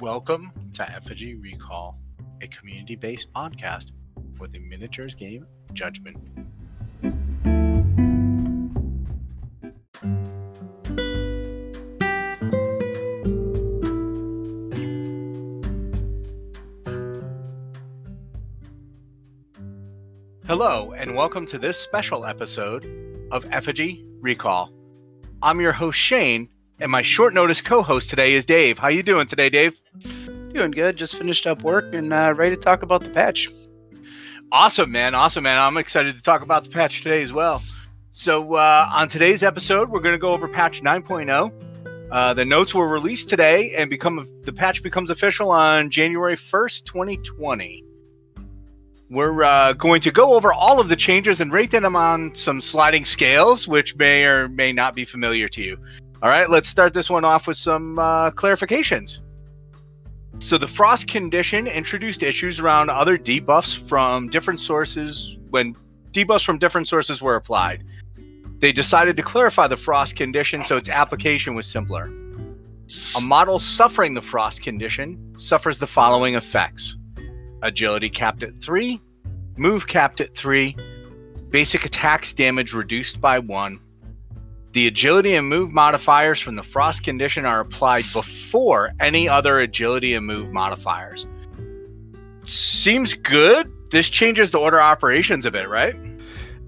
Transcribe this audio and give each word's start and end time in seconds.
Welcome 0.00 0.52
to 0.74 0.88
Effigy 0.88 1.34
Recall, 1.34 1.98
a 2.40 2.46
community 2.46 2.94
based 2.94 3.32
podcast 3.32 3.90
for 4.36 4.46
the 4.46 4.60
miniatures 4.60 5.16
game 5.16 5.44
Judgment. 5.72 6.16
Hello, 20.46 20.92
and 20.96 21.16
welcome 21.16 21.44
to 21.46 21.58
this 21.58 21.76
special 21.76 22.24
episode 22.24 22.86
of 23.32 23.44
Effigy 23.50 24.06
Recall. 24.20 24.72
I'm 25.42 25.60
your 25.60 25.72
host 25.72 25.98
Shane, 25.98 26.48
and 26.80 26.90
my 26.90 27.02
short 27.02 27.34
notice 27.34 27.60
co-host 27.60 28.08
today 28.08 28.34
is 28.34 28.44
Dave. 28.44 28.78
How 28.78 28.88
you 28.88 29.02
doing 29.02 29.26
today, 29.26 29.50
Dave? 29.50 29.80
Doing 30.52 30.70
good. 30.70 30.96
Just 30.96 31.16
finished 31.16 31.46
up 31.46 31.62
work 31.62 31.92
and 31.92 32.12
uh, 32.12 32.34
ready 32.36 32.54
to 32.54 32.60
talk 32.60 32.82
about 32.82 33.02
the 33.02 33.10
patch. 33.10 33.48
Awesome, 34.52 34.90
man. 34.90 35.14
Awesome, 35.14 35.42
man. 35.42 35.58
I'm 35.58 35.76
excited 35.76 36.16
to 36.16 36.22
talk 36.22 36.42
about 36.42 36.64
the 36.64 36.70
patch 36.70 37.02
today 37.02 37.22
as 37.22 37.32
well. 37.32 37.62
So, 38.10 38.54
uh, 38.54 38.88
on 38.92 39.08
today's 39.08 39.42
episode, 39.42 39.90
we're 39.90 40.00
going 40.00 40.14
to 40.14 40.18
go 40.18 40.32
over 40.32 40.48
patch 40.48 40.82
9.0. 40.82 41.52
Uh, 42.10 42.34
the 42.34 42.44
notes 42.44 42.74
were 42.74 42.88
released 42.88 43.28
today, 43.28 43.74
and 43.74 43.90
become 43.90 44.26
the 44.42 44.52
patch 44.52 44.82
becomes 44.82 45.10
official 45.10 45.50
on 45.50 45.90
January 45.90 46.36
1st, 46.36 46.84
2020. 46.84 47.84
We're 49.10 49.42
uh, 49.42 49.72
going 49.74 50.00
to 50.02 50.10
go 50.10 50.34
over 50.34 50.52
all 50.52 50.80
of 50.80 50.88
the 50.88 50.96
changes 50.96 51.40
and 51.40 51.52
rate 51.52 51.70
them 51.70 51.96
on 51.96 52.34
some 52.34 52.60
sliding 52.60 53.04
scales, 53.04 53.68
which 53.68 53.96
may 53.96 54.24
or 54.24 54.48
may 54.48 54.72
not 54.72 54.94
be 54.94 55.04
familiar 55.04 55.48
to 55.48 55.62
you. 55.62 55.78
All 56.20 56.28
right, 56.28 56.50
let's 56.50 56.68
start 56.68 56.94
this 56.94 57.08
one 57.08 57.24
off 57.24 57.46
with 57.46 57.56
some 57.56 57.98
uh, 57.98 58.32
clarifications. 58.32 59.20
So, 60.40 60.58
the 60.58 60.66
frost 60.66 61.06
condition 61.06 61.66
introduced 61.68 62.22
issues 62.24 62.58
around 62.58 62.90
other 62.90 63.16
debuffs 63.16 63.76
from 63.76 64.28
different 64.28 64.60
sources 64.60 65.38
when 65.50 65.76
debuffs 66.12 66.44
from 66.44 66.58
different 66.58 66.88
sources 66.88 67.22
were 67.22 67.36
applied. 67.36 67.84
They 68.58 68.72
decided 68.72 69.16
to 69.16 69.22
clarify 69.22 69.68
the 69.68 69.76
frost 69.76 70.16
condition 70.16 70.64
so 70.64 70.76
its 70.76 70.88
application 70.88 71.54
was 71.54 71.66
simpler. 71.66 72.10
A 73.16 73.20
model 73.20 73.60
suffering 73.60 74.14
the 74.14 74.22
frost 74.22 74.62
condition 74.62 75.34
suffers 75.36 75.78
the 75.78 75.86
following 75.86 76.34
effects 76.34 76.96
agility 77.62 78.08
capped 78.08 78.42
at 78.42 78.58
3, 78.58 79.00
move 79.56 79.86
capped 79.86 80.20
at 80.20 80.36
3, 80.36 80.76
basic 81.50 81.84
attacks 81.84 82.34
damage 82.34 82.72
reduced 82.72 83.20
by 83.20 83.38
1. 83.38 83.80
The 84.72 84.86
agility 84.86 85.34
and 85.34 85.48
move 85.48 85.72
modifiers 85.72 86.40
from 86.40 86.56
the 86.56 86.62
frost 86.62 87.02
condition 87.02 87.46
are 87.46 87.60
applied 87.60 88.04
before 88.12 88.92
any 89.00 89.28
other 89.28 89.60
agility 89.60 90.14
and 90.14 90.26
move 90.26 90.52
modifiers. 90.52 91.26
Seems 92.44 93.14
good. 93.14 93.72
This 93.90 94.10
changes 94.10 94.50
the 94.50 94.58
order 94.58 94.78
of 94.78 94.84
operations 94.84 95.46
a 95.46 95.50
bit, 95.50 95.68
right? 95.68 95.96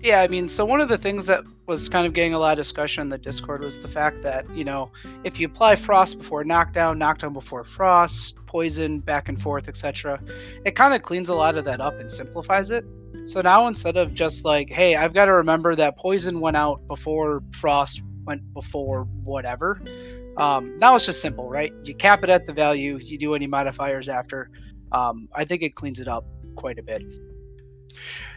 Yeah, 0.02 0.22
I 0.22 0.28
mean, 0.28 0.48
so 0.48 0.64
one 0.64 0.80
of 0.80 0.88
the 0.88 0.96
things 0.96 1.26
that 1.26 1.44
was 1.66 1.90
kind 1.90 2.06
of 2.06 2.14
getting 2.14 2.32
a 2.32 2.38
lot 2.38 2.52
of 2.52 2.56
discussion 2.58 3.02
in 3.02 3.08
the 3.10 3.18
Discord 3.18 3.62
was 3.62 3.80
the 3.80 3.88
fact 3.88 4.22
that, 4.22 4.48
you 4.56 4.64
know, 4.64 4.90
if 5.24 5.38
you 5.38 5.46
apply 5.46 5.76
frost 5.76 6.18
before 6.18 6.42
knockdown, 6.42 6.98
knockdown 6.98 7.34
before 7.34 7.64
frost, 7.64 8.38
poison, 8.46 9.00
back 9.00 9.28
and 9.28 9.40
forth, 9.40 9.68
etc., 9.68 10.18
it 10.64 10.74
kind 10.74 10.94
of 10.94 11.02
cleans 11.02 11.28
a 11.28 11.34
lot 11.34 11.56
of 11.56 11.66
that 11.66 11.80
up 11.80 12.00
and 12.00 12.10
simplifies 12.10 12.70
it. 12.70 12.84
So 13.24 13.40
now 13.40 13.66
instead 13.66 13.96
of 13.96 14.14
just 14.14 14.44
like, 14.44 14.70
hey, 14.70 14.96
I've 14.96 15.14
got 15.14 15.26
to 15.26 15.32
remember 15.32 15.74
that 15.76 15.96
poison 15.96 16.40
went 16.40 16.56
out 16.56 16.86
before 16.88 17.42
frost 17.52 18.02
went 18.24 18.42
before 18.54 19.04
whatever, 19.24 19.80
um, 20.36 20.78
now 20.78 20.96
it's 20.96 21.06
just 21.06 21.20
simple, 21.20 21.48
right? 21.48 21.72
You 21.84 21.94
cap 21.94 22.24
it 22.24 22.30
at 22.30 22.46
the 22.46 22.52
value, 22.52 22.98
you 22.98 23.18
do 23.18 23.34
any 23.34 23.46
modifiers 23.46 24.08
after. 24.08 24.50
Um, 24.92 25.28
I 25.34 25.44
think 25.44 25.62
it 25.62 25.74
cleans 25.74 26.00
it 26.00 26.08
up 26.08 26.24
quite 26.56 26.78
a 26.78 26.82
bit. 26.82 27.04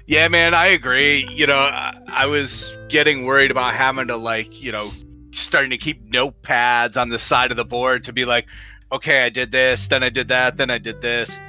Yeah, 0.06 0.28
man, 0.28 0.54
I 0.54 0.68
agree. 0.68 1.28
You 1.32 1.48
know, 1.48 1.60
I, 1.60 1.98
I, 2.08 2.26
was 2.26 2.74
getting 2.90 3.26
worried 3.26 3.52
about 3.52 3.74
having 3.74 4.08
to 4.08 4.18
like, 4.18 4.62
you 4.62 4.72
know, 4.72 4.92
starting 5.32 5.72
to 5.72 5.78
keep 5.78 6.12
notepads 6.12 7.02
on 7.02 7.10
the 7.10 7.18
side 7.18 7.52
of 7.52 7.58
the 7.58 7.66
board 7.66 8.04
to 8.04 8.14
be 8.14 8.26
like, 8.26 8.48
okay, 8.92 9.24
I 9.24 9.30
did 9.30 9.52
this, 9.52 9.88
then 9.88 10.04
I 10.04 10.10
did 10.10 10.28
that, 10.28 10.58
then 10.58 10.70
I 10.70 10.78
did 10.78 11.02
this. 11.02 11.40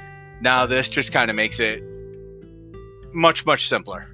Now 0.41 0.65
this 0.65 0.87
just 0.87 1.11
kind 1.11 1.29
of 1.29 1.35
makes 1.35 1.59
it 1.59 1.83
much 3.15 3.45
much 3.45 3.67
simpler. 3.67 4.07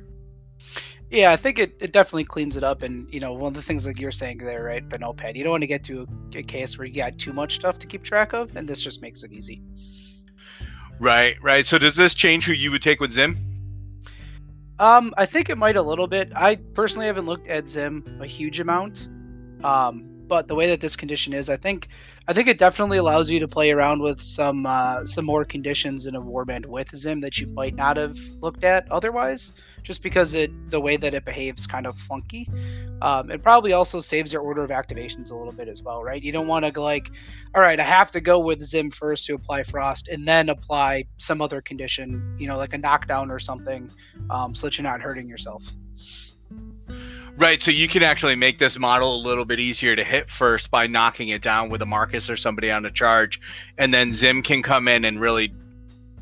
Yeah, 1.09 1.33
I 1.33 1.35
think 1.35 1.59
it, 1.59 1.75
it 1.81 1.91
definitely 1.91 2.23
cleans 2.23 2.55
it 2.55 2.63
up. 2.63 2.83
And, 2.83 3.13
you 3.13 3.19
know, 3.19 3.33
one 3.33 3.49
of 3.49 3.53
the 3.53 3.61
things 3.61 3.85
like 3.85 3.99
you're 3.99 4.13
saying 4.13 4.37
there, 4.37 4.63
right, 4.63 4.89
the 4.89 4.97
notepad, 4.97 5.35
you 5.35 5.43
don't 5.43 5.51
want 5.51 5.63
to 5.63 5.67
get 5.67 5.83
to 5.83 6.07
a, 6.33 6.37
a 6.37 6.43
case 6.43 6.77
where 6.77 6.87
you 6.87 6.93
got 6.93 7.19
too 7.19 7.33
much 7.33 7.55
stuff 7.55 7.77
to 7.79 7.87
keep 7.87 8.01
track 8.01 8.31
of, 8.31 8.55
and 8.55 8.65
this 8.65 8.79
just 8.79 9.01
makes 9.01 9.21
it 9.23 9.33
easy. 9.33 9.61
Right, 10.99 11.35
right. 11.41 11.65
So 11.65 11.77
does 11.77 11.97
this 11.97 12.13
change 12.13 12.45
who 12.45 12.53
you 12.53 12.71
would 12.71 12.81
take 12.81 13.01
with 13.01 13.11
Zim? 13.11 13.35
Um, 14.79 15.13
I 15.17 15.25
think 15.25 15.49
it 15.49 15.57
might 15.57 15.75
a 15.75 15.81
little 15.81 16.07
bit. 16.07 16.31
I 16.33 16.55
personally 16.55 17.07
haven't 17.07 17.25
looked 17.25 17.47
at 17.47 17.67
Zim 17.67 18.05
a 18.21 18.25
huge 18.25 18.61
amount. 18.61 19.09
Um, 19.65 20.10
but 20.31 20.47
the 20.47 20.55
way 20.55 20.65
that 20.65 20.79
this 20.79 20.95
condition 20.95 21.33
is, 21.33 21.49
I 21.49 21.57
think 21.57 21.89
I 22.25 22.31
think 22.31 22.47
it 22.47 22.57
definitely 22.57 22.99
allows 22.99 23.29
you 23.29 23.37
to 23.41 23.49
play 23.49 23.69
around 23.69 24.01
with 24.01 24.21
some 24.21 24.65
uh, 24.65 25.05
some 25.05 25.25
more 25.25 25.43
conditions 25.43 26.05
in 26.05 26.15
a 26.15 26.21
warband 26.21 26.67
with 26.67 26.95
Zim 26.95 27.19
that 27.19 27.37
you 27.39 27.47
might 27.47 27.75
not 27.75 27.97
have 27.97 28.17
looked 28.39 28.63
at 28.63 28.89
otherwise, 28.89 29.51
just 29.83 30.01
because 30.01 30.33
it 30.33 30.49
the 30.69 30.79
way 30.79 30.95
that 30.95 31.13
it 31.13 31.25
behaves 31.25 31.67
kind 31.67 31.85
of 31.85 31.97
funky. 31.97 32.49
Um, 33.01 33.29
it 33.29 33.43
probably 33.43 33.73
also 33.73 33.99
saves 33.99 34.31
your 34.31 34.41
order 34.41 34.63
of 34.63 34.69
activations 34.69 35.31
a 35.31 35.35
little 35.35 35.51
bit 35.51 35.67
as 35.67 35.83
well, 35.83 36.01
right? 36.01 36.23
You 36.23 36.31
don't 36.31 36.47
want 36.47 36.63
to 36.63 36.81
like, 36.81 37.11
all 37.53 37.61
right, 37.61 37.77
I 37.77 37.83
have 37.83 38.09
to 38.11 38.21
go 38.21 38.39
with 38.39 38.63
Zim 38.63 38.89
first 38.89 39.25
to 39.25 39.33
apply 39.33 39.63
Frost, 39.63 40.07
and 40.07 40.25
then 40.25 40.47
apply 40.47 41.07
some 41.17 41.41
other 41.41 41.59
condition, 41.59 42.37
you 42.39 42.47
know, 42.47 42.55
like 42.55 42.73
a 42.73 42.77
knockdown 42.77 43.31
or 43.31 43.39
something, 43.39 43.91
um, 44.29 44.55
so 44.55 44.67
that 44.67 44.77
you're 44.77 44.83
not 44.83 45.01
hurting 45.01 45.27
yourself. 45.27 45.61
Right, 47.37 47.61
so 47.61 47.71
you 47.71 47.87
can 47.87 48.03
actually 48.03 48.35
make 48.35 48.59
this 48.59 48.77
model 48.77 49.15
a 49.15 49.21
little 49.21 49.45
bit 49.45 49.59
easier 49.59 49.95
to 49.95 50.03
hit 50.03 50.29
first 50.29 50.69
by 50.69 50.85
knocking 50.85 51.29
it 51.29 51.41
down 51.41 51.69
with 51.69 51.81
a 51.81 51.85
Marcus 51.85 52.29
or 52.29 52.37
somebody 52.37 52.69
on 52.69 52.85
a 52.85 52.91
charge, 52.91 53.39
and 53.77 53.93
then 53.93 54.13
Zim 54.13 54.43
can 54.43 54.61
come 54.61 54.87
in 54.87 55.05
and 55.05 55.19
really 55.19 55.53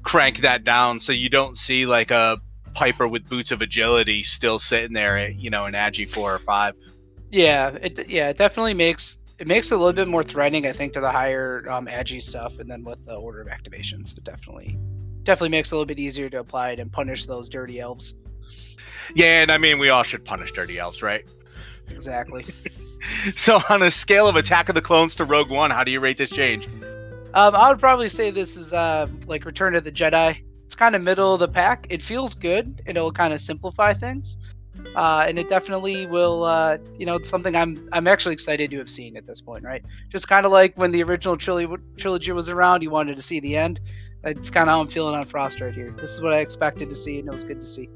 crank 0.04 0.40
that 0.42 0.64
down 0.64 1.00
so 1.00 1.12
you 1.12 1.30
don't 1.30 1.58
see 1.58 1.86
like 1.86 2.12
a 2.12 2.40
Piper 2.74 3.08
with 3.08 3.28
boots 3.28 3.52
of 3.52 3.62
agility 3.62 4.24
still 4.24 4.60
sitting 4.60 4.94
there 4.94 5.18
at, 5.18 5.36
you 5.36 5.50
know, 5.50 5.66
an 5.66 5.74
Agi 5.74 6.08
four 6.08 6.34
or 6.34 6.40
five. 6.40 6.76
Yeah, 7.32 7.70
it 7.82 8.08
yeah, 8.08 8.30
it 8.30 8.38
definitely 8.38 8.76
makes 8.76 9.18
it 9.40 9.48
makes 9.48 9.72
it 9.72 9.76
a 9.76 9.78
little 9.78 9.94
bit 9.94 10.08
more 10.08 10.24
threatening, 10.24 10.68
I 10.68 10.72
think, 10.72 10.94
to 10.94 11.02
the 11.02 11.12
higher 11.12 11.66
um, 11.70 11.88
Agi 11.88 12.22
stuff, 12.22 12.60
and 12.60 12.70
then 12.70 12.84
with 12.84 13.04
the 13.06 13.16
order 13.16 13.42
of 13.42 13.48
activations, 13.48 14.18
it 14.18 14.24
definitely 14.24 14.78
definitely 15.24 15.50
makes 15.50 15.72
it 15.72 15.76
a 15.76 15.78
little 15.78 15.88
bit 15.88 16.00
easier 16.00 16.30
to 16.30 16.40
apply 16.40 16.72
it 16.72 16.80
and 16.80 16.92
punish 16.92 17.26
those 17.26 17.50
dirty 17.50 17.80
elves. 17.80 18.16
Yeah, 19.16 19.42
and 19.42 19.52
I 19.52 19.58
mean, 19.58 19.80
we 19.80 19.90
all 19.90 20.04
should 20.04 20.24
punish 20.24 20.52
dirty 20.52 20.78
elves, 20.78 21.02
right? 21.02 21.26
Exactly. 21.90 22.46
so, 23.36 23.62
on 23.70 23.82
a 23.82 23.92
scale 23.92 24.28
of 24.28 24.36
Attack 24.36 24.70
of 24.70 24.76
the 24.76 24.82
Clones 24.82 25.16
to 25.16 25.26
Rogue 25.26 25.50
One, 25.50 25.72
how 25.72 25.84
do 25.84 25.92
you 25.92 26.00
rate 26.00 26.18
this 26.18 26.30
change? 26.30 26.68
Um, 27.34 27.56
I 27.56 27.70
would 27.70 27.80
probably 27.80 28.10
say 28.10 28.32
this 28.32 28.56
is 28.56 28.74
uh, 28.74 29.08
like 29.28 29.46
Return 29.46 29.76
of 29.76 29.84
the 29.84 29.92
Jedi. 29.92 30.42
It's 30.66 30.76
kind 30.76 30.96
of 30.96 31.02
middle 31.02 31.34
of 31.34 31.40
the 31.40 31.48
pack. 31.48 31.88
It 31.90 32.02
feels 32.02 32.36
good. 32.36 32.82
And 32.86 32.98
it'll 32.98 33.12
kind 33.12 33.34
of 33.34 33.42
simplify 33.42 33.94
things, 33.94 34.38
uh, 34.96 35.26
and 35.28 35.38
it 35.38 35.50
definitely 35.50 36.06
will. 36.06 36.44
Uh, 36.44 36.78
you 36.98 37.06
know, 37.06 37.16
it's 37.16 37.30
something 37.30 37.56
I'm 37.56 37.88
I'm 37.92 38.08
actually 38.08 38.34
excited 38.34 38.72
to 38.72 38.78
have 38.78 38.90
seen 38.90 39.18
at 39.18 39.28
this 39.28 39.42
point. 39.42 39.64
Right, 39.64 39.84
just 40.10 40.28
kind 40.28 40.46
of 40.46 40.52
like 40.52 40.76
when 40.78 40.92
the 40.92 41.04
original 41.04 41.38
trilogy 41.38 41.82
trilogy 41.98 42.32
was 42.32 42.50
around, 42.50 42.82
you 42.82 42.90
wanted 42.90 43.16
to 43.16 43.22
see 43.22 43.40
the 43.40 43.56
end. 43.56 43.80
It's 44.24 44.52
kind 44.52 44.68
of 44.68 44.74
how 44.74 44.82
I'm 44.82 44.88
feeling 44.88 45.16
on 45.16 45.24
Frost 45.24 45.62
right 45.62 45.74
here. 45.74 45.92
This 45.98 46.12
is 46.12 46.22
what 46.22 46.34
I 46.34 46.40
expected 46.40 46.90
to 46.90 46.96
see, 46.96 47.20
and 47.20 47.28
it 47.28 47.32
was 47.32 47.44
good 47.44 47.62
to 47.62 47.68
see. 47.68 47.90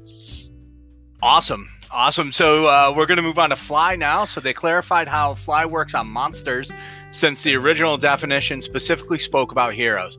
Awesome. 1.24 1.70
Awesome. 1.90 2.32
So 2.32 2.66
uh, 2.66 2.92
we're 2.94 3.06
going 3.06 3.16
to 3.16 3.22
move 3.22 3.38
on 3.38 3.48
to 3.48 3.56
fly 3.56 3.96
now. 3.96 4.26
So 4.26 4.42
they 4.42 4.52
clarified 4.52 5.08
how 5.08 5.34
fly 5.34 5.64
works 5.64 5.94
on 5.94 6.06
monsters 6.06 6.70
since 7.12 7.40
the 7.40 7.56
original 7.56 7.96
definition 7.96 8.60
specifically 8.60 9.18
spoke 9.18 9.50
about 9.50 9.72
heroes. 9.72 10.18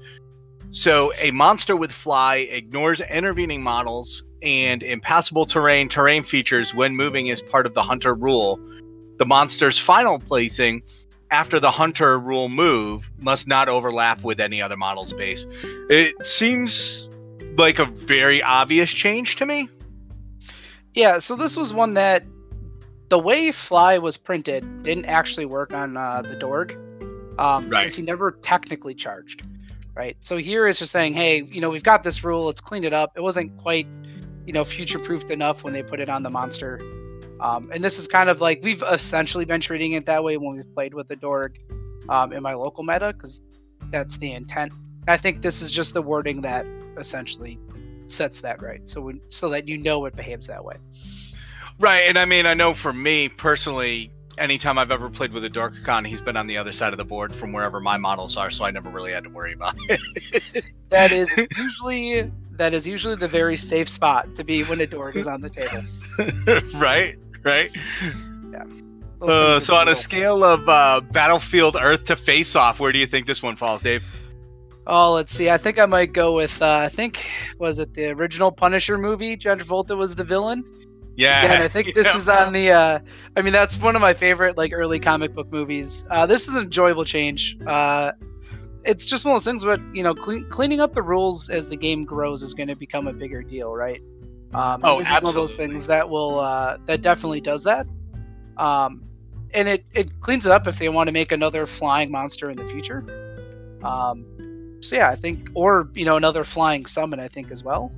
So 0.72 1.14
a 1.20 1.30
monster 1.30 1.76
with 1.76 1.92
fly 1.92 2.38
ignores 2.38 3.02
intervening 3.02 3.64
models 3.64 4.24
and 4.42 4.82
impassable 4.82 5.46
terrain 5.46 5.90
terrain 5.90 6.24
features 6.24 6.74
when 6.74 6.96
moving 6.96 7.30
as 7.30 7.40
part 7.40 7.68
of 7.68 7.76
the 7.76 7.84
hunter 7.84 8.16
rule. 8.16 8.60
The 9.18 9.28
monster's 9.28 9.78
final 9.78 10.18
placing 10.18 10.82
after 11.30 11.60
the 11.60 11.70
hunter 11.70 12.20
rule 12.20 12.50
move 12.50 13.12
must 13.20 13.46
not 13.46 13.70
overlap 13.70 14.24
with 14.24 14.40
any 14.40 14.60
other 14.60 14.76
model 14.76 15.06
space. 15.06 15.46
It 15.88 16.26
seems 16.26 17.08
like 17.58 17.78
a 17.78 17.86
very 17.86 18.42
obvious 18.42 18.92
change 18.92 19.36
to 19.36 19.46
me. 19.46 19.70
Yeah, 20.96 21.20
so 21.20 21.36
this 21.36 21.58
was 21.58 21.74
one 21.74 21.94
that 21.96 22.24
the 23.10 23.20
way 23.20 23.52
Fly 23.52 23.98
was 23.98 24.18
printed 24.18 24.84
didn't 24.84 25.06
actually 25.06 25.46
work 25.46 25.74
on 25.74 25.98
uh, 25.98 26.22
the 26.22 26.36
Dorg. 26.36 26.74
Um, 27.38 27.70
right. 27.70 27.82
Because 27.82 27.96
he 27.96 28.02
never 28.02 28.32
technically 28.42 28.96
charged. 28.96 29.44
Right. 29.94 30.18
So 30.22 30.38
here 30.38 30.68
it's 30.68 30.80
just 30.80 30.92
saying, 30.92 31.14
hey, 31.14 31.44
you 31.44 31.62
know, 31.62 31.70
we've 31.70 31.84
got 31.84 32.04
this 32.04 32.24
rule. 32.24 32.46
Let's 32.46 32.62
clean 32.62 32.84
it 32.84 32.94
up. 32.94 33.12
It 33.16 33.22
wasn't 33.22 33.56
quite, 33.58 33.88
you 34.46 34.54
know, 34.54 34.64
future 34.64 35.00
proofed 35.00 35.32
enough 35.32 35.64
when 35.64 35.74
they 35.74 35.84
put 35.84 36.00
it 36.00 36.10
on 36.10 36.24
the 36.24 36.30
monster. 36.30 36.82
Um, 37.40 37.70
and 37.74 37.84
this 37.84 38.00
is 38.00 38.08
kind 38.08 38.30
of 38.30 38.42
like 38.42 38.62
we've 38.64 38.84
essentially 38.90 39.46
been 39.46 39.62
treating 39.62 39.94
it 39.94 40.06
that 40.06 40.24
way 40.24 40.38
when 40.38 40.56
we've 40.56 40.74
played 40.74 40.94
with 40.94 41.08
the 41.08 41.16
Dorg 41.16 41.58
um, 42.10 42.34
in 42.34 42.42
my 42.42 42.54
local 42.54 42.84
meta 42.84 43.14
because 43.14 43.42
that's 43.92 44.18
the 44.18 44.32
intent 44.32 44.72
I 45.08 45.18
think 45.18 45.42
this 45.42 45.62
is 45.62 45.72
just 45.72 45.94
the 45.94 46.02
wording 46.02 46.42
that 46.42 46.66
essentially 46.98 47.60
sets 48.12 48.42
that 48.42 48.62
right, 48.62 48.88
so 48.90 49.02
when, 49.02 49.22
so 49.28 49.50
that 49.50 49.68
you 49.68 49.78
know 49.78 50.06
it 50.06 50.16
behaves 50.16 50.48
that 50.48 50.64
way. 50.64 50.76
Right, 51.80 52.02
and 52.02 52.18
I 52.18 52.26
mean, 52.26 52.46
I 52.46 52.54
know 52.54 52.74
for 52.74 52.94
me 52.94 53.28
personally, 53.30 54.12
anytime 54.38 54.78
I've 54.78 54.92
ever 54.92 55.10
played 55.10 55.32
with 55.32 55.44
a 55.46 55.50
Dorgacon, 55.50 56.08
he's 56.08 56.22
been 56.22 56.38
on 56.38 56.48
the 56.48 56.58
other 56.58 56.72
side 56.72 56.94
of 56.94 56.98
the 56.98 57.06
board 57.06 57.36
from 57.36 57.52
wherever 57.52 57.80
my 57.80 57.98
models 57.98 58.38
are, 58.38 58.50
so 58.50 58.66
I 58.66 58.72
never 58.72 58.90
really 58.90 59.12
had 59.12 59.24
to 59.24 59.30
worry 59.30 59.54
about 59.54 59.76
it. 59.90 60.66
that 60.90 61.12
is 61.12 61.30
usually 61.58 62.32
that 62.58 62.74
is 62.74 62.88
usually 62.88 63.16
the 63.16 63.28
very 63.28 63.58
safe 63.58 63.90
spot 63.90 64.34
to 64.36 64.44
be 64.44 64.64
when 64.64 64.80
a 64.80 64.88
Dorg 64.88 65.16
is 65.16 65.28
on 65.28 65.42
the 65.42 65.50
table. 65.50 65.84
right, 66.80 67.18
right. 67.44 67.76
Yeah. 68.52 68.64
Uh, 69.22 69.60
so 69.60 69.76
on 69.76 69.90
a 69.90 69.96
scale 69.96 70.44
of 70.44 70.68
uh, 70.70 71.02
Battlefield 71.12 71.76
Earth 71.80 72.06
to 72.06 72.16
Face 72.16 72.56
Off, 72.56 72.80
where 72.80 72.92
do 72.92 73.00
you 73.00 73.08
think 73.08 73.28
this 73.28 73.44
one 73.44 73.56
falls, 73.56 73.84
Dave? 73.84 74.04
Oh, 74.88 75.14
let's 75.14 75.34
see. 75.34 75.50
I 75.50 75.58
think 75.58 75.80
I 75.80 75.86
might 75.86 76.14
go 76.14 76.36
with. 76.36 76.62
Uh, 76.62 76.78
I 76.78 76.90
think 76.90 77.26
was 77.58 77.80
it 77.80 77.94
the 77.94 78.12
original 78.12 78.52
Punisher 78.52 78.98
movie? 78.98 79.36
John 79.36 79.60
Travolta 79.60 79.98
was 79.98 80.16
the 80.16 80.24
villain. 80.24 80.64
Yeah, 81.16 81.54
and 81.54 81.64
I 81.64 81.68
think 81.68 81.94
this 81.96 82.08
yeah. 82.08 82.18
is 82.18 82.30
on 82.30 82.54
the. 82.54 82.72
Uh, 82.72 83.00
I 83.36 83.42
mean, 83.42 83.54
that's 83.54 83.78
one 83.80 83.96
of 83.96 84.02
my 84.02 84.14
favorite 84.14 84.58
like 84.58 84.74
early 84.74 85.00
comic 85.00 85.34
book 85.34 85.52
movies. 85.52 86.06
Uh, 86.12 86.26
this 86.26 86.48
is 86.48 86.56
an 86.56 86.64
enjoyable 86.64 87.06
change. 87.06 87.58
Uh, 87.66 88.12
it's 88.84 89.08
just 89.08 89.26
one 89.26 89.36
of 89.36 89.44
those 89.44 89.52
things. 89.52 89.66
But 89.66 89.82
you 89.94 90.04
know, 90.04 90.14
clean, 90.14 90.48
cleaning 90.50 90.82
up 90.82 90.94
the 90.94 91.02
rules 91.02 91.50
as 91.50 91.68
the 91.68 91.78
game 91.78 92.06
grows 92.06 92.44
is 92.44 92.54
going 92.54 92.68
to 92.68 92.76
become 92.76 93.08
a 93.08 93.14
bigger 93.14 93.42
deal, 93.42 93.74
right? 93.74 94.02
Um, 94.54 94.82
oh, 94.84 95.00
this 95.00 95.08
absolutely. 95.08 95.16
is 95.16 95.22
one 95.22 95.30
of 95.30 95.34
those 95.34 95.58
things 95.58 95.88
that 95.88 96.10
will 96.10 96.40
uh, 96.40 96.78
that 96.86 97.02
definitely 97.02 97.42
does 97.42 97.64
that. 97.64 97.88
Um, 98.58 99.04
and 99.54 99.68
it 99.68 99.86
it 99.94 100.22
cleans 100.22 100.46
it 100.46 100.52
up 100.52 100.68
if 100.68 100.78
they 100.78 100.90
want 100.90 101.08
to 101.08 101.12
make 101.12 101.32
another 101.32 101.66
flying 101.66 102.12
monster 102.12 102.52
in 102.52 102.58
the 102.58 102.68
future. 102.68 103.04
Um, 103.84 104.26
so 104.90 104.96
yeah, 104.96 105.10
I 105.10 105.16
think, 105.16 105.50
or 105.54 105.90
you 105.94 106.06
know, 106.06 106.18
another 106.18 106.44
flying 106.44 106.86
summon, 106.86 107.20
I 107.20 107.28
think 107.28 107.52
as 107.52 107.64
well. 107.64 107.92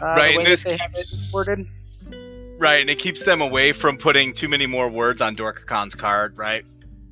Uh, 0.00 0.06
right, 0.06 0.36
and 0.36 0.46
this 0.46 0.62
that 0.62 0.70
they 0.70 0.76
have 0.76 0.94
it. 0.94 2.58
Right, 2.58 2.80
and 2.80 2.88
it 2.88 2.98
keeps 2.98 3.24
them 3.24 3.40
away 3.40 3.72
from 3.72 3.98
putting 3.98 4.32
too 4.32 4.48
many 4.48 4.66
more 4.66 4.88
words 4.88 5.20
on 5.20 5.36
Dorgacon's 5.36 5.94
card, 5.94 6.36
right? 6.38 6.64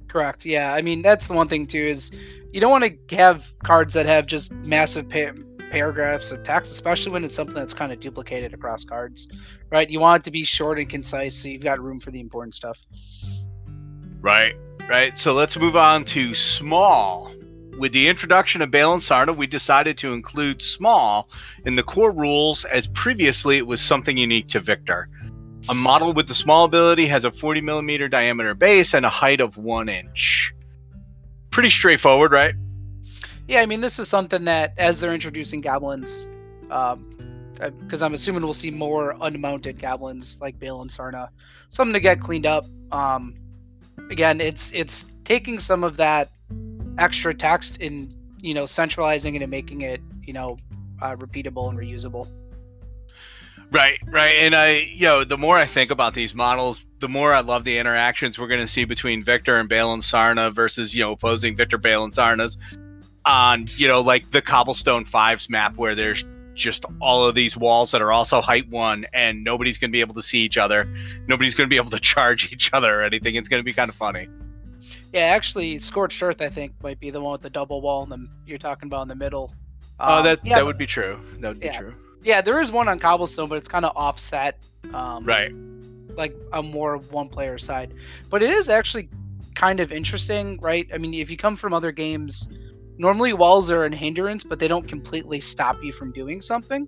Correct. 0.09 0.45
Yeah, 0.45 0.73
I 0.73 0.81
mean 0.81 1.03
that's 1.03 1.27
the 1.27 1.35
one 1.35 1.49
thing 1.49 1.67
too 1.67 1.79
is 1.79 2.13
you 2.53 2.61
don't 2.61 2.71
want 2.71 3.09
to 3.09 3.17
have 3.17 3.53
cards 3.65 3.95
that 3.95 4.07
have 4.07 4.27
just 4.27 4.53
massive 4.53 5.09
pa- 5.09 5.33
paragraphs 5.71 6.31
of 6.31 6.45
text, 6.45 6.71
especially 6.73 7.11
when 7.11 7.25
it's 7.25 7.35
something 7.35 7.57
that's 7.57 7.75
kind 7.75 7.91
of 7.91 7.99
duplicated 7.99 8.55
across 8.55 8.85
cards, 8.85 9.29
right? 9.71 9.91
You 9.91 9.99
want 9.99 10.23
it 10.23 10.25
to 10.27 10.31
be 10.31 10.45
short 10.45 10.79
and 10.79 10.89
concise, 10.89 11.35
so 11.35 11.49
you've 11.49 11.65
got 11.65 11.81
room 11.81 11.99
for 11.99 12.13
the 12.13 12.21
important 12.21 12.55
stuff. 12.55 12.81
Right, 14.21 14.55
right. 14.89 15.19
So 15.19 15.35
let's 15.35 15.59
move 15.59 15.75
on 15.75 16.05
to 16.07 16.33
small. 16.33 17.34
With 17.79 17.93
the 17.93 18.07
introduction 18.07 18.63
of 18.63 18.71
Bale 18.71 18.93
and 18.93 19.03
Sarna, 19.03 19.37
we 19.37 19.49
decided 19.49 19.99
to 19.99 20.13
include 20.13 20.63
small 20.63 21.29
in 21.67 21.75
the 21.75 21.83
core 21.83 22.13
rules, 22.13 22.65
as 22.67 22.87
previously 22.89 23.57
it 23.57 23.67
was 23.67 23.81
something 23.81 24.17
unique 24.17 24.47
to 24.49 24.61
Victor. 24.61 25.09
A 25.69 25.75
model 25.75 26.13
with 26.13 26.29
the 26.29 26.35
small 26.35 26.65
ability 26.65 27.07
has 27.07 27.25
a 27.25 27.33
40 27.33 27.63
millimeter 27.63 28.09
diameter 28.09 28.55
base 28.55 28.95
and 28.95 29.05
a 29.05 29.09
height 29.09 29.41
of 29.41 29.57
one 29.57 29.89
inch. 29.89 30.55
Pretty 31.51 31.71
straightforward, 31.71 32.31
right? 32.31 32.55
Yeah, 33.49 33.61
I 33.61 33.67
mean 33.67 33.81
this 33.81 33.99
is 33.99 34.09
something 34.09 34.45
that 34.45 34.75
as 34.79 35.01
they're 35.01 35.13
introducing 35.13 35.61
goblins, 35.61 36.29
because 36.69 38.03
I'm 38.03 38.15
assuming 38.15 38.43
we'll 38.43 38.55
see 38.55 38.71
more 38.71 39.17
unmounted 39.21 39.81
goblins 39.81 40.39
like 40.41 40.59
Bale 40.61 40.81
and 40.81 40.91
Sarna, 40.91 41.29
something 41.71 41.95
to 41.95 42.01
get 42.01 42.21
cleaned 42.21 42.47
up. 42.47 42.67
Um, 42.93 43.35
again, 44.11 44.41
it's 44.41 44.71
it's 44.73 45.07
taking 45.25 45.59
some 45.59 45.83
of 45.83 45.97
that 45.97 46.31
extra 46.99 47.35
text 47.35 47.81
and 47.81 48.15
you 48.41 48.55
know 48.55 48.67
centralizing 48.67 49.35
it 49.35 49.43
and 49.43 49.51
making 49.51 49.81
it 49.83 50.01
you 50.23 50.33
know 50.33 50.57
uh, 51.03 51.17
repeatable 51.17 51.69
and 51.69 51.79
reusable. 51.79 52.29
Right, 53.71 53.99
right. 54.07 54.37
And 54.37 54.55
I, 54.55 54.89
you 54.93 55.07
know, 55.07 55.25
the 55.25 55.39
more 55.39 55.57
I 55.57 55.67
think 55.67 55.91
about 55.91 56.15
these 56.15 56.33
models, 56.33 56.87
the 57.01 57.09
more 57.09 57.35
I 57.35 57.41
love 57.41 57.65
the 57.65 57.79
interactions 57.79 58.39
we're 58.39 58.47
going 58.47 58.61
to 58.61 58.69
see 58.69 58.85
between 58.85 59.25
Victor 59.25 59.59
and 59.59 59.69
Bale 59.69 59.93
and 59.93 60.03
Sarna 60.03 60.53
versus, 60.53 60.95
you 60.95 61.03
know, 61.03 61.13
opposing 61.13 61.57
Victor, 61.57 61.77
Bale, 61.77 62.05
and 62.05 62.13
Sarna's 62.13 62.57
on, 63.25 63.67
you 63.77 63.89
know, 63.89 64.01
like 64.01 64.31
the 64.31 64.43
Cobblestone 64.43 65.05
Fives 65.05 65.51
map 65.51 65.77
where 65.77 65.95
there's 65.95 66.25
just 66.55 66.85
all 67.01 67.27
of 67.27 67.35
these 67.35 67.57
walls 67.57 67.91
that 67.91 68.01
are 68.01 68.13
also 68.13 68.41
height 68.41 68.69
one 68.69 69.07
and 69.13 69.43
nobody's 69.43 69.77
going 69.77 69.91
to 69.91 69.93
be 69.93 70.01
able 70.01 70.15
to 70.15 70.23
see 70.23 70.39
each 70.39 70.57
other. 70.57 70.85
Nobody's 71.27 71.55
going 71.55 71.67
to 71.67 71.71
be 71.71 71.79
able 71.79 71.91
to 71.91 72.01
charge 72.01 72.53
each 72.53 72.71
other 72.73 73.01
or 73.01 73.03
anything. 73.03 73.35
It's 73.35 73.49
going 73.49 73.61
to 73.61 73.65
be 73.65 73.73
kind 73.73 73.89
of 73.89 73.97
funny. 73.97 74.29
Yeah, 75.13 75.23
actually, 75.23 75.79
Scorched 75.79 76.23
Earth, 76.23 76.41
I 76.41 76.49
think, 76.49 76.73
might 76.83 76.99
be 77.01 77.11
the 77.11 77.21
one 77.21 77.33
with 77.33 77.43
the 77.43 77.51
double 77.51 77.81
wall 77.81 78.03
in 78.05 78.11
the, 78.11 78.27
you're 78.47 78.59
talking 78.59 78.89
about 78.89 79.03
in 79.03 79.09
the 79.09 79.15
middle. 79.15 79.53
Oh, 80.01 80.15
Um, 80.19 80.25
that 80.25 80.41
yeah, 80.45 80.57
that 80.57 80.67
would 80.67 80.79
be 80.79 80.87
true. 80.87 81.21
That 81.41 81.49
would 81.49 81.61
be 81.61 81.67
yeah. 81.67 81.79
true. 81.79 81.95
yeah, 82.23 82.41
there 82.41 82.61
is 82.61 82.73
one 82.73 82.89
on 82.89 82.99
Cobblestone, 82.99 83.49
but 83.49 83.57
it's 83.57 83.69
kind 83.69 83.85
of 83.85 83.93
offset. 83.97 84.59
Um, 84.93 85.25
Right. 85.25 85.53
like 86.17 86.35
a 86.53 86.63
more 86.63 86.99
one 87.11 87.29
player 87.29 87.59
side. 87.59 87.95
But 88.31 88.43
it 88.43 88.51
is 88.51 88.69
actually 88.69 89.09
kind 89.55 89.81
of 89.81 89.93
interesting, 89.93 90.59
right? 90.61 90.87
I 90.93 90.99
mean, 90.99 91.15
if 91.15 91.31
you 91.31 91.37
come 91.37 91.57
from 91.57 91.73
other 91.73 91.91
games, 91.93 92.49
normally 92.99 93.33
walls 93.33 93.71
are 93.71 93.85
an 93.85 93.93
hindrance, 93.93 94.45
but 94.45 94.59
they 94.59 94.69
don't 94.69 94.87
completely 94.87 95.41
stop 95.41 95.83
you 95.83 95.93
from 95.93 96.13
doing 96.13 96.41
something. 96.41 96.87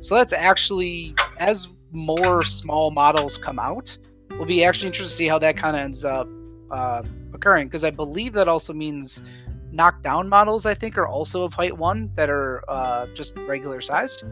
So 0.00 0.14
that's 0.14 0.32
actually 0.32 1.14
as 1.38 1.68
more 1.90 2.44
small 2.44 2.90
models 2.90 3.36
come 3.38 3.58
out, 3.58 3.96
we'll 4.30 4.44
be 4.46 4.62
actually 4.64 4.88
interested 4.88 5.10
to 5.12 5.16
see 5.16 5.26
how 5.26 5.38
that 5.40 5.56
kind 5.56 5.74
of 5.76 5.82
ends 5.82 6.04
up 6.04 6.28
uh, 6.70 7.02
occurring 7.38 7.68
because 7.68 7.84
I 7.84 7.90
believe 7.90 8.32
that 8.34 8.48
also 8.48 8.72
means 8.72 9.22
knockdown 9.70 10.28
models 10.28 10.66
I 10.66 10.74
think 10.74 10.96
are 10.96 11.06
also 11.06 11.44
of 11.44 11.52
height 11.52 11.76
one 11.76 12.10
that 12.14 12.30
are 12.30 12.64
uh, 12.68 13.06
just 13.14 13.36
regular 13.38 13.80
sized. 13.80 14.24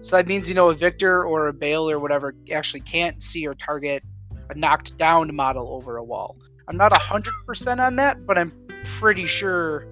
So 0.00 0.16
that 0.16 0.26
means 0.26 0.48
you 0.48 0.54
know 0.54 0.70
a 0.70 0.74
Victor 0.74 1.24
or 1.24 1.48
a 1.48 1.52
Bale 1.52 1.88
or 1.88 1.98
whatever 1.98 2.34
actually 2.52 2.80
can't 2.80 3.22
see 3.22 3.46
or 3.46 3.54
target 3.54 4.02
a 4.50 4.54
knocked 4.54 4.96
down 4.98 5.34
model 5.34 5.68
over 5.70 5.96
a 5.96 6.04
wall. 6.04 6.36
I'm 6.68 6.76
not 6.76 6.92
hundred 6.92 7.34
percent 7.46 7.80
on 7.80 7.96
that, 7.96 8.26
but 8.26 8.38
I'm 8.38 8.52
pretty 8.84 9.26
sure 9.26 9.86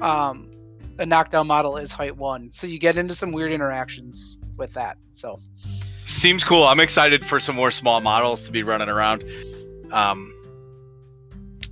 um, 0.00 0.50
a 0.98 1.06
knockdown 1.06 1.46
model 1.46 1.76
is 1.76 1.92
height 1.92 2.16
one. 2.16 2.50
So 2.50 2.66
you 2.66 2.78
get 2.78 2.96
into 2.96 3.14
some 3.14 3.32
weird 3.32 3.52
interactions 3.52 4.38
with 4.58 4.72
that. 4.74 4.96
So 5.12 5.38
Seems 6.04 6.44
cool. 6.44 6.64
I'm 6.64 6.80
excited 6.80 7.24
for 7.24 7.40
some 7.40 7.56
more 7.56 7.70
small 7.70 8.00
models 8.00 8.44
to 8.44 8.52
be 8.52 8.62
running 8.62 8.88
around. 8.88 9.24
Um, 9.90 10.32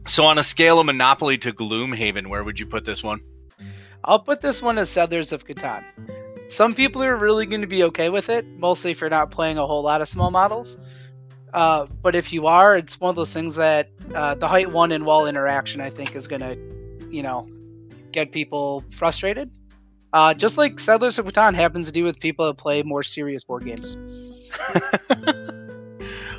so 0.07 0.25
on 0.25 0.39
a 0.39 0.45
scale 0.45 0.79
of 0.81 0.87
Monopoly 0.87 1.39
to 1.39 1.53
Gloomhaven, 1.53 2.29
where 2.29 2.45
would 2.45 2.59
you 2.59 2.67
put 2.67 2.85
this 2.85 3.03
one? 3.03 3.21
I'll 4.05 4.19
put 4.19 4.41
this 4.41 4.61
one 4.61 4.79
as 4.79 4.91
Settlers 4.91 5.33
of 5.33 5.47
Catan. 5.47 5.85
Some 6.49 6.75
people 6.75 7.03
are 7.03 7.17
really 7.17 7.47
going 7.47 7.63
to 7.63 7.67
be 7.67 7.83
okay 7.85 8.11
with 8.11 8.29
it, 8.29 8.47
mostly 8.59 8.91
if 8.91 9.01
you're 9.01 9.09
not 9.09 9.31
playing 9.31 9.59
a 9.59 9.67
whole 9.67 9.83
lot 9.83 10.03
of 10.03 10.09
small 10.09 10.31
models. 10.31 10.77
Uh, 11.55 11.87
but 12.03 12.15
if 12.15 12.33
you 12.33 12.47
are, 12.47 12.77
it's 12.77 13.01
one 13.01 13.11
of 13.11 13.17
those 13.17 13.33
things 13.33 13.55
that 13.55 13.89
uh, 14.15 14.35
the 14.35 14.49
height 14.49 14.73
one 14.73 14.93
and 14.93 15.07
wall 15.07 15.27
interaction, 15.27 15.81
I 15.81 15.89
think, 15.89 16.15
is 16.15 16.27
going 16.27 16.43
to, 16.43 16.59
you 17.11 17.23
know, 17.23 17.49
get 18.13 18.33
people 18.33 18.85
frustrated. 18.91 19.51
Uh, 20.13 20.35
just 20.35 20.59
like 20.59 20.79
Settlers 20.79 21.19
of 21.19 21.27
Catan 21.27 21.55
happens 21.55 21.87
to 21.87 21.93
do 21.93 22.05
with 22.05 22.21
people 22.21 22.47
that 22.47 22.59
play 22.59 22.83
more 22.83 23.03
serious 23.03 23.43
board 23.43 23.65
games. 23.65 23.97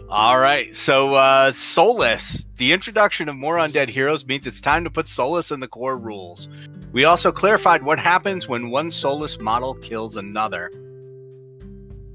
All 0.10 0.38
right. 0.40 0.76
So 0.76 1.16
uh, 1.16 1.52
Soulless, 1.52 2.46
the 2.58 2.72
introduction 2.72 3.28
of 3.28 3.36
more 3.36 3.58
undead 3.58 3.90
heroes 3.90 4.26
means 4.26 4.46
it's 4.48 4.62
time 4.62 4.84
to 4.84 4.90
put 4.90 5.08
Soulless 5.08 5.52
in 5.52 5.60
the 5.60 5.68
core 5.68 5.98
rules. 5.98 6.48
We 6.92 7.06
also 7.06 7.32
clarified 7.32 7.84
what 7.84 8.00
happens 8.00 8.48
when 8.48 8.70
one 8.70 8.92
Soulless 8.92 9.40
model 9.40 9.74
kills 9.76 10.16
another. 10.18 10.72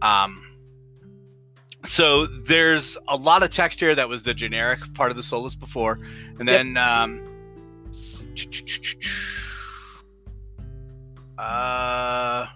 Um. 0.03 0.47
So 1.87 2.27
there's 2.27 2.99
a 3.09 3.17
lot 3.17 3.43
of 3.43 3.49
text 3.51 3.81
here 3.81 3.95
that 3.95 4.07
was 4.07 4.23
the 4.23 4.35
generic 4.35 4.81
part 4.95 5.11
of 5.11 5.17
the 5.17 5.23
Soulless 5.23 5.55
before, 5.55 5.99
and 6.39 6.47
Yep. 6.47 6.59
then 6.59 6.77
um, 6.77 7.23
uh, 11.39 12.47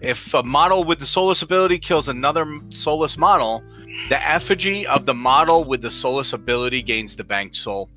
if 0.00 0.32
a 0.32 0.42
model 0.42 0.84
with 0.84 1.00
the 1.00 1.06
Soulless 1.06 1.42
ability 1.42 1.78
kills 1.78 2.08
another 2.08 2.46
Soulless 2.70 3.18
model, 3.18 3.62
the 4.08 4.28
effigy 4.28 4.86
of 4.86 5.06
the 5.06 5.14
model 5.14 5.64
with 5.64 5.82
the 5.82 5.90
soulless 5.90 6.32
ability 6.32 6.82
gains 6.82 7.16
the 7.16 7.24
banked 7.24 7.56
soul. 7.56 7.88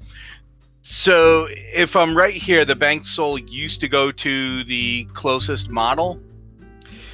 So 0.81 1.47
if 1.49 1.95
I'm 1.95 2.15
right 2.15 2.33
here, 2.33 2.65
the 2.65 2.75
banked 2.75 3.05
soul 3.05 3.37
used 3.37 3.79
to 3.81 3.87
go 3.87 4.11
to 4.11 4.63
the 4.65 5.05
closest 5.13 5.69
model. 5.69 6.19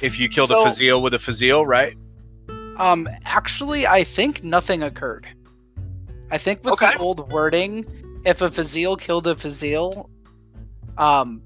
If 0.00 0.18
you 0.18 0.28
kill 0.28 0.46
So- 0.46 0.64
the 0.64 0.70
Fazil 0.70 1.02
with 1.02 1.14
a 1.14 1.18
Fazil, 1.18 1.64
right? 1.64 1.96
Um, 2.78 3.08
actually, 3.24 3.86
I 3.86 4.02
think 4.02 4.42
nothing 4.42 4.82
occurred. 4.82 5.26
I 6.30 6.38
think 6.38 6.64
with 6.64 6.72
Okay. 6.74 6.92
the 6.92 6.98
old 6.98 7.30
wording, 7.30 7.84
if 8.24 8.40
a 8.40 8.50
Fazil 8.50 8.96
killed 8.96 9.26
a 9.26 9.36
Fazil, 9.36 10.08
um, 10.96 11.42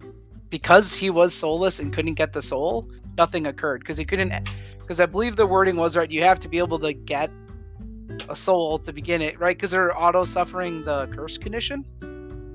because 0.50 0.94
he 0.94 1.10
was 1.10 1.34
soulless 1.34 1.80
and 1.80 1.92
couldn't 1.92 2.14
get 2.14 2.32
the 2.32 2.42
soul, 2.42 2.88
nothing 3.18 3.46
occurred 3.46 3.80
because 3.80 3.96
he 3.98 4.04
couldn't. 4.04 4.32
Because 4.84 5.00
I 5.00 5.06
believe 5.06 5.36
the 5.36 5.46
wording 5.46 5.76
was 5.76 5.96
right. 5.96 6.10
You 6.10 6.22
have 6.22 6.38
to 6.40 6.48
be 6.48 6.58
able 6.58 6.78
to 6.80 6.92
get 6.92 7.30
a 8.28 8.36
soul 8.36 8.78
to 8.78 8.92
begin 8.92 9.22
it, 9.22 9.40
right? 9.40 9.56
Because 9.56 9.70
they're 9.70 9.98
auto 9.98 10.24
suffering 10.24 10.84
the 10.84 11.06
curse 11.06 11.38
condition. 11.38 11.84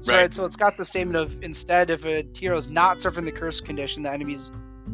So, 0.01 0.13
right. 0.13 0.19
right. 0.19 0.33
So 0.33 0.45
it's 0.45 0.55
got 0.55 0.77
the 0.77 0.85
statement 0.85 1.17
of 1.17 1.41
instead, 1.43 1.89
if 1.89 2.05
a 2.05 2.25
hero 2.35 2.55
is 2.55 2.69
not 2.69 3.01
suffering 3.01 3.25
the 3.25 3.31
curse 3.31 3.59
condition, 3.59 4.03
the 4.03 4.11
enemy's 4.11 4.51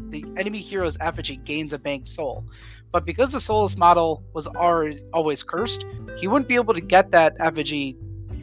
the 0.09 0.25
enemy 0.37 0.59
hero's 0.59 0.97
effigy 1.01 1.37
gains 1.37 1.73
a 1.73 1.77
banked 1.77 2.09
soul. 2.09 2.45
But 2.91 3.05
because 3.05 3.33
the 3.33 3.41
soulless 3.41 3.77
model 3.77 4.23
was 4.33 4.47
always 4.47 5.03
always 5.13 5.43
cursed, 5.43 5.85
he 6.17 6.27
wouldn't 6.27 6.47
be 6.47 6.55
able 6.55 6.73
to 6.73 6.81
get 6.81 7.11
that 7.11 7.35
effigy, 7.39 7.97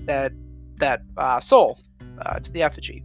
that 0.04 0.32
that 0.76 1.00
uh, 1.16 1.40
soul, 1.40 1.78
uh, 2.20 2.38
to 2.38 2.52
the 2.52 2.62
effigy. 2.62 3.04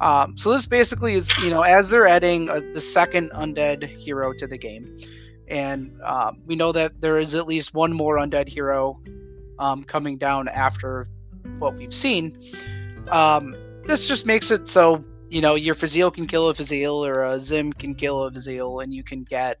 Um, 0.00 0.36
so 0.38 0.52
this 0.52 0.66
basically 0.66 1.14
is, 1.14 1.36
you 1.38 1.50
know, 1.50 1.62
as 1.62 1.90
they're 1.90 2.06
adding 2.06 2.48
uh, 2.48 2.60
the 2.72 2.80
second 2.80 3.30
undead 3.30 3.82
hero 3.84 4.32
to 4.32 4.46
the 4.46 4.58
game, 4.58 4.96
and 5.48 6.00
um, 6.02 6.40
we 6.46 6.54
know 6.54 6.72
that 6.72 7.00
there 7.00 7.18
is 7.18 7.34
at 7.34 7.46
least 7.46 7.74
one 7.74 7.92
more 7.92 8.16
undead 8.16 8.48
hero 8.48 9.00
um, 9.58 9.82
coming 9.84 10.16
down 10.16 10.46
after 10.48 11.08
what 11.58 11.76
we've 11.76 11.94
seen. 11.94 12.36
Um, 13.08 13.56
this 13.84 14.06
just 14.06 14.26
makes 14.26 14.50
it 14.50 14.68
so 14.68 15.04
you 15.30 15.40
know 15.40 15.54
your 15.54 15.74
Fazil 15.74 16.10
can 16.10 16.26
kill 16.26 16.48
a 16.48 16.54
Fazil 16.54 17.04
or 17.04 17.24
a 17.24 17.40
Zim 17.40 17.72
can 17.72 17.94
kill 17.94 18.24
a 18.24 18.30
Fazil, 18.30 18.80
and 18.80 18.94
you 18.94 19.02
can 19.02 19.24
get 19.24 19.58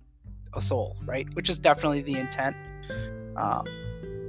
a 0.54 0.60
soul, 0.60 0.96
right? 1.04 1.26
Which 1.34 1.50
is 1.50 1.58
definitely 1.58 2.02
the 2.02 2.18
intent. 2.18 2.56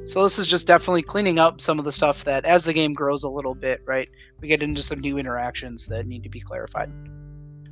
So 0.10 0.24
this 0.24 0.40
is 0.40 0.48
just 0.48 0.66
definitely 0.66 1.04
cleaning 1.04 1.38
up 1.38 1.62
some 1.62 1.78
of 1.78 1.86
the 1.86 1.92
stuff 1.92 2.24
that, 2.24 2.44
as 2.44 2.66
the 2.66 2.74
game 2.74 2.94
grows 2.94 3.24
a 3.24 3.30
little 3.30 3.54
bit, 3.54 3.84
right, 3.86 4.10
we 4.42 4.48
get 4.48 4.64
into 4.64 4.82
some 4.82 4.98
new 4.98 5.20
interactions 5.20 5.86
that 5.86 6.08
need 6.08 6.24
to 6.24 6.30
be 6.30 6.40
clarified. 6.40 6.92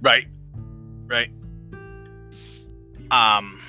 Right, 0.01 0.27
right. 1.07 1.31
Um, 3.09 3.59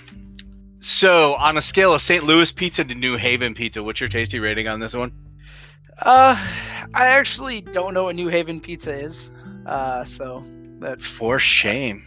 so 0.81 1.35
on 1.37 1.57
a 1.57 1.63
scale 1.63 1.95
of 1.95 2.03
St. 2.03 2.25
Louis 2.25 2.53
pizza 2.53 2.85
to 2.85 2.95
New 2.95 3.17
Haven 3.17 3.55
pizza, 3.55 3.83
what's 3.83 4.01
your 4.01 4.11
tasty 4.11 4.39
rating 4.39 4.69
on 4.69 4.81
this 4.81 4.93
one? 4.93 5.13
Uh, 6.03 6.37
I 6.93 7.07
actually 7.07 7.63
don't 7.63 7.95
know 7.95 8.05
what 8.05 8.17
New 8.17 8.29
Haven 8.29 8.61
pizza 8.61 8.93
is. 8.93 9.33
Uh, 9.65 10.05
so 10.05 10.45
that 10.81 11.01
for 11.01 11.39
shame, 11.39 12.05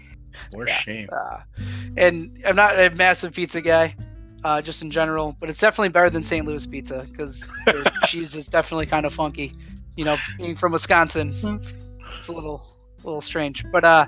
for 0.51 0.67
yeah, 0.67 0.77
shame. 0.77 1.09
Uh, 1.11 1.39
and 1.97 2.39
I'm 2.45 2.55
not 2.55 2.79
a 2.79 2.91
massive 2.91 3.33
pizza 3.33 3.63
guy 3.63 3.95
uh, 4.43 4.61
just 4.61 4.81
in 4.81 4.91
general. 4.91 5.35
But 5.39 5.49
it's 5.49 5.59
definitely 5.59 5.89
better 5.89 6.09
than 6.09 6.23
St. 6.23 6.45
Louis 6.45 6.65
pizza 6.67 7.05
because 7.09 7.49
their 7.65 7.83
cheese 8.05 8.35
is 8.35 8.47
definitely 8.47 8.85
kind 8.85 9.05
of 9.05 9.13
funky. 9.13 9.53
You 9.95 10.05
know, 10.05 10.17
being 10.37 10.55
from 10.55 10.71
Wisconsin, 10.71 11.33
it's 12.17 12.27
a 12.27 12.31
little 12.31 12.63
little 13.03 13.21
strange. 13.21 13.65
But 13.71 13.83
uh, 13.83 14.05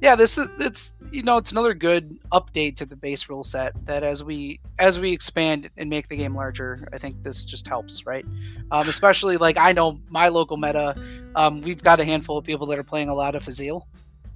yeah, 0.00 0.14
this 0.14 0.38
is 0.38 0.48
it's 0.60 0.94
you 1.10 1.22
know 1.22 1.38
it's 1.38 1.50
another 1.52 1.74
good 1.74 2.18
update 2.32 2.76
to 2.76 2.86
the 2.86 2.96
base 2.96 3.28
rule 3.28 3.42
set 3.42 3.74
that 3.86 4.04
as 4.04 4.22
we 4.22 4.60
as 4.78 5.00
we 5.00 5.12
expand 5.12 5.70
and 5.76 5.90
make 5.90 6.08
the 6.08 6.16
game 6.16 6.34
larger, 6.34 6.86
I 6.92 6.98
think 6.98 7.22
this 7.22 7.44
just 7.44 7.66
helps, 7.66 8.06
right? 8.06 8.24
Um, 8.70 8.88
especially 8.88 9.36
like 9.36 9.56
I 9.56 9.72
know 9.72 10.00
my 10.08 10.28
local 10.28 10.56
meta, 10.56 10.96
um, 11.34 11.62
we've 11.62 11.82
got 11.82 12.00
a 12.00 12.04
handful 12.04 12.38
of 12.38 12.44
people 12.44 12.66
that 12.68 12.78
are 12.78 12.84
playing 12.84 13.08
a 13.08 13.14
lot 13.14 13.34
of 13.34 13.42
Fazil, 13.42 13.88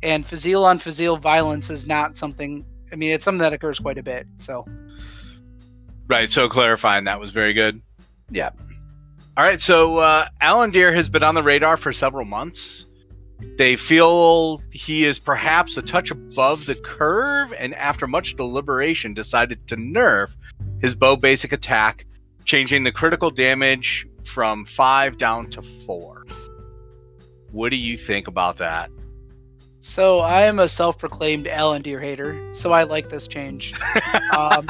and 0.02 0.26
Fazil 0.26 0.64
on 0.64 0.78
Fazil 0.78 1.16
violence 1.16 1.70
is 1.70 1.86
not 1.86 2.16
something. 2.16 2.64
I 2.92 2.96
mean, 2.96 3.12
it's 3.12 3.24
something 3.24 3.40
that 3.40 3.52
occurs 3.52 3.78
quite 3.78 3.98
a 3.98 4.02
bit. 4.02 4.26
So 4.36 4.66
Right. 6.08 6.28
So 6.28 6.48
clarifying 6.48 7.04
that 7.04 7.20
was 7.20 7.30
very 7.30 7.52
good. 7.52 7.80
Yeah. 8.30 8.50
All 9.36 9.44
right. 9.44 9.60
So 9.60 9.98
uh, 9.98 10.28
Deer 10.70 10.92
has 10.92 11.08
been 11.08 11.22
on 11.22 11.34
the 11.34 11.42
radar 11.42 11.76
for 11.76 11.92
several 11.92 12.24
months. 12.24 12.86
They 13.56 13.76
feel 13.76 14.58
he 14.70 15.04
is 15.04 15.18
perhaps 15.18 15.76
a 15.76 15.82
touch 15.82 16.10
above 16.10 16.66
the 16.66 16.74
curve, 16.76 17.52
and 17.52 17.74
after 17.74 18.06
much 18.06 18.36
deliberation, 18.36 19.14
decided 19.14 19.66
to 19.68 19.76
nerf 19.76 20.30
his 20.80 20.94
bow 20.94 21.16
basic 21.16 21.52
attack, 21.52 22.06
changing 22.44 22.84
the 22.84 22.92
critical 22.92 23.30
damage 23.30 24.06
from 24.24 24.64
five 24.64 25.16
down 25.16 25.50
to 25.50 25.62
four. 25.62 26.24
What 27.50 27.70
do 27.70 27.76
you 27.76 27.98
think 27.98 28.28
about 28.28 28.58
that? 28.58 28.90
So 29.80 30.20
I 30.20 30.42
am 30.42 30.58
a 30.58 30.68
self-proclaimed 30.68 31.46
Alandir 31.46 32.00
hater, 32.00 32.54
so 32.54 32.72
I 32.72 32.84
like 32.84 33.08
this 33.08 33.26
change. 33.26 33.74
um, 34.36 34.68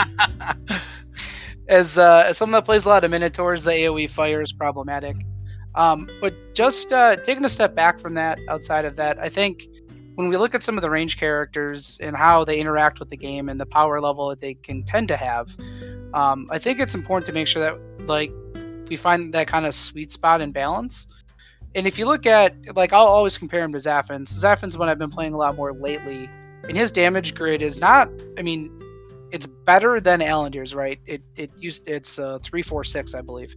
as 1.68 1.98
uh, 1.98 2.24
as 2.26 2.36
someone 2.38 2.52
that 2.58 2.64
plays 2.64 2.84
a 2.84 2.88
lot 2.88 3.04
of 3.04 3.10
Minotaurs, 3.10 3.64
the 3.64 3.70
AOE 3.70 4.10
fire 4.10 4.40
is 4.40 4.52
problematic. 4.52 5.16
Um, 5.74 6.08
but 6.20 6.34
just 6.54 6.92
uh, 6.92 7.16
taking 7.16 7.44
a 7.44 7.48
step 7.48 7.74
back 7.74 7.98
from 7.98 8.14
that, 8.14 8.38
outside 8.48 8.84
of 8.84 8.96
that, 8.96 9.18
I 9.18 9.28
think 9.28 9.66
when 10.16 10.28
we 10.28 10.36
look 10.36 10.54
at 10.54 10.62
some 10.62 10.76
of 10.76 10.82
the 10.82 10.90
range 10.90 11.16
characters 11.16 11.98
and 12.02 12.14
how 12.14 12.44
they 12.44 12.60
interact 12.60 13.00
with 13.00 13.08
the 13.08 13.16
game 13.16 13.48
and 13.48 13.58
the 13.58 13.66
power 13.66 14.00
level 14.00 14.28
that 14.28 14.40
they 14.40 14.54
can 14.54 14.82
tend 14.84 15.08
to 15.08 15.16
have, 15.16 15.54
um, 16.12 16.46
I 16.50 16.58
think 16.58 16.78
it's 16.78 16.94
important 16.94 17.26
to 17.26 17.32
make 17.32 17.46
sure 17.46 17.62
that 17.62 18.06
like 18.06 18.32
we 18.88 18.96
find 18.96 19.32
that 19.32 19.46
kind 19.46 19.64
of 19.64 19.74
sweet 19.74 20.12
spot 20.12 20.42
and 20.42 20.52
balance. 20.52 21.08
And 21.74 21.86
if 21.86 21.98
you 21.98 22.04
look 22.04 22.26
at 22.26 22.54
like 22.76 22.92
I'll 22.92 23.06
always 23.06 23.38
compare 23.38 23.64
him 23.64 23.72
to 23.72 23.78
Zaffin. 23.78 24.28
So 24.28 24.46
Zaffin's 24.46 24.76
one 24.76 24.90
I've 24.90 24.98
been 24.98 25.10
playing 25.10 25.32
a 25.32 25.38
lot 25.38 25.56
more 25.56 25.72
lately, 25.72 26.28
and 26.68 26.76
his 26.76 26.92
damage 26.92 27.34
grid 27.34 27.62
is 27.62 27.78
not. 27.78 28.10
I 28.38 28.42
mean, 28.42 28.70
it's 29.32 29.46
better 29.46 29.98
than 29.98 30.20
Alandir's, 30.20 30.74
right? 30.74 31.00
It 31.06 31.22
it 31.36 31.50
used 31.58 31.88
it's 31.88 32.18
uh, 32.18 32.38
three 32.42 32.62
four 32.62 32.84
six, 32.84 33.14
I 33.14 33.22
believe. 33.22 33.56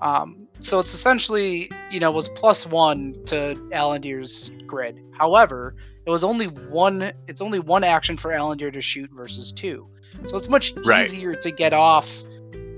Um, 0.00 0.46
so 0.60 0.78
it's 0.78 0.94
essentially 0.94 1.70
you 1.90 1.98
know 1.98 2.10
was 2.10 2.28
plus 2.28 2.66
one 2.66 3.14
to 3.26 3.54
Alandir's 3.72 4.52
grid. 4.66 5.00
However, 5.16 5.74
it 6.06 6.10
was 6.10 6.22
only 6.22 6.46
one. 6.46 7.12
It's 7.26 7.40
only 7.40 7.58
one 7.58 7.84
action 7.84 8.16
for 8.16 8.30
Alandir 8.30 8.72
to 8.72 8.82
shoot 8.82 9.10
versus 9.10 9.50
two. 9.50 9.88
So 10.26 10.36
it's 10.36 10.48
much 10.48 10.74
right. 10.84 11.06
easier 11.06 11.34
to 11.34 11.50
get 11.50 11.72
off. 11.72 12.22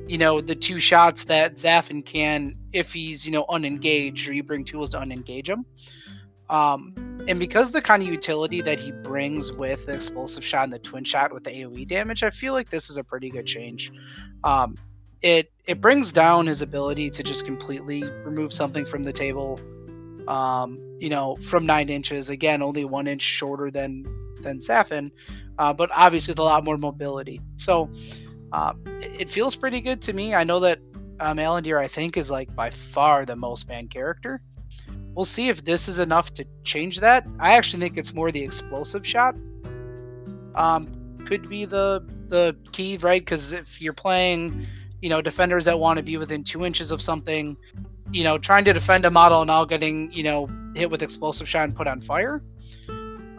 You 0.07 0.19
know 0.19 0.41
the 0.41 0.55
two 0.55 0.79
shots 0.79 1.25
that 1.25 1.55
Zaffin 1.55 2.05
can 2.05 2.55
if 2.73 2.93
he's 2.93 3.27
you 3.27 3.33
know 3.33 3.45
unengaged 3.49 4.29
or 4.29 4.33
you 4.33 4.43
bring 4.45 4.65
tools 4.65 4.91
to 4.91 4.99
unengage 4.99 5.49
him. 5.49 5.67
Um, 6.51 6.93
and 7.29 7.39
because 7.39 7.71
the 7.71 7.81
kind 7.81 8.03
of 8.03 8.09
utility 8.09 8.61
that 8.63 8.81
he 8.81 8.93
brings 8.93 9.53
with 9.53 9.87
the 9.87 9.95
explosive 9.95 10.45
shot 10.45 10.65
and 10.65 10.73
the 10.73 10.79
twin 10.79 11.05
shot 11.05 11.33
with 11.33 11.45
the 11.45 11.51
AoE 11.51 11.87
damage, 11.87 12.23
I 12.23 12.31
feel 12.31 12.53
like 12.53 12.71
this 12.71 12.91
is 12.91 12.97
a 12.97 13.05
pretty 13.05 13.31
good 13.31 13.47
change. 13.47 13.93
Um, 14.45 14.75
it 15.23 15.53
it 15.67 15.81
brings 15.81 16.13
down 16.13 16.47
his 16.47 16.63
ability 16.63 17.11
to 17.11 17.23
just 17.23 17.45
completely 17.45 18.03
remove 18.03 18.53
something 18.53 18.85
from 18.85 19.03
the 19.03 19.13
table. 19.13 19.61
Um, 20.29 20.79
you 20.99 21.09
know, 21.09 21.37
from 21.37 21.67
nine 21.67 21.89
inches, 21.89 22.31
again, 22.31 22.63
only 22.63 22.85
one 22.85 23.07
inch 23.07 23.23
shorter 23.23 23.71
than 23.71 24.05
than 24.43 24.59
Zaffin, 24.59 25.11
uh, 25.59 25.73
but 25.73 25.91
obviously 25.95 26.33
with 26.33 26.39
a 26.39 26.43
lot 26.43 26.65
more 26.65 26.79
mobility. 26.79 27.41
So 27.57 27.91
uh, 28.53 28.73
it, 28.87 29.29
feels 29.29 29.55
pretty 29.55 29.81
good 29.81 30.01
to 30.03 30.13
me. 30.13 30.35
I 30.35 30.45
know 30.45 30.59
that 30.61 30.79
um, 31.21 31.37
Alandir, 31.37 31.79
I 31.79 31.87
think, 31.87 32.17
is 32.17 32.31
like 32.31 32.55
by 32.57 32.71
far 32.71 33.25
the 33.27 33.37
most 33.37 33.69
banned 33.69 33.91
character. 33.91 34.43
We'll 35.21 35.27
see 35.27 35.51
if 35.51 35.65
this 35.65 35.87
is 35.87 35.99
enough 35.99 36.33
to 36.33 36.47
change 36.65 37.01
that. 37.01 37.27
I 37.39 37.55
actually 37.55 37.81
think 37.81 37.99
it's 37.99 38.15
more 38.15 38.33
the 38.33 38.43
explosive 38.43 39.07
shot. 39.07 39.35
Um, 40.55 41.19
could 41.27 41.47
be 41.47 41.67
the 41.67 42.03
the 42.29 42.57
key, 42.73 42.97
right? 42.97 43.21
Because 43.21 43.53
if 43.53 43.83
you're 43.83 43.93
playing, 43.93 44.67
you 45.03 45.11
know, 45.11 45.21
defenders 45.21 45.67
that 45.67 45.79
want 45.79 45.99
to 45.99 46.03
be 46.03 46.17
within 46.17 46.43
two 46.43 46.65
inches 46.65 46.91
of 46.91 47.03
something, 47.03 47.55
you 48.11 48.25
know, 48.25 48.39
trying 48.39 48.65
to 48.65 48.73
defend 48.73 49.05
a 49.05 49.11
model 49.11 49.43
and 49.43 49.49
now 49.49 49.67
getting, 49.67 50.11
you 50.11 50.23
know, 50.23 50.49
hit 50.75 50.91
with 50.91 51.03
explosive 51.03 51.47
shot 51.47 51.65
and 51.65 51.77
put 51.77 51.87
on 51.87 52.01
fire, 52.01 52.43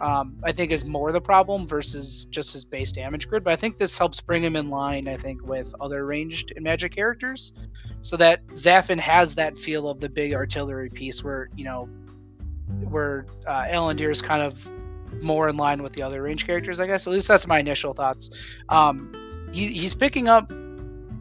um, 0.02 0.36
I 0.42 0.50
think 0.50 0.72
is 0.72 0.84
more 0.84 1.12
the 1.12 1.20
problem 1.20 1.66
versus 1.66 2.24
just 2.26 2.52
his 2.52 2.64
base 2.64 2.92
damage 2.92 3.28
grid. 3.28 3.44
But 3.44 3.52
I 3.52 3.56
think 3.56 3.78
this 3.78 3.96
helps 3.96 4.20
bring 4.20 4.42
him 4.42 4.56
in 4.56 4.68
line, 4.68 5.06
I 5.06 5.16
think, 5.16 5.46
with 5.46 5.72
other 5.80 6.04
ranged 6.04 6.52
and 6.56 6.64
magic 6.64 6.94
characters 6.94 7.52
so 8.00 8.16
that 8.16 8.44
Zaffin 8.48 8.98
has 8.98 9.36
that 9.36 9.56
feel 9.56 9.88
of 9.88 10.00
the 10.00 10.08
big 10.08 10.34
artillery 10.34 10.90
piece 10.90 11.22
where 11.22 11.48
you 11.56 11.64
know 11.64 11.88
where 12.88 13.26
uh, 13.46 13.62
Alandir 13.64 14.10
is 14.10 14.20
kind 14.20 14.42
of 14.42 14.68
more 15.22 15.48
in 15.48 15.56
line 15.56 15.82
with 15.82 15.92
the 15.92 16.02
other 16.02 16.22
range 16.22 16.46
characters, 16.46 16.80
I 16.80 16.86
guess. 16.86 17.06
At 17.06 17.12
least 17.12 17.28
that's 17.28 17.46
my 17.46 17.60
initial 17.60 17.94
thoughts. 17.94 18.30
Um, 18.70 19.12
he, 19.52 19.68
he's 19.68 19.94
picking 19.94 20.28
up 20.28 20.50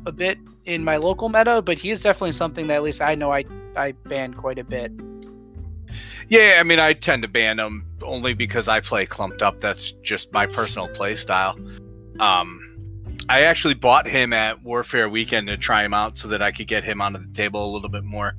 a 0.07 0.11
bit 0.11 0.39
in 0.65 0.83
my 0.83 0.97
local 0.97 1.29
meta, 1.29 1.61
but 1.61 1.77
he 1.77 1.91
is 1.91 2.01
definitely 2.01 2.31
something 2.31 2.67
that 2.67 2.75
at 2.75 2.83
least 2.83 3.01
I 3.01 3.13
know 3.13 3.31
I 3.31 3.43
I 3.75 3.91
ban 3.91 4.33
quite 4.33 4.57
a 4.57 4.63
bit. 4.63 4.91
Yeah, 6.29 6.57
I 6.59 6.63
mean 6.63 6.79
I 6.79 6.93
tend 6.93 7.23
to 7.23 7.27
ban 7.27 7.59
him 7.59 7.85
only 8.01 8.33
because 8.33 8.67
I 8.67 8.79
play 8.79 9.05
clumped 9.05 9.41
up. 9.41 9.61
That's 9.61 9.91
just 10.03 10.31
my 10.31 10.45
personal 10.45 10.87
play 10.89 11.15
style. 11.15 11.57
Um, 12.19 12.71
I 13.29 13.43
actually 13.43 13.75
bought 13.75 14.07
him 14.07 14.33
at 14.33 14.61
Warfare 14.63 15.07
Weekend 15.07 15.47
to 15.47 15.57
try 15.57 15.85
him 15.85 15.93
out 15.93 16.17
so 16.17 16.27
that 16.27 16.41
I 16.41 16.51
could 16.51 16.67
get 16.67 16.83
him 16.83 17.01
onto 17.01 17.19
the 17.19 17.33
table 17.33 17.65
a 17.65 17.71
little 17.71 17.89
bit 17.89 18.03
more. 18.03 18.35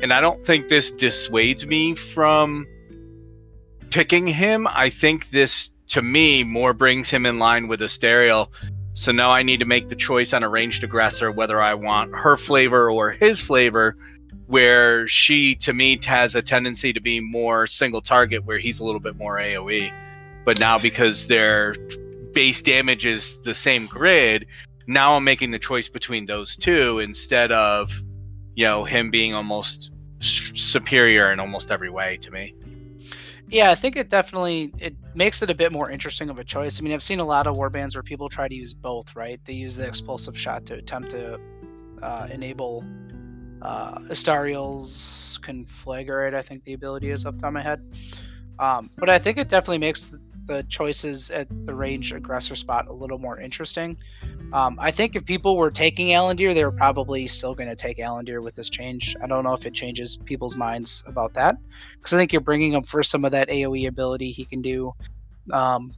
And 0.00 0.12
I 0.12 0.20
don't 0.20 0.44
think 0.44 0.68
this 0.68 0.90
dissuades 0.90 1.66
me 1.66 1.94
from 1.94 2.66
picking 3.90 4.26
him. 4.26 4.66
I 4.66 4.90
think 4.90 5.30
this, 5.30 5.70
to 5.88 6.02
me, 6.02 6.44
more 6.44 6.74
brings 6.74 7.08
him 7.08 7.26
in 7.26 7.38
line 7.38 7.68
with 7.68 7.80
Astariel. 7.80 8.48
So 8.92 9.12
now 9.12 9.30
I 9.30 9.42
need 9.42 9.60
to 9.60 9.66
make 9.66 9.88
the 9.88 9.96
choice 9.96 10.32
on 10.32 10.42
a 10.42 10.48
ranged 10.48 10.84
aggressor 10.84 11.30
whether 11.30 11.62
I 11.62 11.74
want 11.74 12.14
her 12.14 12.36
flavor 12.36 12.90
or 12.90 13.12
his 13.12 13.40
flavor, 13.40 13.96
where 14.54 15.08
she, 15.08 15.56
to 15.56 15.72
me, 15.72 15.98
has 16.04 16.36
a 16.36 16.40
tendency 16.40 16.92
to 16.92 17.00
be 17.00 17.18
more 17.18 17.66
single 17.66 18.00
target, 18.00 18.44
where 18.44 18.56
he's 18.56 18.78
a 18.78 18.84
little 18.84 19.00
bit 19.00 19.16
more 19.16 19.36
AoE. 19.36 19.92
But 20.44 20.60
now 20.60 20.78
because 20.78 21.26
they're 21.26 21.74
base 22.34 22.62
damage 22.62 23.04
is 23.04 23.36
the 23.42 23.52
same 23.52 23.86
grid, 23.86 24.46
now 24.86 25.16
I'm 25.16 25.24
making 25.24 25.50
the 25.50 25.58
choice 25.58 25.88
between 25.88 26.26
those 26.26 26.54
two 26.54 27.00
instead 27.00 27.50
of, 27.50 28.00
you 28.54 28.64
know, 28.64 28.84
him 28.84 29.10
being 29.10 29.34
almost 29.34 29.90
superior 30.20 31.32
in 31.32 31.40
almost 31.40 31.72
every 31.72 31.90
way 31.90 32.16
to 32.18 32.30
me. 32.30 32.54
Yeah, 33.48 33.72
I 33.72 33.74
think 33.74 33.96
it 33.96 34.08
definitely 34.08 34.72
it 34.78 34.94
makes 35.16 35.42
it 35.42 35.50
a 35.50 35.54
bit 35.56 35.72
more 35.72 35.90
interesting 35.90 36.30
of 36.30 36.38
a 36.38 36.44
choice. 36.44 36.78
I 36.78 36.84
mean, 36.84 36.92
I've 36.92 37.02
seen 37.02 37.18
a 37.18 37.24
lot 37.24 37.48
of 37.48 37.56
warbands 37.56 37.96
where 37.96 38.04
people 38.04 38.28
try 38.28 38.46
to 38.46 38.54
use 38.54 38.72
both, 38.72 39.16
right? 39.16 39.40
They 39.46 39.54
use 39.54 39.74
the 39.74 39.84
explosive 39.88 40.38
shot 40.38 40.64
to 40.66 40.74
attempt 40.74 41.10
to 41.10 41.40
uh, 42.00 42.28
enable 42.30 42.84
uh, 43.64 43.98
Astariel's 44.10 45.40
Conflagrate, 45.42 46.34
I 46.34 46.42
think 46.42 46.64
the 46.64 46.74
ability 46.74 47.10
is 47.10 47.24
off 47.24 47.34
the 47.34 47.40
top 47.40 47.48
of 47.48 47.54
my 47.54 47.62
head. 47.62 47.82
Um, 48.58 48.90
but 48.96 49.10
I 49.10 49.18
think 49.18 49.38
it 49.38 49.48
definitely 49.48 49.78
makes 49.78 50.06
the, 50.06 50.20
the 50.46 50.62
choices 50.64 51.30
at 51.30 51.48
the 51.66 51.74
range 51.74 52.12
aggressor 52.12 52.54
spot 52.54 52.86
a 52.88 52.92
little 52.92 53.18
more 53.18 53.40
interesting. 53.40 53.96
Um, 54.52 54.78
I 54.80 54.90
think 54.90 55.16
if 55.16 55.24
people 55.24 55.56
were 55.56 55.70
taking 55.70 56.08
Alandir, 56.08 56.54
they 56.54 56.64
were 56.64 56.70
probably 56.70 57.26
still 57.26 57.54
going 57.54 57.68
to 57.68 57.74
take 57.74 57.98
Alandir 57.98 58.42
with 58.42 58.54
this 58.54 58.70
change. 58.70 59.16
I 59.22 59.26
don't 59.26 59.42
know 59.42 59.54
if 59.54 59.66
it 59.66 59.74
changes 59.74 60.16
people's 60.16 60.56
minds 60.56 61.02
about 61.06 61.34
that 61.34 61.56
because 61.96 62.12
I 62.12 62.18
think 62.18 62.32
you're 62.32 62.40
bringing 62.40 62.74
him 62.74 62.84
for 62.84 63.02
some 63.02 63.24
of 63.24 63.32
that 63.32 63.48
AOE 63.48 63.88
ability 63.88 64.30
he 64.30 64.44
can 64.44 64.62
do. 64.62 64.92
Um, 65.52 65.92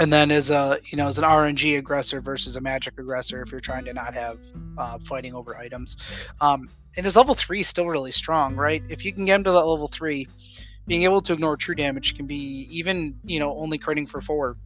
and 0.00 0.12
then 0.12 0.30
as 0.30 0.50
a 0.50 0.78
you 0.86 0.96
know 0.96 1.06
as 1.06 1.18
an 1.18 1.24
RNG 1.24 1.78
aggressor 1.78 2.20
versus 2.20 2.56
a 2.56 2.60
magic 2.60 2.98
aggressor, 2.98 3.42
if 3.42 3.50
you're 3.52 3.60
trying 3.60 3.84
to 3.84 3.92
not 3.92 4.14
have 4.14 4.38
uh, 4.78 4.98
fighting 4.98 5.34
over 5.34 5.56
items, 5.56 5.96
um, 6.40 6.68
and 6.96 7.06
his 7.06 7.14
level 7.16 7.34
three 7.34 7.60
is 7.60 7.68
still 7.68 7.86
really 7.86 8.12
strong, 8.12 8.56
right? 8.56 8.82
If 8.88 9.04
you 9.04 9.12
can 9.12 9.24
get 9.26 9.36
him 9.36 9.44
to 9.44 9.52
that 9.52 9.64
level 9.66 9.88
three, 9.88 10.26
being 10.86 11.04
able 11.04 11.20
to 11.22 11.32
ignore 11.32 11.56
true 11.56 11.74
damage 11.74 12.16
can 12.16 12.26
be 12.26 12.66
even 12.70 13.14
you 13.24 13.38
know 13.38 13.56
only 13.56 13.78
critting 13.78 14.08
for 14.08 14.20
four. 14.20 14.56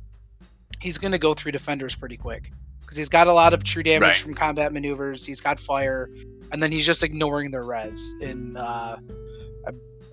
He's 0.81 0.99
going 0.99 1.13
to 1.13 1.19
go 1.19 1.35
through 1.35 1.53
defenders 1.53 1.95
pretty 1.95 2.17
quick 2.17 2.51
because 2.81 2.97
he's 2.97 3.09
got 3.09 3.27
a 3.27 3.33
lot 3.33 3.55
of 3.55 3.65
true 3.65 3.83
damage 3.83 4.09
Right. 4.09 4.17
from 4.17 4.35
combat 4.35 4.73
maneuvers. 4.73 5.25
He's 5.25 5.41
got 5.41 5.59
fire, 5.59 6.11
and 6.53 6.63
then 6.63 6.71
he's 6.71 6.85
just 6.87 7.03
ignoring 7.03 7.51
the 7.51 7.61
res. 7.63 8.15
And 8.21 8.57
uh, 8.59 8.97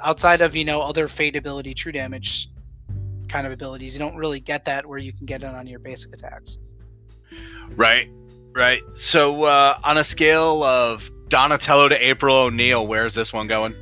outside 0.01 0.41
of 0.41 0.55
you 0.55 0.65
know 0.65 0.81
other 0.81 1.07
fate 1.07 1.35
ability, 1.35 1.73
true 1.73 1.91
damage 1.91 2.47
kind 3.31 3.47
of 3.47 3.53
abilities, 3.53 3.93
you 3.93 3.99
don't 3.99 4.15
really 4.15 4.39
get 4.39 4.65
that 4.65 4.85
where 4.85 4.99
you 4.99 5.13
can 5.13 5.25
get 5.25 5.41
it 5.41 5.47
on 5.47 5.65
your 5.65 5.79
basic 5.79 6.13
attacks. 6.13 6.57
Right, 7.75 8.09
right. 8.53 8.81
So 8.91 9.45
uh, 9.45 9.79
on 9.83 9.97
a 9.97 10.03
scale 10.03 10.63
of 10.63 11.09
Donatello 11.29 11.87
to 11.89 12.05
April 12.05 12.35
O'Neil, 12.35 12.85
where's 12.85 13.13
this 13.13 13.31
one 13.31 13.47
going? 13.47 13.73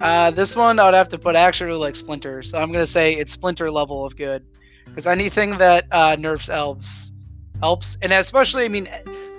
Uh, 0.00 0.30
this 0.30 0.54
one 0.54 0.78
I 0.78 0.84
would 0.84 0.94
have 0.94 1.08
to 1.08 1.18
put 1.18 1.34
actually 1.34 1.72
like 1.72 1.96
Splinter, 1.96 2.40
so 2.42 2.58
I'm 2.58 2.70
gonna 2.70 2.86
say 2.86 3.14
it's 3.14 3.32
Splinter 3.32 3.68
level 3.70 4.04
of 4.04 4.16
good, 4.16 4.46
because 4.84 5.08
anything 5.08 5.58
that 5.58 5.86
uh, 5.90 6.14
nerfs 6.16 6.48
elves 6.48 7.12
helps, 7.58 7.98
and 8.00 8.12
especially 8.12 8.64
I 8.64 8.68
mean 8.68 8.88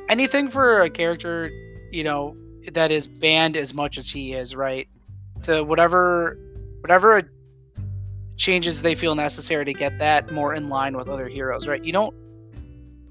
anything 0.09 0.49
for 0.49 0.81
a 0.81 0.89
character 0.89 1.49
you 1.91 2.03
know 2.03 2.35
that 2.73 2.91
is 2.91 3.07
banned 3.07 3.55
as 3.55 3.73
much 3.73 3.97
as 3.97 4.09
he 4.09 4.33
is, 4.33 4.53
right? 4.53 4.89
To 5.43 5.63
whatever 5.63 6.37
whatever 6.81 7.31
changes 8.39 8.81
they 8.81 8.95
feel 8.95 9.13
necessary 9.15 9.65
to 9.65 9.73
get 9.73 9.99
that 9.99 10.31
more 10.31 10.55
in 10.55 10.69
line 10.69 10.95
with 10.95 11.07
other 11.09 11.27
heroes, 11.27 11.67
right? 11.67 11.83
You 11.83 11.91
don't 11.91 12.15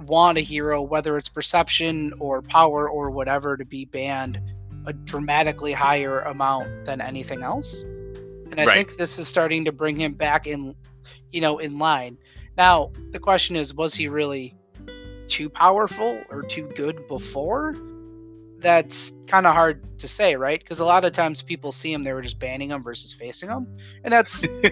want 0.00 0.38
a 0.38 0.40
hero, 0.40 0.80
whether 0.80 1.18
it's 1.18 1.28
perception 1.28 2.14
or 2.18 2.40
power 2.40 2.88
or 2.88 3.10
whatever, 3.10 3.56
to 3.56 3.64
be 3.64 3.84
banned 3.84 4.40
a 4.86 4.92
dramatically 4.94 5.72
higher 5.72 6.20
amount 6.20 6.86
than 6.86 7.02
anything 7.02 7.42
else. 7.42 7.82
And 8.50 8.58
I 8.58 8.64
Right. 8.64 8.74
think 8.74 8.98
this 8.98 9.18
is 9.18 9.28
starting 9.28 9.66
to 9.66 9.72
bring 9.72 9.96
him 9.96 10.14
back 10.14 10.46
in, 10.46 10.74
you 11.30 11.42
know, 11.42 11.58
in 11.58 11.78
line. 11.78 12.16
Now, 12.56 12.90
the 13.10 13.18
question 13.18 13.54
is, 13.54 13.74
was 13.74 13.94
he 13.94 14.08
really 14.08 14.54
too 15.28 15.50
powerful 15.50 16.22
or 16.30 16.42
too 16.42 16.70
good 16.74 17.06
before? 17.06 17.74
That's 18.60 19.12
kind 19.26 19.46
of 19.46 19.54
hard 19.54 19.98
to 19.98 20.08
say, 20.08 20.36
right? 20.36 20.60
Because 20.60 20.80
a 20.80 20.84
lot 20.84 21.04
of 21.04 21.12
times 21.12 21.42
people 21.42 21.70
see 21.70 21.92
him, 21.92 22.04
they 22.04 22.12
were 22.12 22.22
just 22.22 22.38
banning 22.38 22.70
him 22.70 22.82
versus 22.82 23.12
facing 23.12 23.48
him. 23.48 23.66
And 24.04 24.12
that's, 24.12 24.44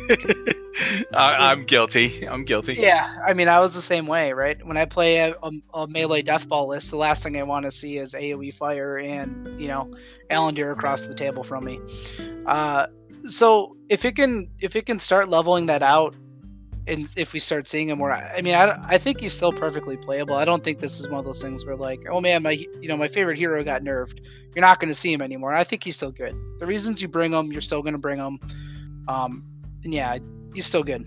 I, 1.14 1.50
I'm 1.50 1.64
guilty. 1.64 2.26
I'm 2.26 2.44
guilty. 2.44 2.74
yeah, 2.74 3.18
I 3.26 3.32
mean, 3.32 3.48
I 3.48 3.60
was 3.60 3.74
the 3.74 3.82
same 3.82 4.06
way, 4.06 4.32
right? 4.32 4.64
When 4.66 4.76
I 4.76 4.84
play 4.84 5.18
a, 5.18 5.34
a, 5.42 5.50
a 5.74 5.88
melee 5.88 6.22
deathball 6.22 6.68
list, 6.68 6.90
the 6.90 6.96
last 6.96 7.22
thing 7.22 7.38
I 7.38 7.42
want 7.44 7.64
to 7.64 7.70
see 7.70 7.98
is 7.98 8.14
AoE 8.14 8.54
fire 8.54 8.98
and, 8.98 9.60
you 9.60 9.68
know, 9.68 9.90
Alandir 10.30 10.72
across 10.72 11.06
the 11.06 11.14
table 11.14 11.44
from 11.44 11.64
me. 11.64 11.78
Uh, 12.46 12.86
so 13.26 13.76
if 13.88 14.04
it 14.04 14.16
can 14.16 14.48
if 14.60 14.76
it 14.76 14.86
can 14.86 14.98
start 14.98 15.28
leveling 15.28 15.66
that 15.66 15.82
out, 15.82 16.14
and 16.86 17.08
if 17.16 17.32
we 17.32 17.40
start 17.40 17.68
seeing 17.68 17.88
him 17.88 17.98
more, 17.98 18.12
I 18.12 18.40
mean, 18.42 18.54
I, 18.54 18.78
I 18.86 18.98
think 18.98 19.20
he's 19.20 19.32
still 19.32 19.52
perfectly 19.52 19.96
playable. 19.96 20.36
I 20.36 20.44
don't 20.44 20.62
think 20.62 20.78
this 20.78 21.00
is 21.00 21.08
one 21.08 21.18
of 21.18 21.24
those 21.24 21.42
things 21.42 21.66
where 21.66 21.76
like, 21.76 22.04
oh 22.10 22.20
man, 22.20 22.42
my 22.42 22.52
you 22.80 22.88
know 22.88 22.96
my 22.96 23.08
favorite 23.08 23.38
hero 23.38 23.62
got 23.64 23.82
nerfed. 23.82 24.20
You're 24.54 24.62
not 24.62 24.80
going 24.80 24.88
to 24.88 24.94
see 24.94 25.12
him 25.12 25.20
anymore. 25.20 25.52
I 25.52 25.64
think 25.64 25.84
he's 25.84 25.96
still 25.96 26.12
good. 26.12 26.36
The 26.58 26.66
reasons 26.66 27.02
you 27.02 27.08
bring 27.08 27.32
him, 27.32 27.52
you're 27.52 27.60
still 27.60 27.82
going 27.82 27.92
to 27.92 27.98
bring 27.98 28.18
him. 28.18 28.38
Um, 29.08 29.44
and 29.84 29.92
yeah, 29.92 30.18
he's 30.54 30.66
still 30.66 30.82
good. 30.82 31.06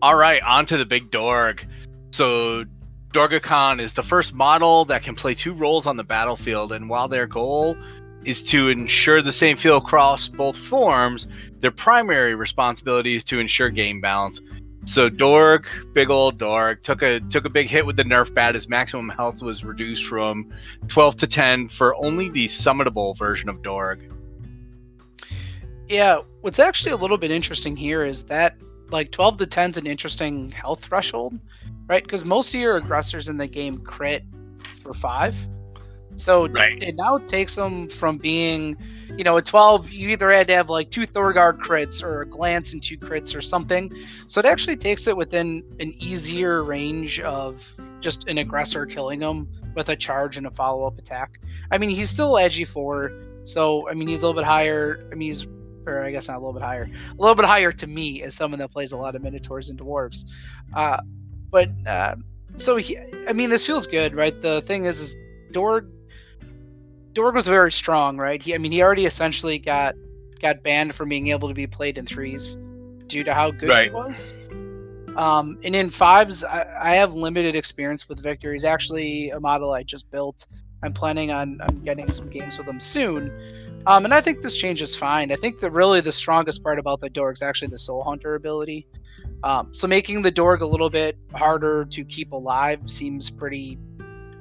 All 0.00 0.14
right, 0.14 0.42
on 0.42 0.66
to 0.66 0.76
the 0.76 0.84
big 0.84 1.10
Dorg. 1.10 1.66
So, 2.12 2.64
Dorgacon 3.12 3.80
is 3.80 3.94
the 3.94 4.02
first 4.02 4.34
model 4.34 4.84
that 4.86 5.02
can 5.02 5.14
play 5.14 5.34
two 5.34 5.52
roles 5.52 5.86
on 5.86 5.96
the 5.96 6.04
battlefield, 6.04 6.72
and 6.72 6.88
while 6.88 7.08
their 7.08 7.26
goal 7.26 7.76
is 8.24 8.42
to 8.44 8.68
ensure 8.68 9.22
the 9.22 9.32
same 9.32 9.56
feel 9.56 9.76
across 9.76 10.28
both 10.28 10.56
forms, 10.56 11.26
their 11.60 11.70
primary 11.70 12.34
responsibility 12.34 13.16
is 13.16 13.24
to 13.24 13.38
ensure 13.38 13.70
game 13.70 14.00
balance. 14.00 14.40
So 14.86 15.08
Dorg, 15.08 15.66
big 15.94 16.10
old 16.10 16.38
Dorg, 16.38 16.82
took 16.82 17.02
a 17.02 17.20
took 17.20 17.46
a 17.46 17.48
big 17.48 17.68
hit 17.68 17.86
with 17.86 17.96
the 17.96 18.02
nerf 18.02 18.32
bat. 18.34 18.54
His 18.54 18.68
maximum 18.68 19.08
health 19.08 19.42
was 19.42 19.64
reduced 19.64 20.04
from 20.04 20.52
12 20.88 21.16
to 21.16 21.26
10 21.26 21.68
for 21.68 21.94
only 21.96 22.28
the 22.28 22.46
summonable 22.46 23.16
version 23.16 23.48
of 23.48 23.62
Dorg. 23.62 24.10
Yeah, 25.88 26.18
what's 26.42 26.58
actually 26.58 26.92
a 26.92 26.96
little 26.96 27.16
bit 27.16 27.30
interesting 27.30 27.76
here 27.76 28.04
is 28.04 28.24
that 28.24 28.56
like 28.90 29.10
12 29.10 29.38
to 29.38 29.46
10 29.46 29.70
is 29.70 29.76
an 29.78 29.86
interesting 29.86 30.50
health 30.52 30.84
threshold, 30.84 31.38
right? 31.86 32.02
Because 32.02 32.24
most 32.24 32.54
of 32.54 32.60
your 32.60 32.76
aggressors 32.76 33.28
in 33.28 33.38
the 33.38 33.46
game 33.46 33.78
crit 33.78 34.24
for 34.80 34.92
five. 34.92 35.36
So 36.16 36.48
Right. 36.48 36.82
it 36.82 36.94
now 36.96 37.18
takes 37.18 37.54
them 37.54 37.88
from 37.88 38.18
being, 38.18 38.76
you 39.16 39.24
know, 39.24 39.36
a 39.36 39.42
12, 39.42 39.90
you 39.92 40.10
either 40.10 40.30
had 40.30 40.46
to 40.48 40.54
have 40.54 40.70
like 40.70 40.90
two 40.90 41.06
Thorgar 41.06 41.52
crits 41.58 42.02
or 42.02 42.22
a 42.22 42.26
glance 42.26 42.72
and 42.72 42.82
two 42.82 42.96
crits 42.96 43.34
or 43.36 43.40
something. 43.40 43.92
So 44.26 44.38
it 44.40 44.46
actually 44.46 44.76
takes 44.76 45.06
it 45.06 45.16
within 45.16 45.62
an 45.80 45.94
easier 45.98 46.62
range 46.64 47.20
of 47.20 47.74
just 48.00 48.28
an 48.28 48.38
aggressor 48.38 48.86
killing 48.86 49.20
them 49.20 49.48
with 49.74 49.88
a 49.88 49.96
charge 49.96 50.36
and 50.36 50.46
a 50.46 50.50
follow 50.50 50.86
up 50.86 50.98
attack. 50.98 51.40
I 51.70 51.78
mean, 51.78 51.90
he's 51.90 52.10
still 52.10 52.32
Agi 52.34 52.66
four, 52.66 53.10
so 53.44 53.88
I 53.88 53.94
mean, 53.94 54.06
he's 54.08 54.22
a 54.22 54.26
little 54.26 54.40
bit 54.40 54.46
higher. 54.46 55.08
I 55.10 55.14
mean, 55.16 55.28
he's 55.28 55.46
or 55.86 56.02
I 56.02 56.10
guess 56.12 56.28
not 56.28 56.36
a 56.36 56.40
little 56.40 56.52
bit 56.54 56.62
higher, 56.62 56.84
a 56.84 57.20
little 57.20 57.34
bit 57.34 57.44
higher 57.44 57.70
to 57.72 57.86
me 57.86 58.22
as 58.22 58.34
someone 58.34 58.58
that 58.60 58.70
plays 58.70 58.92
a 58.92 58.96
lot 58.96 59.14
of 59.14 59.22
minotaurs 59.22 59.68
and 59.68 59.78
dwarves. 59.78 60.24
Uh, 60.74 60.98
but 61.50 61.70
uh, 61.86 62.16
so 62.56 62.76
he, 62.76 62.98
I 63.28 63.32
mean, 63.32 63.50
this 63.50 63.66
feels 63.66 63.86
good, 63.86 64.14
right? 64.14 64.38
The 64.38 64.62
thing 64.62 64.86
is, 64.86 65.00
is 65.00 65.14
Dorg, 65.52 65.88
Dorg 67.14 67.34
was 67.34 67.46
very 67.46 67.72
strong, 67.72 68.16
right? 68.16 68.42
He, 68.42 68.54
I 68.54 68.58
mean, 68.58 68.72
he 68.72 68.82
already 68.82 69.06
essentially 69.06 69.58
got 69.58 69.94
got 70.40 70.62
banned 70.62 70.94
from 70.94 71.08
being 71.08 71.28
able 71.28 71.48
to 71.48 71.54
be 71.54 71.66
played 71.66 71.96
in 71.96 72.04
threes 72.04 72.56
due 73.06 73.24
to 73.24 73.32
how 73.32 73.50
good 73.50 73.68
Right. 73.68 73.86
he 73.86 73.90
was. 73.90 74.34
Um, 75.16 75.58
and 75.64 75.76
in 75.76 75.90
fives, 75.90 76.42
I, 76.42 76.66
I 76.78 76.94
have 76.96 77.14
limited 77.14 77.54
experience 77.54 78.08
with 78.08 78.20
Victor. 78.20 78.52
He's 78.52 78.64
actually 78.64 79.30
a 79.30 79.38
model 79.38 79.72
I 79.72 79.84
just 79.84 80.10
built. 80.10 80.46
I'm 80.82 80.92
planning 80.92 81.30
on, 81.30 81.60
on 81.62 81.76
getting 81.84 82.10
some 82.10 82.28
games 82.28 82.58
with 82.58 82.66
him 82.66 82.80
soon. 82.80 83.32
Um, 83.86 84.04
and 84.04 84.12
I 84.12 84.20
think 84.20 84.42
this 84.42 84.56
change 84.56 84.82
is 84.82 84.94
fine. 84.94 85.30
I 85.30 85.36
think 85.36 85.60
that 85.60 85.70
really 85.70 86.00
the 86.00 86.12
strongest 86.12 86.62
part 86.62 86.78
about 86.78 87.00
the 87.00 87.08
Dorg 87.08 87.34
is 87.34 87.42
actually 87.42 87.68
the 87.68 87.78
Soul 87.78 88.02
Hunter 88.02 88.34
ability. 88.34 88.86
Um, 89.44 89.72
so 89.72 89.86
making 89.86 90.22
the 90.22 90.32
Dorg 90.32 90.62
a 90.62 90.66
little 90.66 90.90
bit 90.90 91.16
harder 91.32 91.84
to 91.84 92.04
keep 92.04 92.32
alive 92.32 92.80
seems 92.90 93.30
pretty 93.30 93.78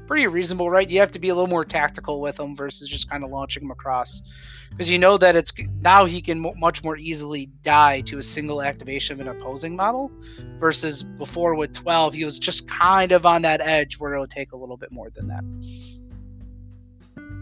pretty 0.07 0.27
reasonable, 0.27 0.69
right? 0.69 0.89
You 0.89 0.99
have 0.99 1.11
to 1.11 1.19
be 1.19 1.29
a 1.29 1.35
little 1.35 1.49
more 1.49 1.65
tactical 1.65 2.21
with 2.21 2.39
him 2.39 2.55
versus 2.55 2.89
just 2.89 3.09
kind 3.09 3.23
of 3.23 3.29
launching 3.29 3.63
him 3.63 3.71
across, 3.71 4.21
because 4.69 4.89
you 4.89 4.99
know 4.99 5.17
that 5.17 5.35
it's 5.35 5.51
now 5.81 6.05
he 6.05 6.21
can 6.21 6.53
much 6.57 6.83
more 6.83 6.97
easily 6.97 7.47
die 7.63 8.01
to 8.01 8.17
a 8.17 8.23
single 8.23 8.61
activation 8.61 9.13
of 9.13 9.25
an 9.25 9.27
opposing 9.27 9.75
model, 9.75 10.11
versus 10.59 11.03
before 11.03 11.55
with 11.55 11.73
twelve 11.73 12.13
he 12.13 12.25
was 12.25 12.39
just 12.39 12.67
kind 12.67 13.11
of 13.11 13.25
on 13.25 13.41
that 13.41 13.61
edge 13.61 13.99
where 13.99 14.13
it'll 14.13 14.27
take 14.27 14.51
a 14.51 14.57
little 14.57 14.77
bit 14.77 14.91
more 14.91 15.09
than 15.09 15.27
that. 15.27 15.43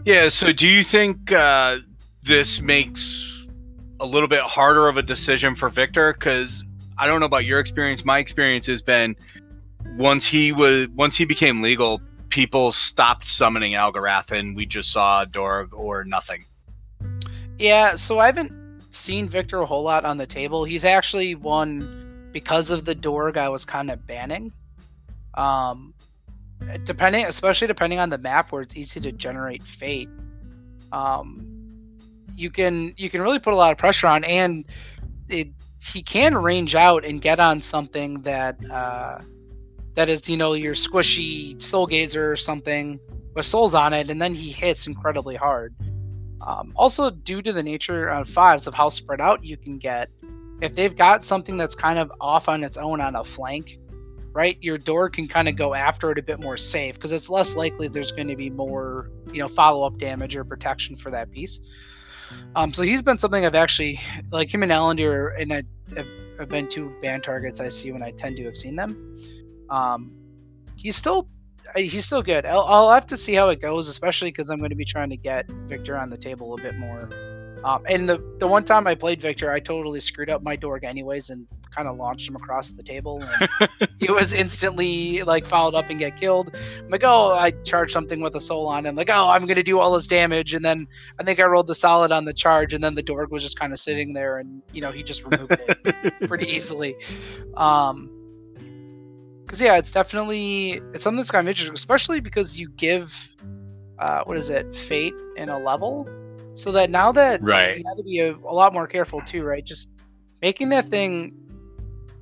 Yeah, 0.04 0.28
so 0.28 0.52
do 0.52 0.66
you 0.66 0.82
think 0.82 1.30
uh, 1.30 1.78
this 2.22 2.60
makes 2.60 3.46
a 4.00 4.06
little 4.06 4.28
bit 4.28 4.40
harder 4.40 4.88
of 4.88 4.96
a 4.96 5.02
decision 5.02 5.54
for 5.54 5.68
Victor? 5.68 6.12
Because 6.12 6.64
I 6.98 7.06
don't 7.06 7.20
know 7.20 7.26
about 7.26 7.44
your 7.44 7.60
experience. 7.60 8.04
My 8.04 8.18
experience 8.18 8.66
has 8.66 8.82
been 8.82 9.14
once 9.96 10.26
he 10.26 10.50
was 10.52 10.88
once 10.88 11.16
he 11.16 11.24
became 11.24 11.62
legal, 11.62 12.00
people 12.32 12.72
stopped 12.72 13.26
summoning 13.26 13.74
Algorath, 13.74 14.30
and 14.30 14.56
we 14.56 14.64
just 14.64 14.90
saw 14.90 15.26
Dorg 15.26 15.68
or 15.72 16.02
nothing. 16.02 16.46
Yeah, 17.58 17.94
so 17.96 18.18
I 18.18 18.26
haven't 18.26 18.52
seen 18.90 19.28
Victor 19.28 19.60
a 19.60 19.66
whole 19.66 19.82
lot 19.82 20.06
on 20.06 20.16
the 20.16 20.26
table. 20.26 20.64
He's 20.64 20.84
actually 20.86 21.34
one 21.34 22.30
because 22.32 22.70
of 22.70 22.86
the 22.86 22.94
Dorg 22.94 23.36
I 23.36 23.50
was 23.50 23.66
kind 23.66 23.90
of 23.90 24.06
banning. 24.06 24.50
Um 25.34 25.94
depending 26.84 27.26
especially 27.26 27.66
depending 27.66 27.98
on 27.98 28.08
the 28.08 28.18
map 28.18 28.52
where 28.52 28.62
it's 28.62 28.76
easy 28.76 29.00
to 29.00 29.10
generate 29.12 29.62
fate. 29.62 30.08
um, 30.92 31.48
you 32.36 32.50
can 32.50 32.94
you 32.96 33.10
can 33.10 33.20
really 33.20 33.38
put 33.38 33.52
a 33.52 33.56
lot 33.56 33.72
of 33.72 33.78
pressure 33.78 34.06
on, 34.06 34.24
and 34.24 34.64
it, 35.28 35.48
he 35.84 36.02
can 36.02 36.36
range 36.36 36.74
out 36.74 37.04
and 37.04 37.20
get 37.20 37.40
on 37.40 37.60
something 37.60 38.22
that 38.22 38.56
uh, 38.70 39.20
that 39.94 40.08
is 40.08 40.28
you 40.28 40.36
know 40.36 40.54
your 40.54 40.74
squishy 40.74 41.60
soul 41.60 41.86
gazer 41.86 42.30
or 42.30 42.36
something 42.36 42.98
with 43.34 43.46
souls 43.46 43.74
on 43.74 43.92
it, 43.92 44.10
and 44.10 44.20
then 44.20 44.34
he 44.34 44.50
hits 44.50 44.86
incredibly 44.86 45.36
hard. 45.36 45.74
Um, 46.46 46.72
also, 46.74 47.10
due 47.10 47.40
to 47.42 47.52
the 47.52 47.62
nature 47.62 48.08
of 48.08 48.28
fives 48.28 48.66
of 48.66 48.74
how 48.74 48.88
spread 48.88 49.20
out 49.20 49.44
you 49.44 49.56
can 49.56 49.78
get, 49.78 50.10
if 50.60 50.74
they've 50.74 50.94
got 50.94 51.24
something 51.24 51.56
that's 51.56 51.74
kind 51.74 51.98
of 51.98 52.12
off 52.20 52.48
on 52.48 52.64
its 52.64 52.76
own 52.76 53.00
on 53.00 53.16
a 53.16 53.24
flank, 53.24 53.78
right, 54.32 54.58
your 54.60 54.78
door 54.78 55.08
can 55.08 55.28
kind 55.28 55.48
of 55.48 55.56
go 55.56 55.74
after 55.74 56.10
it 56.10 56.18
a 56.18 56.22
bit 56.22 56.40
more 56.40 56.56
safe 56.56 56.94
because 56.94 57.12
it's 57.12 57.30
less 57.30 57.54
likely 57.54 57.88
there's 57.88 58.12
going 58.12 58.28
to 58.28 58.36
be 58.36 58.50
more, 58.50 59.10
you 59.32 59.38
know, 59.38 59.48
follow 59.48 59.86
up 59.86 59.98
damage 59.98 60.36
or 60.36 60.44
protection 60.44 60.96
for 60.96 61.10
that 61.10 61.30
piece. 61.30 61.60
Um, 62.56 62.72
so 62.72 62.82
he's 62.82 63.02
been 63.02 63.18
something 63.18 63.44
I've 63.44 63.54
actually 63.54 64.00
like 64.30 64.52
him 64.52 64.62
and 64.62 64.72
Alandir, 64.72 65.40
and 65.40 65.52
I 65.52 65.62
have 66.38 66.48
been 66.48 66.66
two 66.66 66.94
band 67.02 67.22
targets 67.22 67.60
I 67.60 67.68
see 67.68 67.92
when 67.92 68.02
I 68.02 68.10
tend 68.12 68.36
to 68.38 68.44
have 68.44 68.56
seen 68.56 68.76
them. 68.76 69.14
Um, 69.72 70.12
he's 70.76 70.96
still 70.96 71.28
he's 71.74 72.04
still 72.04 72.22
good. 72.22 72.44
I'll, 72.44 72.64
I'll 72.64 72.90
have 72.92 73.06
to 73.08 73.16
see 73.16 73.32
how 73.32 73.48
it 73.48 73.60
goes, 73.60 73.88
especially 73.88 74.30
because 74.30 74.50
I'm 74.50 74.58
going 74.58 74.70
to 74.70 74.76
be 74.76 74.84
trying 74.84 75.08
to 75.10 75.16
get 75.16 75.50
Victor 75.66 75.96
on 75.96 76.10
the 76.10 76.18
table 76.18 76.54
a 76.54 76.60
bit 76.60 76.76
more. 76.76 77.08
Um, 77.64 77.84
and 77.88 78.08
the 78.08 78.18
the 78.38 78.46
one 78.46 78.64
time 78.64 78.86
I 78.86 78.94
played 78.94 79.20
Victor, 79.20 79.50
I 79.50 79.60
totally 79.60 80.00
screwed 80.00 80.28
up 80.28 80.42
my 80.42 80.56
Dorg 80.56 80.84
anyways, 80.84 81.30
and 81.30 81.46
kind 81.70 81.88
of 81.88 81.96
launched 81.96 82.28
him 82.28 82.36
across 82.36 82.70
the 82.70 82.82
table. 82.82 83.22
And 83.22 83.88
he 83.98 84.10
was 84.10 84.32
instantly 84.32 85.22
like 85.22 85.46
followed 85.46 85.74
up 85.74 85.88
and 85.88 85.98
get 85.98 86.16
killed. 86.16 86.54
I'm 86.78 86.88
like, 86.88 87.04
oh, 87.04 87.32
I 87.32 87.52
charged 87.62 87.92
something 87.92 88.20
with 88.20 88.34
a 88.34 88.40
soul 88.40 88.66
on 88.66 88.84
him. 88.84 88.96
Like, 88.96 89.10
oh, 89.10 89.28
I'm 89.28 89.46
gonna 89.46 89.62
do 89.62 89.78
all 89.78 89.92
this 89.92 90.08
damage, 90.08 90.54
and 90.54 90.64
then 90.64 90.88
I 91.20 91.22
think 91.22 91.40
I 91.40 91.44
rolled 91.44 91.68
the 91.68 91.74
solid 91.74 92.10
on 92.10 92.24
the 92.24 92.34
charge, 92.34 92.74
and 92.74 92.82
then 92.82 92.96
the 92.96 93.02
Dorg 93.02 93.30
was 93.30 93.42
just 93.42 93.58
kind 93.58 93.72
of 93.72 93.78
sitting 93.78 94.12
there, 94.12 94.38
and 94.38 94.60
you 94.72 94.82
know 94.82 94.90
he 94.90 95.04
just 95.04 95.24
removed 95.24 95.52
it 95.52 96.14
pretty 96.26 96.48
easily. 96.48 96.96
Um, 97.54 98.10
because 99.52 99.60
yeah, 99.60 99.76
it's 99.76 99.90
definitely 99.90 100.80
it's 100.94 101.04
something 101.04 101.18
that's 101.18 101.30
kind 101.30 101.46
of 101.46 101.50
interesting, 101.50 101.74
especially 101.74 102.20
because 102.20 102.58
you 102.58 102.70
give 102.70 103.36
uh, 103.98 104.24
what 104.24 104.38
is 104.38 104.48
it, 104.48 104.74
fate 104.74 105.12
in 105.36 105.50
a 105.50 105.58
level, 105.58 106.08
so 106.54 106.72
that 106.72 106.88
now 106.88 107.12
that 107.12 107.42
right, 107.42 107.76
you 107.76 107.84
have 107.86 107.98
to 107.98 108.02
be 108.02 108.20
a, 108.20 108.34
a 108.34 108.54
lot 108.54 108.72
more 108.72 108.86
careful 108.86 109.20
too, 109.20 109.44
right? 109.44 109.62
Just 109.62 109.92
making 110.40 110.70
that 110.70 110.86
thing 110.86 111.34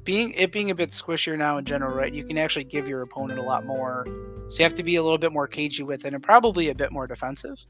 being 0.03 0.33
it 0.33 0.51
being 0.51 0.73
a 0.73 0.75
bit 0.75 0.91
squishier 0.91 1.39
now 1.39 1.57
in 1.57 1.65
general, 1.65 1.95
right? 1.95 2.13
You 2.13 2.25
can 2.25 2.37
actually 2.37 2.65
give 2.65 2.89
your 2.89 3.01
opponent 3.03 3.39
a 3.39 3.45
lot 3.45 3.65
more. 3.65 4.05
So 4.49 4.59
you 4.59 4.65
have 4.65 4.75
to 4.75 4.83
be 4.83 4.97
a 4.97 5.03
little 5.05 5.17
bit 5.17 5.33
more 5.33 5.47
cagey 5.47 5.85
with 5.85 6.05
it 6.05 6.13
and 6.13 6.21
probably 6.21 6.69
a 6.71 6.75
bit 6.75 6.91
more 6.91 7.07
defensive. 7.07 7.65